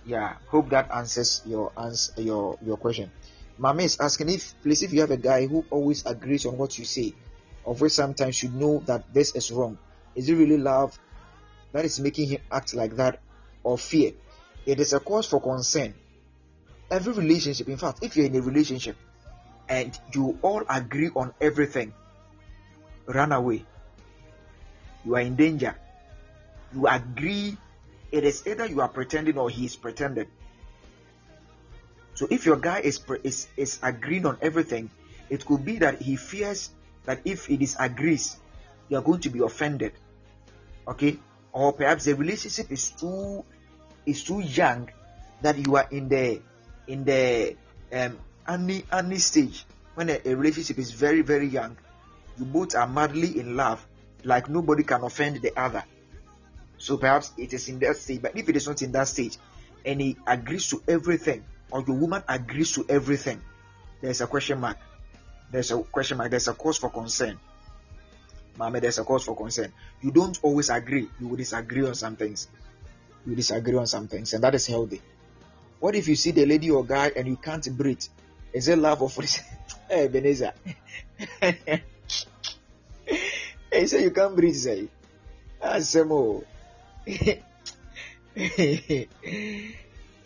[0.05, 0.35] Yeah.
[0.47, 3.11] Hope that answers your answer your your question.
[3.57, 6.77] Mama is asking if please if you have a guy who always agrees on what
[6.77, 7.13] you say,
[7.65, 9.77] of which sometimes you know that this is wrong.
[10.15, 10.97] Is it really love
[11.71, 13.19] that is making him act like that
[13.63, 14.11] or fear?
[14.65, 15.93] It is a cause for concern.
[16.89, 18.95] Every relationship, in fact, if you're in a relationship
[19.67, 21.93] and you all agree on everything,
[23.07, 23.65] run away.
[25.03, 25.75] You are in danger.
[26.73, 27.57] You agree.
[28.15, 30.27] It is either you are pretending or he is pretending.
[32.13, 34.89] So if your guy is is is agreeing on everything,
[35.29, 36.69] it could be that he fears
[37.03, 38.39] that if he disagrees,
[38.87, 39.91] you are going to be offended.
[40.87, 41.19] Okay,
[41.51, 43.43] or perhaps the relationship is too
[44.05, 44.89] is too young
[45.41, 46.39] that you are in the
[46.87, 47.57] in the
[47.91, 48.17] um
[48.47, 49.65] any any stage
[49.95, 51.75] when a, a relationship is very very young
[52.39, 53.85] you both are madly in love
[54.23, 55.83] like nobody can offend the other
[56.85, 59.39] so perhaps it is in that stage but if it is not in that stage
[59.85, 63.41] and he agrees to everything or the woman agrees to everything
[64.01, 64.77] there's a question mark
[65.51, 67.39] there's a question mark there's a cause for concern
[68.57, 69.73] Mama, there's a cause for concern.
[70.01, 71.09] You don't always agree.
[71.19, 72.47] You will disagree on some things.
[73.25, 75.01] You disagree on some things, and that is healthy.
[75.79, 78.03] What if you see the lady or guy and you can't breathe?
[78.53, 79.23] Is it love or for
[79.89, 80.53] Hey, Beneza.
[83.71, 84.87] hey, say you can't breathe, say.
[85.61, 86.45] Ah, Asemo.
[87.05, 87.43] If,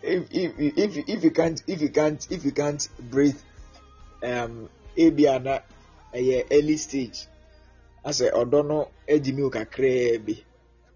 [0.02, 3.40] if, if, if you can't if you can't if you can't breathe
[4.24, 5.64] um ebi ana
[6.14, 7.28] ɛyɛ early stage
[8.06, 10.44] asɛ ɔdɔ no edi mi kakraa bi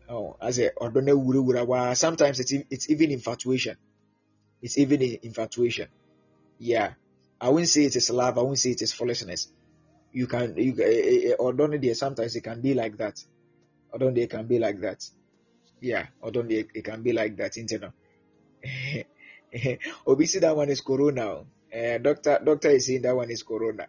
[0.09, 3.77] oh asɛ ɔdɔ no wurawura waa sometimes it's it's even infatuation.
[4.61, 5.89] It's even infatuation.
[6.57, 6.93] Yeah.
[7.41, 9.49] I won't say it is love I won't say it is foolishness.
[10.13, 13.21] You can you ɔdɔ no deɛ sometimes it can be like that.
[13.93, 15.03] Ɔdɔ no can be like that
[15.83, 17.91] yeah ɔdɔ no it can be like that no.
[20.07, 21.43] Obviously, that one is corona.
[21.73, 23.87] Uh, doctor, doctor is saying that one is corona.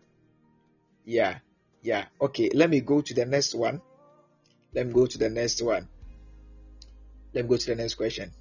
[1.05, 1.39] Yeah,
[1.81, 2.07] yeah.
[2.21, 3.81] Okay, let me go to the next one.
[4.75, 5.89] Let me go to the next one.
[7.33, 8.33] Let me go to the next question.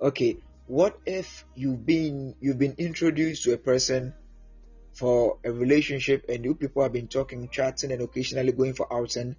[0.00, 0.36] Okay,
[0.66, 4.14] what if you've been you've been introduced to a person
[4.92, 9.34] for a relationship and you people have been talking, chatting, and occasionally going for outing?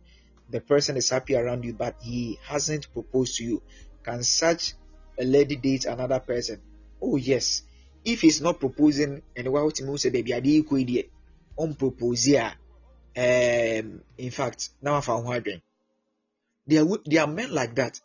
[0.50, 3.64] The person is happy around you, but he hasn't proposed to you.
[4.04, 4.74] Can such
[5.18, 6.62] a lady date another person?
[7.02, 7.64] Oh yes.
[8.04, 11.10] If he's not proposing and why would say baby adi equate
[11.58, 12.28] on propose
[13.18, 15.62] um in fact now I found wondering.
[16.68, 18.00] There are there are men like that.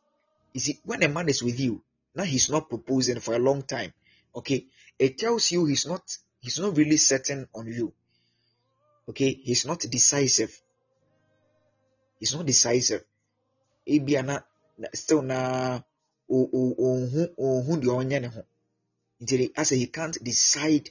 [0.53, 1.83] You see, when a man is with you,
[2.15, 3.93] now he's not proposing for a long time.
[4.35, 4.67] Okay,
[4.99, 6.03] it tells you he's not
[6.41, 7.93] he's not really certain on you.
[9.09, 10.61] Okay, he's not decisive.
[12.21, 13.03] He's not decisive.
[13.89, 14.45] Ebiana
[14.93, 15.81] still na
[16.31, 18.43] ohun deɛ ɔnyɛ ne ho
[19.23, 20.91] nti asɛ he can't decide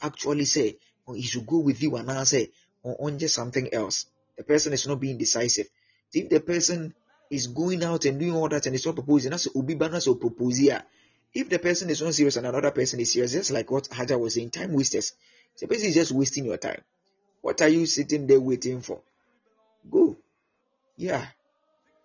[0.00, 2.50] actually say oh, he should go with you and anaasɛ
[2.84, 4.06] ɔnyɛ something else.
[4.36, 5.68] The person is not being decisive.
[6.14, 6.94] If the person
[7.28, 9.98] is going out and doing all that and is not proposing that's obi ba na
[9.98, 10.84] sɛ propose a
[11.34, 14.16] if the person is not serious and another person is serious just like what Haja
[14.16, 15.12] was saying time wasters.
[15.58, 16.82] The person is just wasting your time.
[17.42, 19.00] What are you sitting there waiting for?
[19.90, 20.16] Go
[20.98, 21.26] yeah.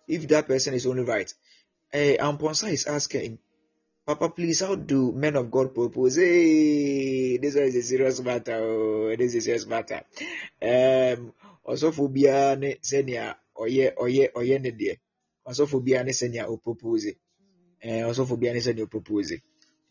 [0.08, 1.32] If that person is only right.
[1.92, 3.38] Uh, Amponsa is asking,
[4.06, 6.16] Papa, please, how do men of God propose?
[6.16, 8.54] Hey, this one is a serious matter.
[8.56, 10.02] Oh, this is a serious matter.
[10.62, 11.32] Um,
[11.66, 14.94] ọsọfọ biara ne sẹnea ọyẹ ọyẹ ọyẹ ne deɛ
[15.48, 17.16] ọsọfọ biara ne sẹnea o propose.
[17.84, 19.36] Ɛɛ ọsọfọ biara ne sẹnea o propose.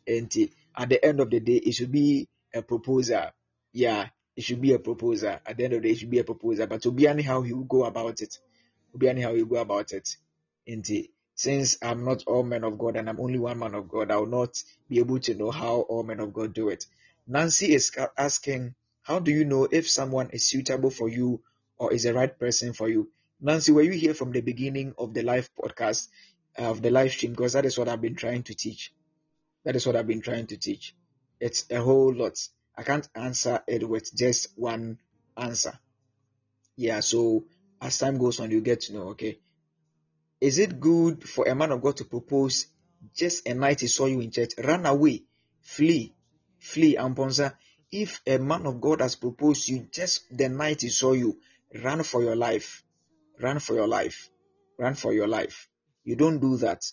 [0.07, 3.31] Nti at the end of the day it should be a proposal.
[3.73, 5.39] Yeah it should be a proposal.
[5.45, 6.67] At the end of the day it should be a proposal.
[6.67, 8.37] But obiara ne how he will go about it
[8.95, 10.17] obiara ne how he go about it
[10.67, 14.11] nti since I'm not all men of God and I'm only one man of God,
[14.11, 16.85] I will not be able to know how all men of God do it.
[17.27, 21.41] Nancy is asking, How do you know if someone is suitable for you
[21.77, 23.09] or is the right person for you?
[23.41, 26.07] Nancy, were you here from the beginning of the live podcast,
[26.57, 27.31] uh, of the live stream?
[27.31, 28.93] Because that is what I've been trying to teach.
[29.65, 30.95] That is what I've been trying to teach.
[31.39, 32.37] It's a whole lot.
[32.77, 34.99] I can't answer it with just one
[35.35, 35.77] answer.
[36.75, 37.45] Yeah, so
[37.83, 39.39] as time goes on, you get to know, okay?
[40.39, 42.67] Is it good for a man of God to propose
[43.13, 44.53] just a night he saw you in church?
[44.57, 45.23] Run away,
[45.61, 46.15] flee,
[46.59, 47.55] flee, Amponsa.
[47.91, 51.37] If a man of God has proposed you just the night he saw you,
[51.83, 52.83] run for your life.
[53.41, 54.29] Run for your life.
[54.79, 55.67] Run for your life.
[56.05, 56.83] You don't do that.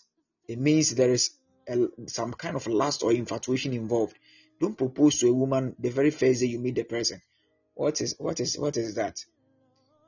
[0.47, 1.31] It means there is
[1.69, 4.17] a, some kind of lust or infatuation involved.
[4.59, 7.21] Don't propose to a woman the very first day you meet the person.
[7.73, 9.17] What is what is what is that?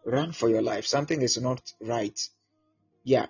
[0.06, 0.86] Run for your life.
[0.86, 2.20] Something is not right.
[3.04, 3.28] Yeah.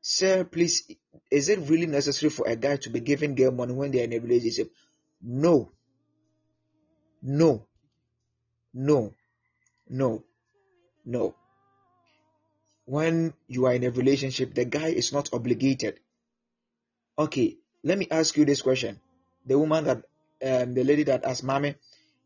[0.00, 0.90] Sir, please,
[1.30, 4.12] is it really necessary for a guy to be giving girl money when they're in
[4.12, 4.72] a relationship?
[5.20, 5.72] No.
[7.22, 7.66] No.
[8.74, 9.14] No.
[9.88, 10.24] No.
[11.04, 11.34] No.
[12.84, 16.00] When you are in a relationship, the guy is not obligated.
[17.18, 19.00] Okay, let me ask you this question.
[19.46, 20.04] The woman that,
[20.44, 21.74] um, the lady that asked, Mommy,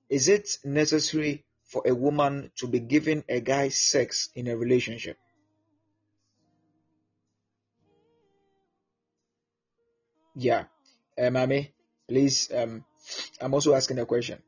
[0.08, 5.18] is it necessary for a woman to be giving a guy sex in a relationship?
[10.36, 10.64] Yeah.
[11.18, 11.70] Uh, Mami,
[12.06, 12.84] please, um,
[13.40, 14.42] I'm also asking a question.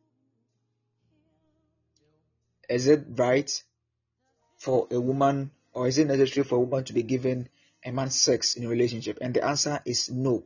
[2.69, 3.51] Is it right
[4.59, 7.49] for a woman or is it necessary for a woman to be given
[7.85, 9.19] a man sex in a relationship?
[9.23, 10.45] And the answer is no.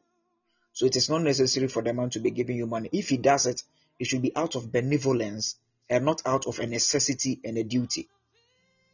[0.73, 2.89] So it is not necessary for the man to be giving you money.
[2.93, 3.63] If he does it,
[3.99, 5.57] it should be out of benevolence
[5.89, 8.09] and not out of a necessity and a duty.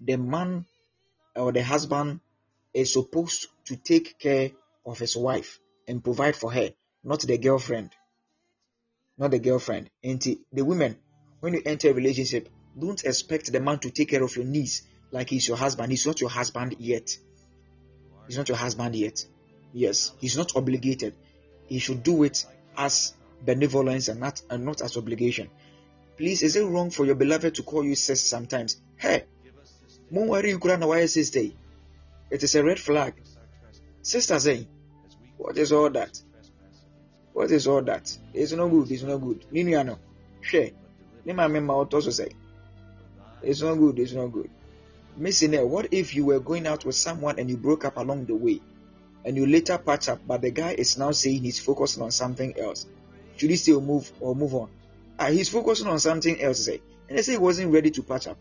[0.01, 0.67] The man
[1.35, 2.21] or the husband
[2.75, 4.51] is supposed to take care
[4.85, 6.71] of his wife and provide for her,
[7.05, 7.91] not the girlfriend.
[9.17, 9.91] Not the girlfriend.
[10.05, 10.21] And
[10.53, 10.97] the women,
[11.41, 12.49] when you enter a relationship,
[12.79, 15.91] don't expect the man to take care of your needs like he's your husband.
[15.91, 17.17] He's not your husband yet.
[18.27, 19.25] He's not your husband yet.
[19.73, 21.15] Yes, he's not obligated.
[21.67, 22.45] He should do it
[22.77, 25.51] as benevolence and not and not as obligation.
[26.19, 28.83] Please, is it wrong for your beloved to call you sis sometimes?
[28.97, 29.23] Hey,
[30.11, 31.45] worry you couldn't sister.
[32.29, 33.15] It is a red flag.
[34.03, 34.67] Sister say,
[35.37, 36.21] what is all that?
[37.33, 38.19] What is all that?
[38.35, 39.45] It's no good, it's no good.
[39.53, 39.97] Niniano,
[40.41, 40.73] share.
[41.25, 42.31] Nima also say,
[43.41, 44.51] it's not good, it's not good.
[45.17, 48.25] Missing it, what if you were going out with someone and you broke up along
[48.25, 48.61] the way
[49.25, 52.59] and you later patch up, but the guy is now saying he's focusing on something
[52.59, 52.87] else?
[53.37, 54.71] Should he still move or move on?
[55.19, 58.29] Uh, he's focusing on something else, say, and they say he wasn't ready to patch
[58.29, 58.39] up.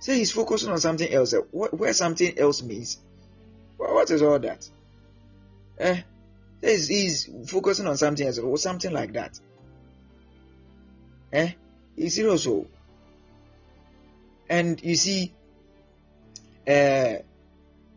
[0.00, 1.34] Say he's focusing on something else.
[1.50, 2.98] What, where something else means?
[3.76, 4.68] what is all that?
[5.78, 6.02] Eh?
[6.60, 9.38] He's, he's focusing on something else or something like that.
[11.32, 11.52] Eh?
[11.96, 12.44] He's serious.
[12.44, 12.66] So.
[14.48, 15.32] And you see,
[16.68, 17.14] uh,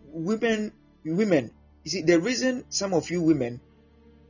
[0.07, 0.72] women,
[1.03, 1.52] women,
[1.84, 3.60] you see, the reason some of you women,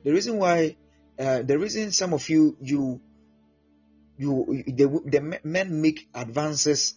[0.03, 0.75] the reason why,
[1.19, 3.01] uh, the reason some of you, you,
[4.17, 6.95] you, the, the men make advances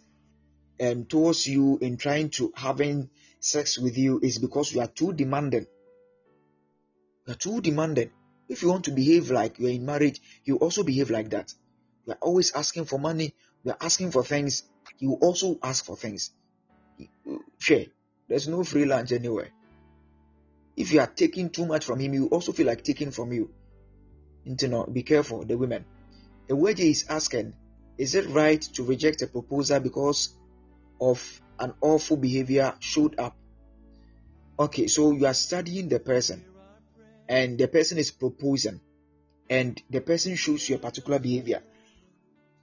[0.81, 3.11] um, towards you in trying to having
[3.41, 5.67] sex with you is because you are too demanding.
[7.27, 8.11] You are too demanding.
[8.49, 11.53] If you want to behave like you're in marriage, you also behave like that.
[12.07, 13.35] You are always asking for money.
[13.63, 14.65] You are asking for things.
[14.99, 16.33] You also ask for things.
[17.59, 17.87] Share.
[18.29, 19.51] There's no free lunch anywhere.
[20.77, 23.51] If you are taking too much from him, you also feel like taking from you.
[24.45, 25.85] Know, be careful, the women.
[26.49, 27.55] The wager is asking,
[27.99, 30.35] is it right to reject a proposal because
[31.01, 33.37] of an awful behavior showed up?
[34.59, 36.45] Okay, so you are studying the person
[37.29, 38.81] and the person is proposing
[39.49, 41.63] and the person shows you a particular behavior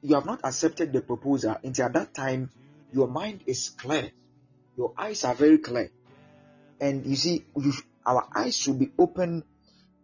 [0.01, 2.51] you have not accepted the proposal until at that time
[2.93, 4.11] your mind is clear
[4.77, 5.89] your eyes are very clear
[6.79, 7.73] and you see you,
[8.05, 9.43] our eyes should be open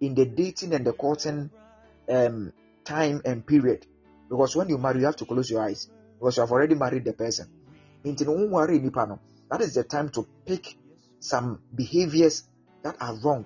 [0.01, 1.49] in the dating and the courting
[2.09, 2.51] um,
[2.85, 3.85] time and period
[4.29, 5.89] because when you marry you have to close your eyes
[6.19, 7.47] because you have already married the person
[8.03, 10.75] that is the time to pick
[11.19, 12.43] some behaviors
[12.83, 13.45] that are wrong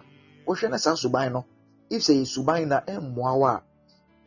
[1.89, 3.59] if say suban na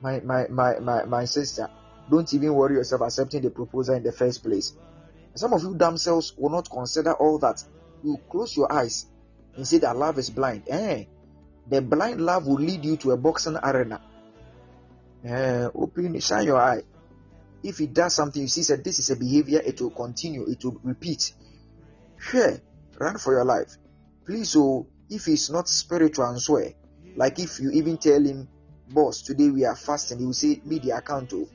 [0.01, 0.47] my my
[0.79, 1.69] my my sister
[2.11, 4.73] don't even worry yourself accepting the proposal in the first place.
[5.37, 5.97] Some of you damn
[6.37, 7.63] will not consider all that.
[8.03, 9.07] You close your eyes
[9.55, 10.65] and say that love is blind.
[10.69, 11.05] Eh,
[11.69, 14.01] the blind love will lead you to a boxing arena.
[15.25, 16.83] Eh, open, shine your eye.
[17.63, 20.65] If he does something, you see that this is a behavior, it will continue, it
[20.65, 21.33] will repeat.
[22.19, 22.61] Share,
[22.99, 23.77] run for your life.
[24.25, 26.73] Please, oh, if he's not spiritual and swear,
[27.17, 28.49] like if you even tell him,
[28.89, 31.33] boss, today we are fasting, he will say, media account.
[31.35, 31.49] Oh.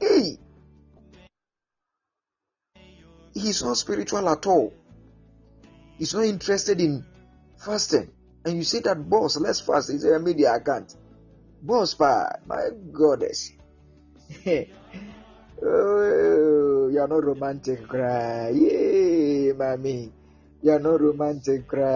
[0.00, 0.38] Hey!
[3.32, 4.72] He's not spiritual at all.
[5.98, 7.04] He's not interested in
[7.58, 8.10] fasting.
[8.44, 9.90] And you say that, boss, let's fast.
[9.90, 10.94] He said, media account.
[11.64, 13.56] Boss, pa, my goddess.
[15.64, 18.52] oh, you're not romantic, cry.
[18.52, 20.12] Yay, mommy.
[20.60, 21.88] You're not romantic, cry.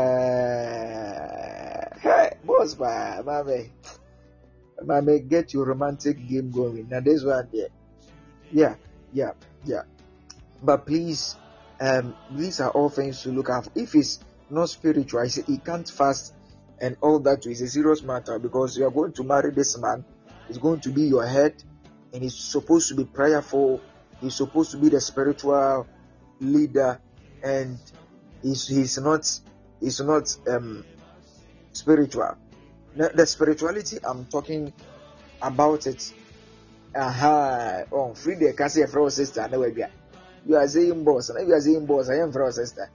[2.01, 3.69] Hey, boss, pa, mommy.
[4.81, 6.89] Mommy, get your romantic game going.
[6.89, 7.69] Now, this one there
[8.53, 8.75] yeah
[9.13, 9.33] yeah
[9.65, 9.83] yeah
[10.63, 11.37] but please
[11.81, 14.21] um these are all things to look at if it's
[14.51, 16.35] not spiritual i say he can't fast
[16.81, 20.05] and all that is a serious matter because you are going to marry this man.
[20.47, 21.55] He's going to be your head
[22.13, 23.81] and he's supposed to be prayerful.
[24.21, 25.87] He's supposed to be the spiritual
[26.41, 27.01] leader
[27.43, 27.79] and
[28.43, 29.29] he's, he's not
[29.81, 30.85] he's not um
[31.73, 32.37] spiritual.
[32.97, 34.73] The spirituality i'm talking
[35.41, 36.13] about it
[36.97, 39.89] aha oh free the kasi efra o sister wadua
[40.47, 42.91] you are saying boss na you are saying boss i am o sister.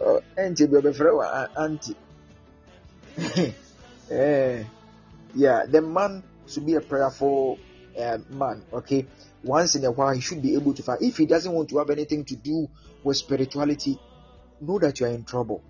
[0.00, 1.96] Oh enti be fra wa auntie
[4.10, 4.64] eh
[5.34, 7.58] yeah the man should be a prayerful
[7.98, 9.06] uh, man okay?
[9.42, 11.78] Once in a while he should be able to find if he doesn't want to
[11.78, 12.68] have anything to do
[13.02, 13.98] with spirituality
[14.60, 15.62] know that you are in trouble.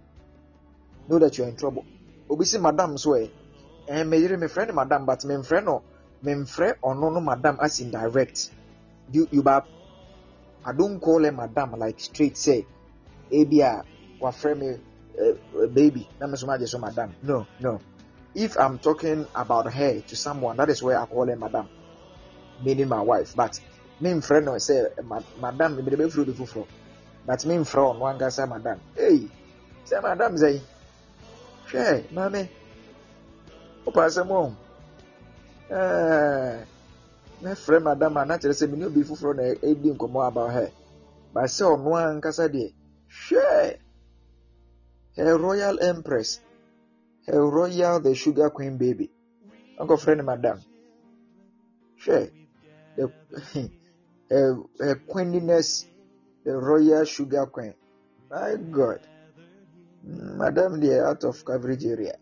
[1.08, 1.84] Know that you are in trouble.
[2.30, 3.28] Obi si madam so eh
[3.88, 5.82] eh me yere friend madam but me friend no
[6.24, 8.50] memfrɛ ɔno no madam as in direct.
[9.12, 9.64] You you ba
[10.64, 12.66] i don't call her madam like straight say
[13.30, 13.84] ebi a
[14.20, 14.78] wafrɛ me
[15.20, 16.08] uh, baby.
[16.20, 17.14] Na me so ma so madam.
[17.22, 17.80] No no.
[18.34, 21.68] If i'm talking about her to someone that is where i call her madam.
[22.62, 23.34] Meaning my wife.
[23.36, 23.60] But
[24.02, 24.90] memfrɛ no sɛ
[25.40, 26.66] madam ebile bɛ furo bi foforɔ
[27.26, 28.80] but memfrɛ ɔno ankasa madam.
[28.96, 29.28] Hey
[29.86, 30.60] sɛ madam sɛ
[31.68, 32.48] hwɛ maame
[33.86, 34.54] wopɛ asɛm ɔn
[37.42, 40.70] mɛfrɛ madam a na kyerɛ sɛ mene obi foforɔ na ɛdi nkɔmmɔ about her.
[41.32, 42.72] But sɛ ɔno ankasa deɛ
[43.28, 43.78] hwɛ
[45.16, 46.40] her royal empress
[47.26, 49.10] her royal the sugar queen baby.
[49.80, 50.60] Ɔnkɔfrɛ no madam.
[52.04, 52.32] Hwɛ
[52.96, 53.12] the
[54.30, 55.86] her, her queenliness,
[56.44, 57.74] the royal sugar queen.
[58.30, 59.06] My god.
[60.02, 62.14] Madam deɛ out of coverage area.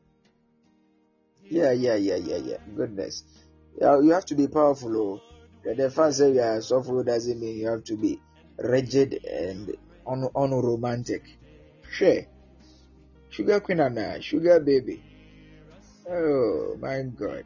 [1.51, 2.59] Yeah yeah yeah yeah yeah.
[2.75, 3.25] Goodness.
[3.75, 5.23] Yeah, you have to be powerful oh.
[5.65, 8.21] The fact that you are doesn't mean you have to be
[8.59, 9.71] rigid and
[10.07, 11.23] un- unromantic.
[11.91, 12.23] Sure.
[13.33, 15.03] Sugar queen and uh, sugar baby.
[16.09, 17.45] Oh my god.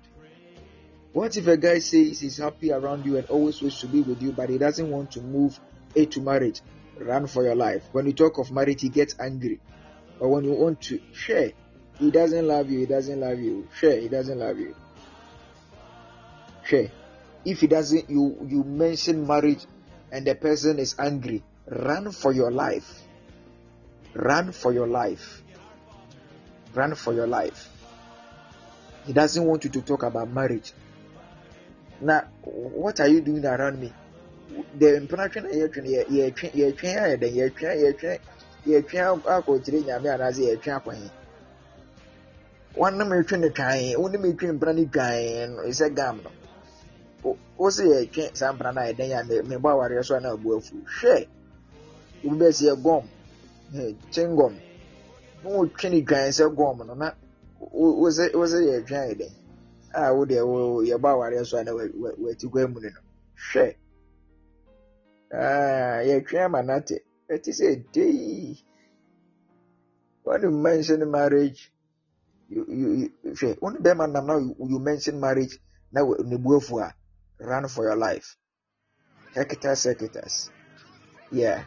[1.12, 4.20] What if a guy says he's happy around you and always wants to be with
[4.20, 5.58] you, but he doesn't want to move
[5.94, 6.60] A to marriage?
[6.98, 7.82] Run for your life.
[7.92, 9.60] When you talk of marriage, he gets angry.
[10.20, 11.52] But when you want to share,
[11.98, 13.66] he doesn't love you, he doesn't love you.
[13.78, 14.74] Share, he doesn't love you.
[16.64, 16.90] Share
[17.46, 19.64] if he doesn't you you mention marriage
[20.10, 23.02] and the person is angry run for your life
[24.14, 25.42] run for your life
[26.76, 27.68] run for your life
[29.06, 30.72] he doesn't want you to talk about marriage
[32.00, 33.92] now what are you doing around me
[34.78, 35.28] the mpena
[38.66, 38.98] yɛtwe
[39.34, 41.10] akɔkyerɛ nyame anaasɛ yɛtwe akɔhe
[42.76, 46.30] wɔnam etwe ne twan wɔnam etwe mpena ne twan ɛsɛ gam no
[47.56, 50.56] wo sɛ yɛtwe saa mpena no a ɛdɛn a mebɔ awareɛ so a na abu
[50.58, 51.26] afu hwɛ
[52.24, 53.04] obi bɛsi yɛ gɔm
[54.12, 54.54] kyengɔm
[55.46, 57.12] na wotwe ne dwan sɛ gɔm no na
[57.58, 59.32] wo sɛ yɛtwe
[59.94, 60.42] a wo deɛ
[60.98, 62.36] awareɛ so a na no hwɛ
[66.06, 67.00] yɛtwe ama sɛ
[70.24, 71.72] when mention marriage
[72.48, 75.58] you you hwɛ wo bɛrima nam na you mention marriage
[75.92, 76.94] na ne afu a
[77.38, 78.36] run for your life.
[79.34, 80.50] Hectares, hectares.
[81.30, 81.64] Yeah.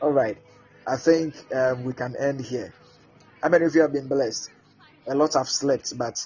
[0.00, 0.38] All right.
[0.86, 2.72] I think um, we can end here.
[3.46, 4.50] How many of you have been blessed?
[5.06, 6.18] A lot have slept, but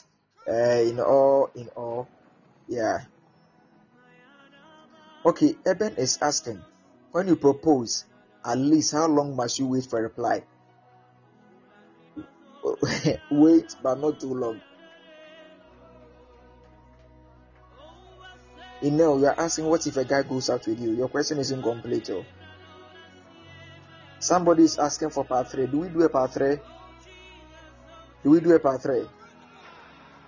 [0.49, 2.09] uh, in all, in all,
[2.67, 3.01] yeah.
[5.27, 6.65] Okay, Eben is asking,
[7.13, 8.07] when you propose,
[8.43, 10.43] at least how long must you wait for a reply?
[13.31, 14.59] wait, but not too long.
[18.81, 20.93] You know, you are asking what if a guy goes out with you?
[20.93, 22.09] Your question is incomplete.
[22.09, 22.25] Oh.
[24.21, 25.67] Somebody is asking for part three.
[25.67, 26.57] Do we do a part three?
[28.23, 29.07] Do we do a part three?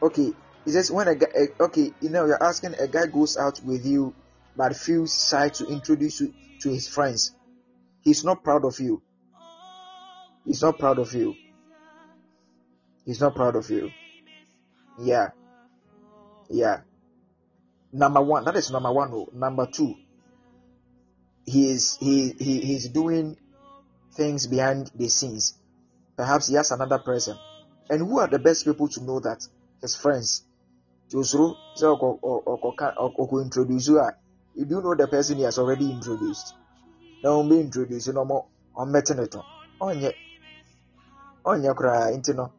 [0.03, 0.33] Okay.
[0.65, 3.61] It says when a guy, eh, okay, you know, you're asking a guy goes out
[3.65, 4.15] with you,
[4.57, 7.33] but feels shy to introduce you to his friends.
[8.03, 9.03] He's not proud of you.
[10.45, 11.35] He's not proud of you.
[13.05, 13.91] He's not proud of you.
[15.01, 15.31] Yeah.
[16.49, 16.81] Yeah.
[17.93, 19.11] Number one, that is number one.
[19.13, 19.29] Oh.
[19.33, 19.95] Number two,
[21.45, 23.37] he is he, he he's doing
[24.15, 25.59] things behind the scenes.
[26.17, 27.37] Perhaps he has another person.
[27.93, 29.47] And who are the best people to know that?
[29.83, 30.47] His friends.
[31.13, 31.95] Josro, so
[33.45, 34.01] introduce you.
[34.55, 36.55] You do know the person he has already introduced.
[37.23, 39.45] Now be introduced no more on meteneto.
[39.81, 40.15] Onye
[41.45, 42.53] onye kra intino.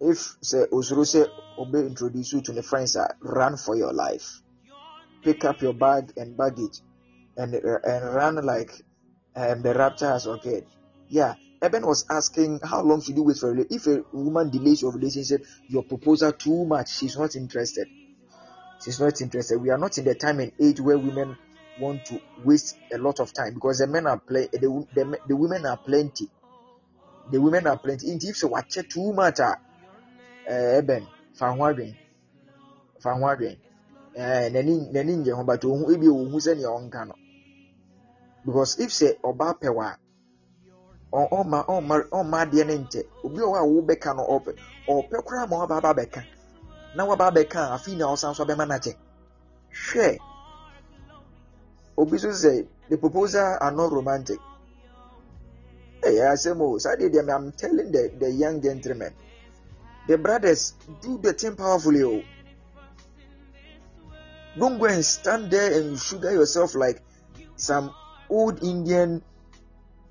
[0.00, 1.24] If say Osoro say
[1.58, 4.42] obey introduce you to the friends, run for your life
[5.24, 6.80] pick up your bag and baggage
[7.36, 8.72] and and run like
[9.36, 10.64] um, the rapture has occurred.
[11.08, 14.82] Yeah, Eben was asking how long should you wait for a if a woman delays
[14.82, 17.86] your relationship, your proposal too much, she's not interested.
[18.84, 19.60] She's not interested.
[19.60, 21.36] We are not in the time and age where women
[21.80, 25.36] want to waste a lot of time because the men are play the, the, the
[25.36, 26.28] women are plenty.
[27.30, 28.10] The women are plenty.
[28.10, 29.54] In If so watch too much, uh,
[30.48, 31.56] Eben, fan
[33.00, 33.20] fan
[34.16, 36.06] n'ani n'ani nyɛ ho but ohun ebi
[36.40, 37.14] sɛnea ɔnka no
[38.44, 39.96] because if sɛ ɔbaa pɛ wa
[41.12, 43.02] ɔma ɔma ɔma adeɛ ne nkyɛ.
[43.24, 44.50] Obi a ɔwɔ a wɔbɛka no ɔpɛ
[44.88, 46.24] ɔpɛ koraa ma ɔba aba bɛka.
[46.94, 48.94] Na waba abɛka a afi na ɔsan so abɛma n'akyɛ
[49.72, 50.18] hwɛ
[51.96, 54.40] obi so sɛ the proposal are not romantic.
[56.02, 56.78] Ɛyɛ asɛm o.
[56.78, 59.14] Saa deɛ deɛ i'm telling the the young gentlemen
[60.08, 62.22] the brothers do the thing powerfully o.
[64.58, 67.00] Don't go and stand there and sugar yourself like
[67.56, 67.94] some
[68.28, 69.22] old Indian,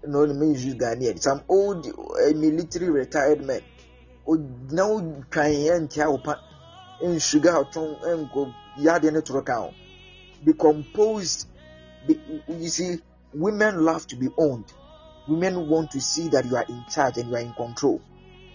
[0.06, 3.62] no, let me use Ghanaian, some old uh, military retired men.
[5.32, 6.22] Trying and tell
[7.02, 9.74] and sugar and go yard and to account.
[10.44, 11.48] Be composed.
[12.08, 13.00] Be, you see,
[13.34, 14.72] women love to be owned.
[15.28, 18.02] Women want to see that you are in charge and you are in control.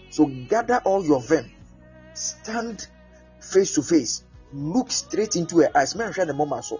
[0.09, 1.51] So gather all your vim,
[2.13, 2.87] stand
[3.39, 6.79] face to face look straight into her eyes menhwɛ ne moma so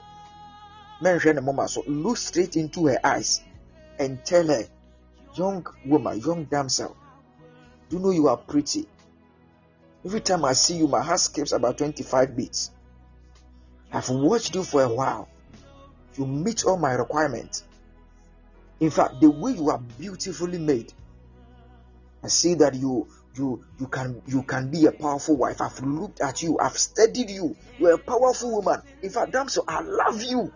[1.02, 3.42] menhwɛ ne moma so look straight into her eyes
[4.00, 4.64] and tell her,
[5.36, 6.96] young woman, young damsel,
[7.90, 8.88] do you know you are pretty?
[10.06, 12.72] Every time I see you, my heart skips about 25 beats.
[13.92, 15.28] I've watched you for a while.
[16.18, 17.64] You meet all my requirements.
[18.80, 20.94] In fact, the way you are beautifully made,
[22.24, 25.62] I see that you you you can you can be a powerful wife.
[25.62, 27.56] I've looked at you, I've studied you.
[27.80, 28.82] You're a powerful woman.
[29.02, 30.52] In fact, damsel, I love you.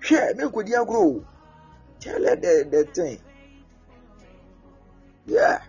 [0.00, 1.24] Share, make grow.
[2.00, 3.20] Tell her the, the thing.
[5.26, 5.62] Yeah.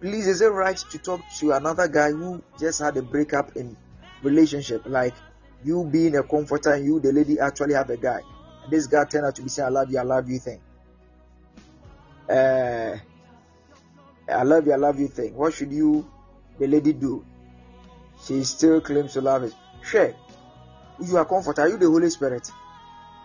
[0.00, 3.76] Please, is it right to talk to another guy who just had a breakup in
[4.22, 4.82] relationship?
[4.86, 5.14] Like
[5.62, 8.20] you being a comforter and you, the lady, actually have a guy.
[8.64, 10.60] And this guy turned out to be saying, I love you, I love you thing.
[12.28, 12.96] Uh,
[14.28, 15.34] I love you, I love you thing.
[15.34, 16.10] What should you,
[16.58, 17.24] the lady, do?
[18.24, 19.54] She still claims to love it.
[19.82, 20.14] Sure.
[21.02, 21.62] You are comforter.
[21.62, 22.50] Are you the Holy Spirit?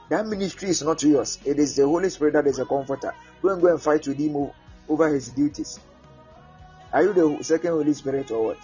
[0.10, 1.40] That ministry is not yours.
[1.46, 3.14] It is the Holy Spirit that is a comforter.
[3.42, 4.52] Don't go and fight with him
[4.88, 5.80] over his duties.
[6.94, 8.60] Are you the second Holy Spirit or what?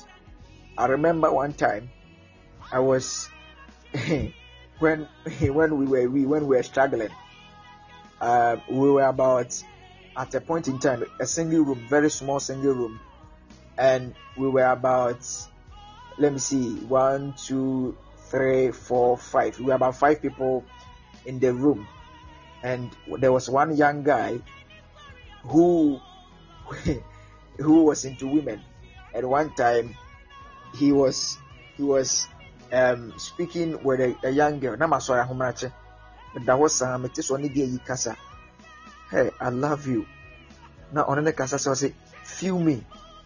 [0.77, 1.89] I remember one time
[2.71, 3.29] I was
[4.79, 5.07] when
[5.39, 7.09] when we were we when we were struggling.
[8.19, 9.61] Uh, we were about
[10.15, 12.99] at a point in time a single room, very small single room,
[13.77, 15.25] and we were about
[16.17, 17.97] let me see one, two,
[18.29, 19.59] three, four, five.
[19.59, 20.63] We were about five people
[21.25, 21.87] in the room,
[22.63, 22.89] and
[23.19, 24.39] there was one young guy
[25.43, 25.99] who
[27.57, 28.61] who was into women.
[29.13, 29.95] At one time,
[30.75, 31.37] he was
[31.77, 32.27] he was
[32.71, 34.77] um, speaking with a, a young girl.
[34.77, 35.71] Na masɔre ahomakye.
[36.45, 38.15] Da hɔ saa mete so ɔne deɛ yi kasa.
[39.09, 40.05] Hey, I love you.
[40.93, 41.93] Na ɔne ne kasa sɛ say,
[42.23, 42.83] feel me,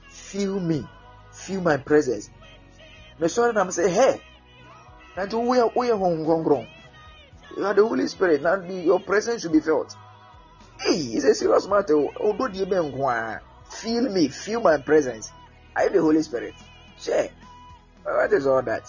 [0.10, 0.88] feel me,
[1.32, 2.30] feel my presence.
[3.20, 4.22] Mesɔre na m sɛ hey,
[5.16, 6.68] woyɛ woyɛ honhom kronkron.
[7.58, 8.42] You are the Holy Spirit.
[8.42, 9.96] Now your presence should be felt.
[10.80, 11.96] Hey, it's a serious matter.
[13.70, 15.32] Feel me, feel my presence.
[15.76, 16.54] I the Holy Spirit.
[17.00, 17.30] Share.
[18.04, 18.88] What is all that?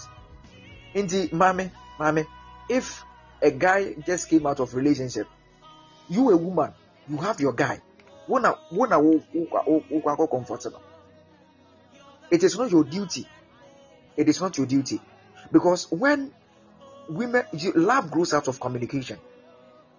[0.93, 2.25] Indeed, mommy, mommy,
[2.69, 3.03] if
[3.41, 5.27] a guy just came out of relationship,
[6.09, 6.73] you a woman,
[7.09, 7.81] you have your guy.
[8.27, 8.97] Wanna wanna
[10.27, 10.81] comfortable.
[12.29, 13.25] It is not your duty.
[14.17, 14.99] It is not your duty.
[15.51, 16.33] Because when
[17.09, 17.43] women
[17.75, 19.17] love grows out of communication.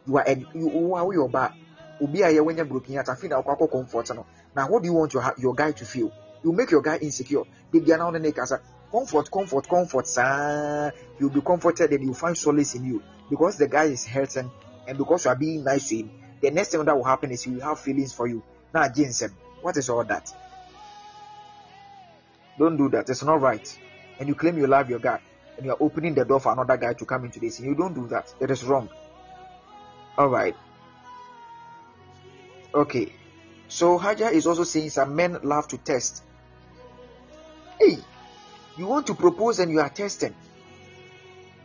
[0.06, 1.54] You are you are your back.
[2.00, 4.26] Obi a when you're broken at feel na comfort no.
[4.54, 6.12] Now what do you want your your guy to feel?
[6.44, 7.42] You make your guy insecure.
[7.70, 8.54] Be now the neck as
[8.90, 10.06] comfort, comfort, comfort.
[10.06, 10.92] Sir.
[11.18, 14.50] You'll be comforted and you'll find solace in you because the guy is hurting
[14.86, 16.10] and because you are being nice to him.
[16.40, 18.42] The next thing that will happen is he will have feelings for you.
[18.72, 19.24] Now, James,
[19.60, 20.32] what is all that?
[22.56, 23.10] Don't do that.
[23.10, 23.78] It's not right.
[24.20, 25.20] And you claim you love your guy
[25.58, 27.58] and you are opening the door for another guy to come into this.
[27.58, 28.32] You don't do that.
[28.38, 28.88] That is wrong.
[30.16, 30.56] All right.
[32.72, 33.12] Okay.
[33.66, 36.22] So Hajar is also saying some men love to test.
[37.80, 37.98] Hey,
[38.76, 40.34] you want to propose and you are testing.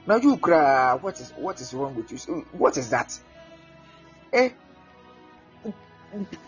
[0.08, 0.96] Now you cry.
[0.96, 2.46] What is what is wrong with you?
[2.52, 3.18] What is that?
[4.34, 4.50] Eh?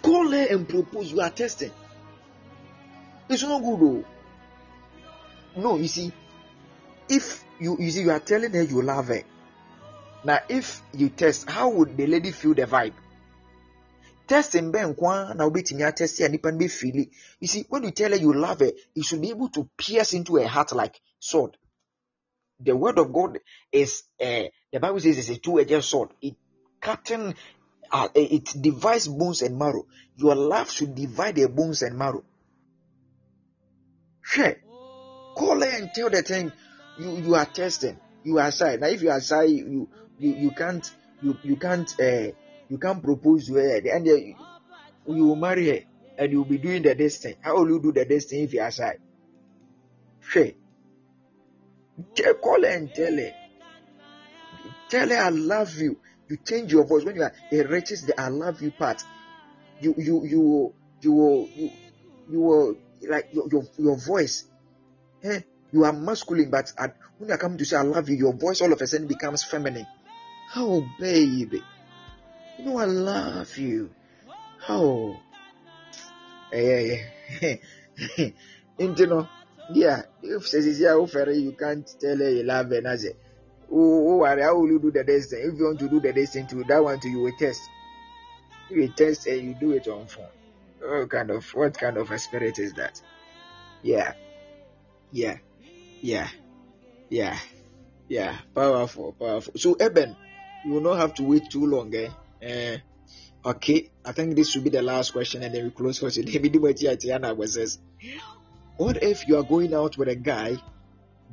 [0.02, 1.12] Call her and propose.
[1.12, 1.72] You are testing.
[3.30, 4.06] It's not good though.
[5.58, 6.12] No, you see,
[7.10, 9.22] if you you see you are telling her you love her.
[10.24, 12.94] Now if you test how would the lady feel the vibe?
[14.28, 17.10] Testing bɛn nko na wobɛtumi atest a nipa no bɛfili
[17.40, 20.14] you see when you tell her you love her you should be able to pierce
[20.14, 21.58] into her heart like sword.
[22.60, 23.40] The word of god
[23.72, 26.10] is uh, the bible says it's a two-edged sword.
[26.22, 26.36] It
[26.82, 27.36] cutting
[27.92, 29.86] uh, it divides bones and marrow.
[30.16, 32.24] Your love should divide the bones and marrow.
[34.24, 34.56] Sure.
[35.36, 36.52] Call her and tell the thing
[36.98, 38.00] you you are testing.
[38.24, 38.76] You are shy.
[38.78, 39.88] Now if you are shy you
[40.20, 40.90] you, you can't
[41.22, 42.32] you you can't uh,
[42.70, 44.36] you can't propose to her and you,
[45.08, 45.80] you will marry her
[46.18, 47.36] and you will be doing the destiny.
[47.42, 48.98] How will you do the destiny if you are shy?
[50.22, 50.48] Sure.
[52.42, 53.32] Call her and tell her.
[54.90, 55.98] Tell her i love you.
[56.28, 57.04] You change your voice.
[57.04, 59.04] When you are it reaches the i love you part
[59.80, 61.72] you you you you will you,
[62.32, 62.76] you will
[63.10, 64.46] like your your, your voice
[65.24, 65.42] eh?
[65.72, 68.62] You are masculine, but at, when you come to say I love you, your voice
[68.62, 69.88] all of a sudden becomes feminine.
[70.56, 71.62] Oh, baby.
[72.58, 73.90] You know I love you.
[74.70, 75.18] Oh.
[76.54, 76.98] Yeah,
[77.42, 77.56] yeah.
[78.78, 79.28] you know,
[79.74, 80.04] yeah.
[80.22, 82.82] If says yeah, oh, offer you can't tell her you love her.
[82.82, 83.14] Naze.
[83.72, 84.26] Oh, oh.
[84.26, 85.42] How will you do the destiny?
[85.42, 87.62] If you want to do the destiny to that one, to you will test.
[88.70, 90.26] You will test and you do it on phone.
[90.80, 93.02] What kind of what kind of a spirit is that?
[93.82, 94.14] Yeah,
[95.12, 95.38] yeah.
[96.06, 96.30] Yeah,
[97.10, 97.36] yeah,
[98.08, 98.38] yeah.
[98.54, 99.54] Powerful, powerful.
[99.58, 100.16] So, Eben,
[100.64, 101.96] you will not have to wait too long.
[101.96, 102.10] Eh?
[102.46, 102.78] Uh,
[103.50, 106.38] okay, I think this will be the last question and then we close for today.
[108.78, 110.58] What if you are going out with a guy,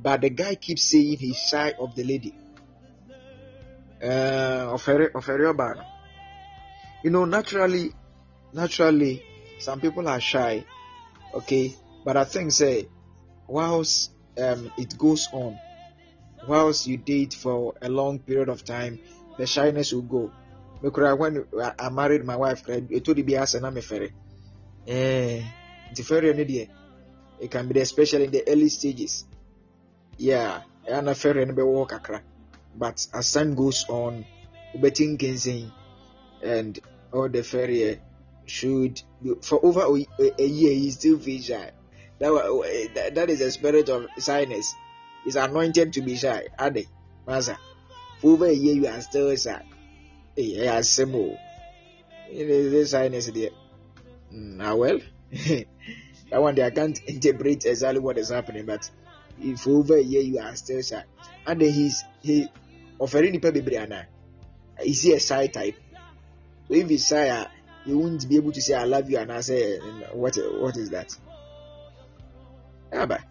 [0.01, 2.33] but the guy keeps saying he's shy of the lady?
[4.03, 4.79] Uh,
[7.05, 7.93] you know, naturally,
[8.55, 9.23] naturally,
[9.59, 10.65] some people are shy,
[11.35, 11.75] okay,
[12.07, 12.89] but I think say,
[13.47, 15.59] whilst um, it goes on,
[16.47, 18.99] whilst you date for a long period of time,
[19.39, 20.33] the shyness will go.
[20.83, 21.45] Because when
[21.79, 24.13] I married my wife, it would be as ferry.
[24.87, 25.43] Eh,
[25.95, 26.69] the ferry
[27.41, 29.25] it can be there, especially in the early stages.
[30.19, 31.93] Yeah, and a ferry and walk
[32.77, 34.25] But as time goes on,
[34.75, 35.19] betting
[36.43, 36.79] and
[37.13, 38.01] all the ferry
[38.47, 39.01] should
[39.43, 41.71] for over a, year he's still feel shy.
[42.23, 44.77] Eh, that, that is a spirit of shyness.
[45.25, 46.47] He's anointed to be shy.
[46.61, 46.87] Ade,
[47.27, 47.59] Master.
[48.23, 49.61] Over a year you are still shy.
[50.37, 51.37] Hey, I simple.
[52.31, 53.51] This shyness there.
[54.31, 55.01] Now, ah, well,
[55.31, 55.67] that
[56.31, 58.89] one day I can't interpret exactly what is happening, but
[59.41, 61.03] if over a year you are still shy,
[61.47, 62.49] and then he's he
[62.99, 64.05] offering the people, ah,
[64.83, 65.75] is he a shy type?
[66.69, 67.49] So if he's shy, ah,
[67.85, 69.79] he won't be able to say I love you and I say
[70.13, 71.15] what what is that?
[72.93, 73.23] But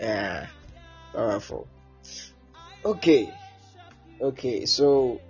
[0.00, 0.48] yeah,
[1.14, 1.68] powerful.
[2.84, 3.32] Okay,
[4.20, 4.66] okay.
[4.66, 5.20] So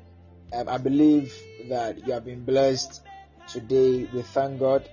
[0.53, 1.37] um, I believe
[1.69, 3.03] that you have been blessed
[3.47, 4.09] today.
[4.13, 4.89] We thank God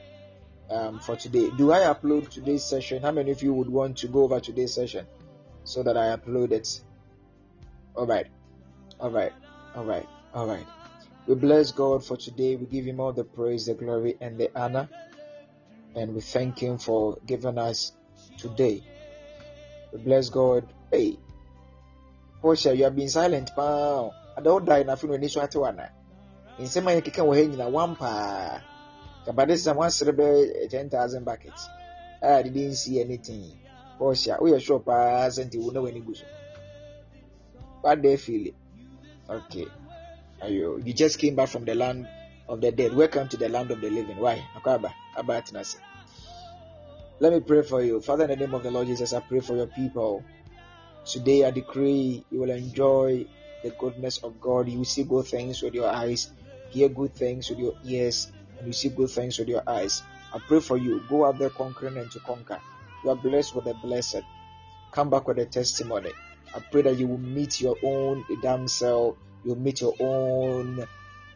[0.69, 1.49] um, for today.
[1.57, 3.01] Do I upload today's session?
[3.01, 5.07] How many of you would want to go over today's session
[5.63, 6.81] so that I upload it?
[7.95, 8.27] All right,
[8.99, 9.33] all right,
[9.75, 10.67] all right, all right.
[11.25, 12.57] We bless God for today.
[12.57, 14.89] We give Him all the praise, the glory, and the honor.
[15.95, 17.91] And we thank Him for giving us
[18.37, 18.83] today.
[19.91, 20.65] We bless God.
[20.91, 21.17] Hey,
[22.41, 23.51] Portia, you have been silent.
[23.55, 24.09] Paa.
[24.37, 25.89] I don't die na funu ni so ate wana.
[26.59, 28.61] Nsɛm a yɛkeka wɔ ha nyina one paa.
[29.25, 31.67] Kabade sɛ wasere bɛ eh, ten thousand buckets.
[32.23, 33.57] Ah, I didn't see anything.
[33.97, 36.25] Portia, woyɛ sure paa sɛ nti wo na w'ani gu so.
[37.81, 38.53] What you feel?
[39.29, 39.67] Okay.
[40.47, 42.07] You, you just came back from the land
[42.47, 42.93] of the dead.
[42.93, 44.17] Welcome to the land of the living.
[44.17, 44.43] Why?
[47.19, 48.01] Let me pray for you.
[48.01, 50.23] Father, in the name of the Lord Jesus, I pray for your people.
[51.05, 53.25] Today I decree you will enjoy
[53.63, 54.69] the goodness of God.
[54.69, 56.31] You will see good things with your eyes,
[56.69, 60.01] hear good things with your ears, and you see good things with your eyes.
[60.33, 61.01] I pray for you.
[61.09, 62.59] Go out there conquering and to conquer.
[63.03, 64.23] You are blessed with the blessed.
[64.91, 66.11] Come back with a testimony.
[66.55, 70.85] I pray that you will meet your own damsel you meet your own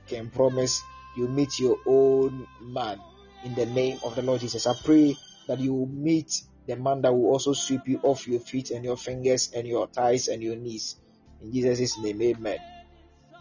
[0.08, 0.84] can promise
[1.16, 3.00] you meet your own man
[3.46, 4.66] in the name of the Lord Jesus.
[4.68, 5.16] I pray
[5.48, 8.84] that you will meet the man that will also sweep you off your feet and
[8.84, 10.98] your fingers and your thighs and your knees.
[11.42, 12.58] In Jesus' name, amen.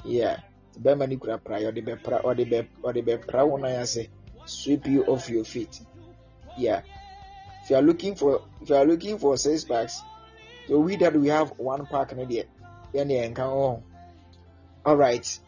[0.04, 0.36] Yeah.
[4.46, 5.80] sweep you off your feet
[6.58, 6.82] yeah
[7.62, 10.02] if you are looking for if you are looking for six packs
[10.68, 13.82] so we that we have one pack wɔn oh.
[14.84, 15.38] all right.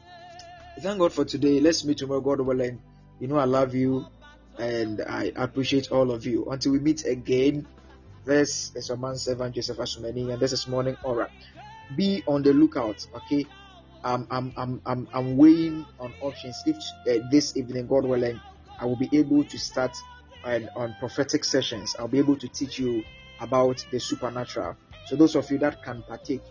[0.79, 1.61] Thank God for today.
[1.61, 2.81] Let's meet tomorrow, God willing.
[3.19, 4.07] You know, I love you
[4.59, 6.47] and I appreciate all of you.
[6.51, 7.67] Until we meet again,
[8.25, 11.31] this is your man servant Joseph Asumeni, and this is morning aura.
[11.95, 13.47] Be on the lookout, okay?
[14.05, 16.63] I'm I'm I'm I'm, I'm weighing on options.
[16.67, 16.77] If
[17.09, 18.41] uh, this evening, God willing,
[18.79, 19.97] I will be able to start
[20.45, 21.97] on, on prophetic sessions.
[21.99, 23.05] I'll be able to teach you
[23.41, 24.77] about the supernatural.
[25.05, 26.43] So those of you that can partake,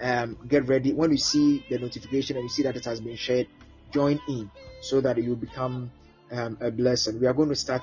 [0.00, 0.92] um, get ready.
[0.92, 3.48] When you see the notification and you see that it has been shared,
[3.92, 5.92] join in so that you become
[6.30, 7.20] um, a blessing.
[7.20, 7.82] We are going to start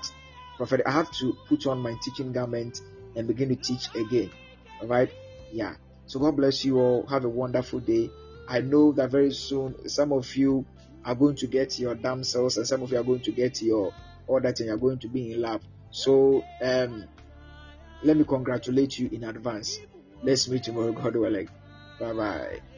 [0.58, 0.82] prophet.
[0.86, 2.80] I have to put on my teaching garment
[3.16, 4.32] and begin to teach again.
[4.82, 5.10] All right.
[5.52, 5.76] Yeah.
[6.08, 7.06] So God bless you all.
[7.08, 8.10] Have a wonderful day.
[8.48, 10.66] I know that very soon some of you
[11.04, 13.94] are going to get your damsels and some of you are going to get your
[14.28, 15.62] all that and you're going to be in love.
[15.92, 17.06] So um,
[18.04, 19.80] let me congratulate you in advance.
[20.24, 21.50] Let's meet tomorrow, God willing.
[22.00, 22.75] Bye bye.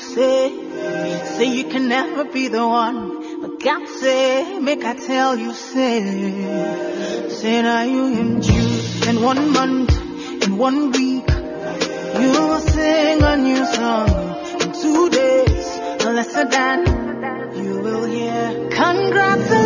[0.00, 0.50] Say,
[1.36, 3.40] say you can never be the one.
[3.42, 9.52] But God say, make I tell you, say, say now you in June in one
[9.52, 10.00] month
[10.44, 11.28] in one week,
[12.20, 14.08] you will sing a new song.
[14.60, 15.66] In two days,
[16.04, 16.86] lesser than
[17.56, 18.68] you will hear.
[18.70, 19.59] Congratulations,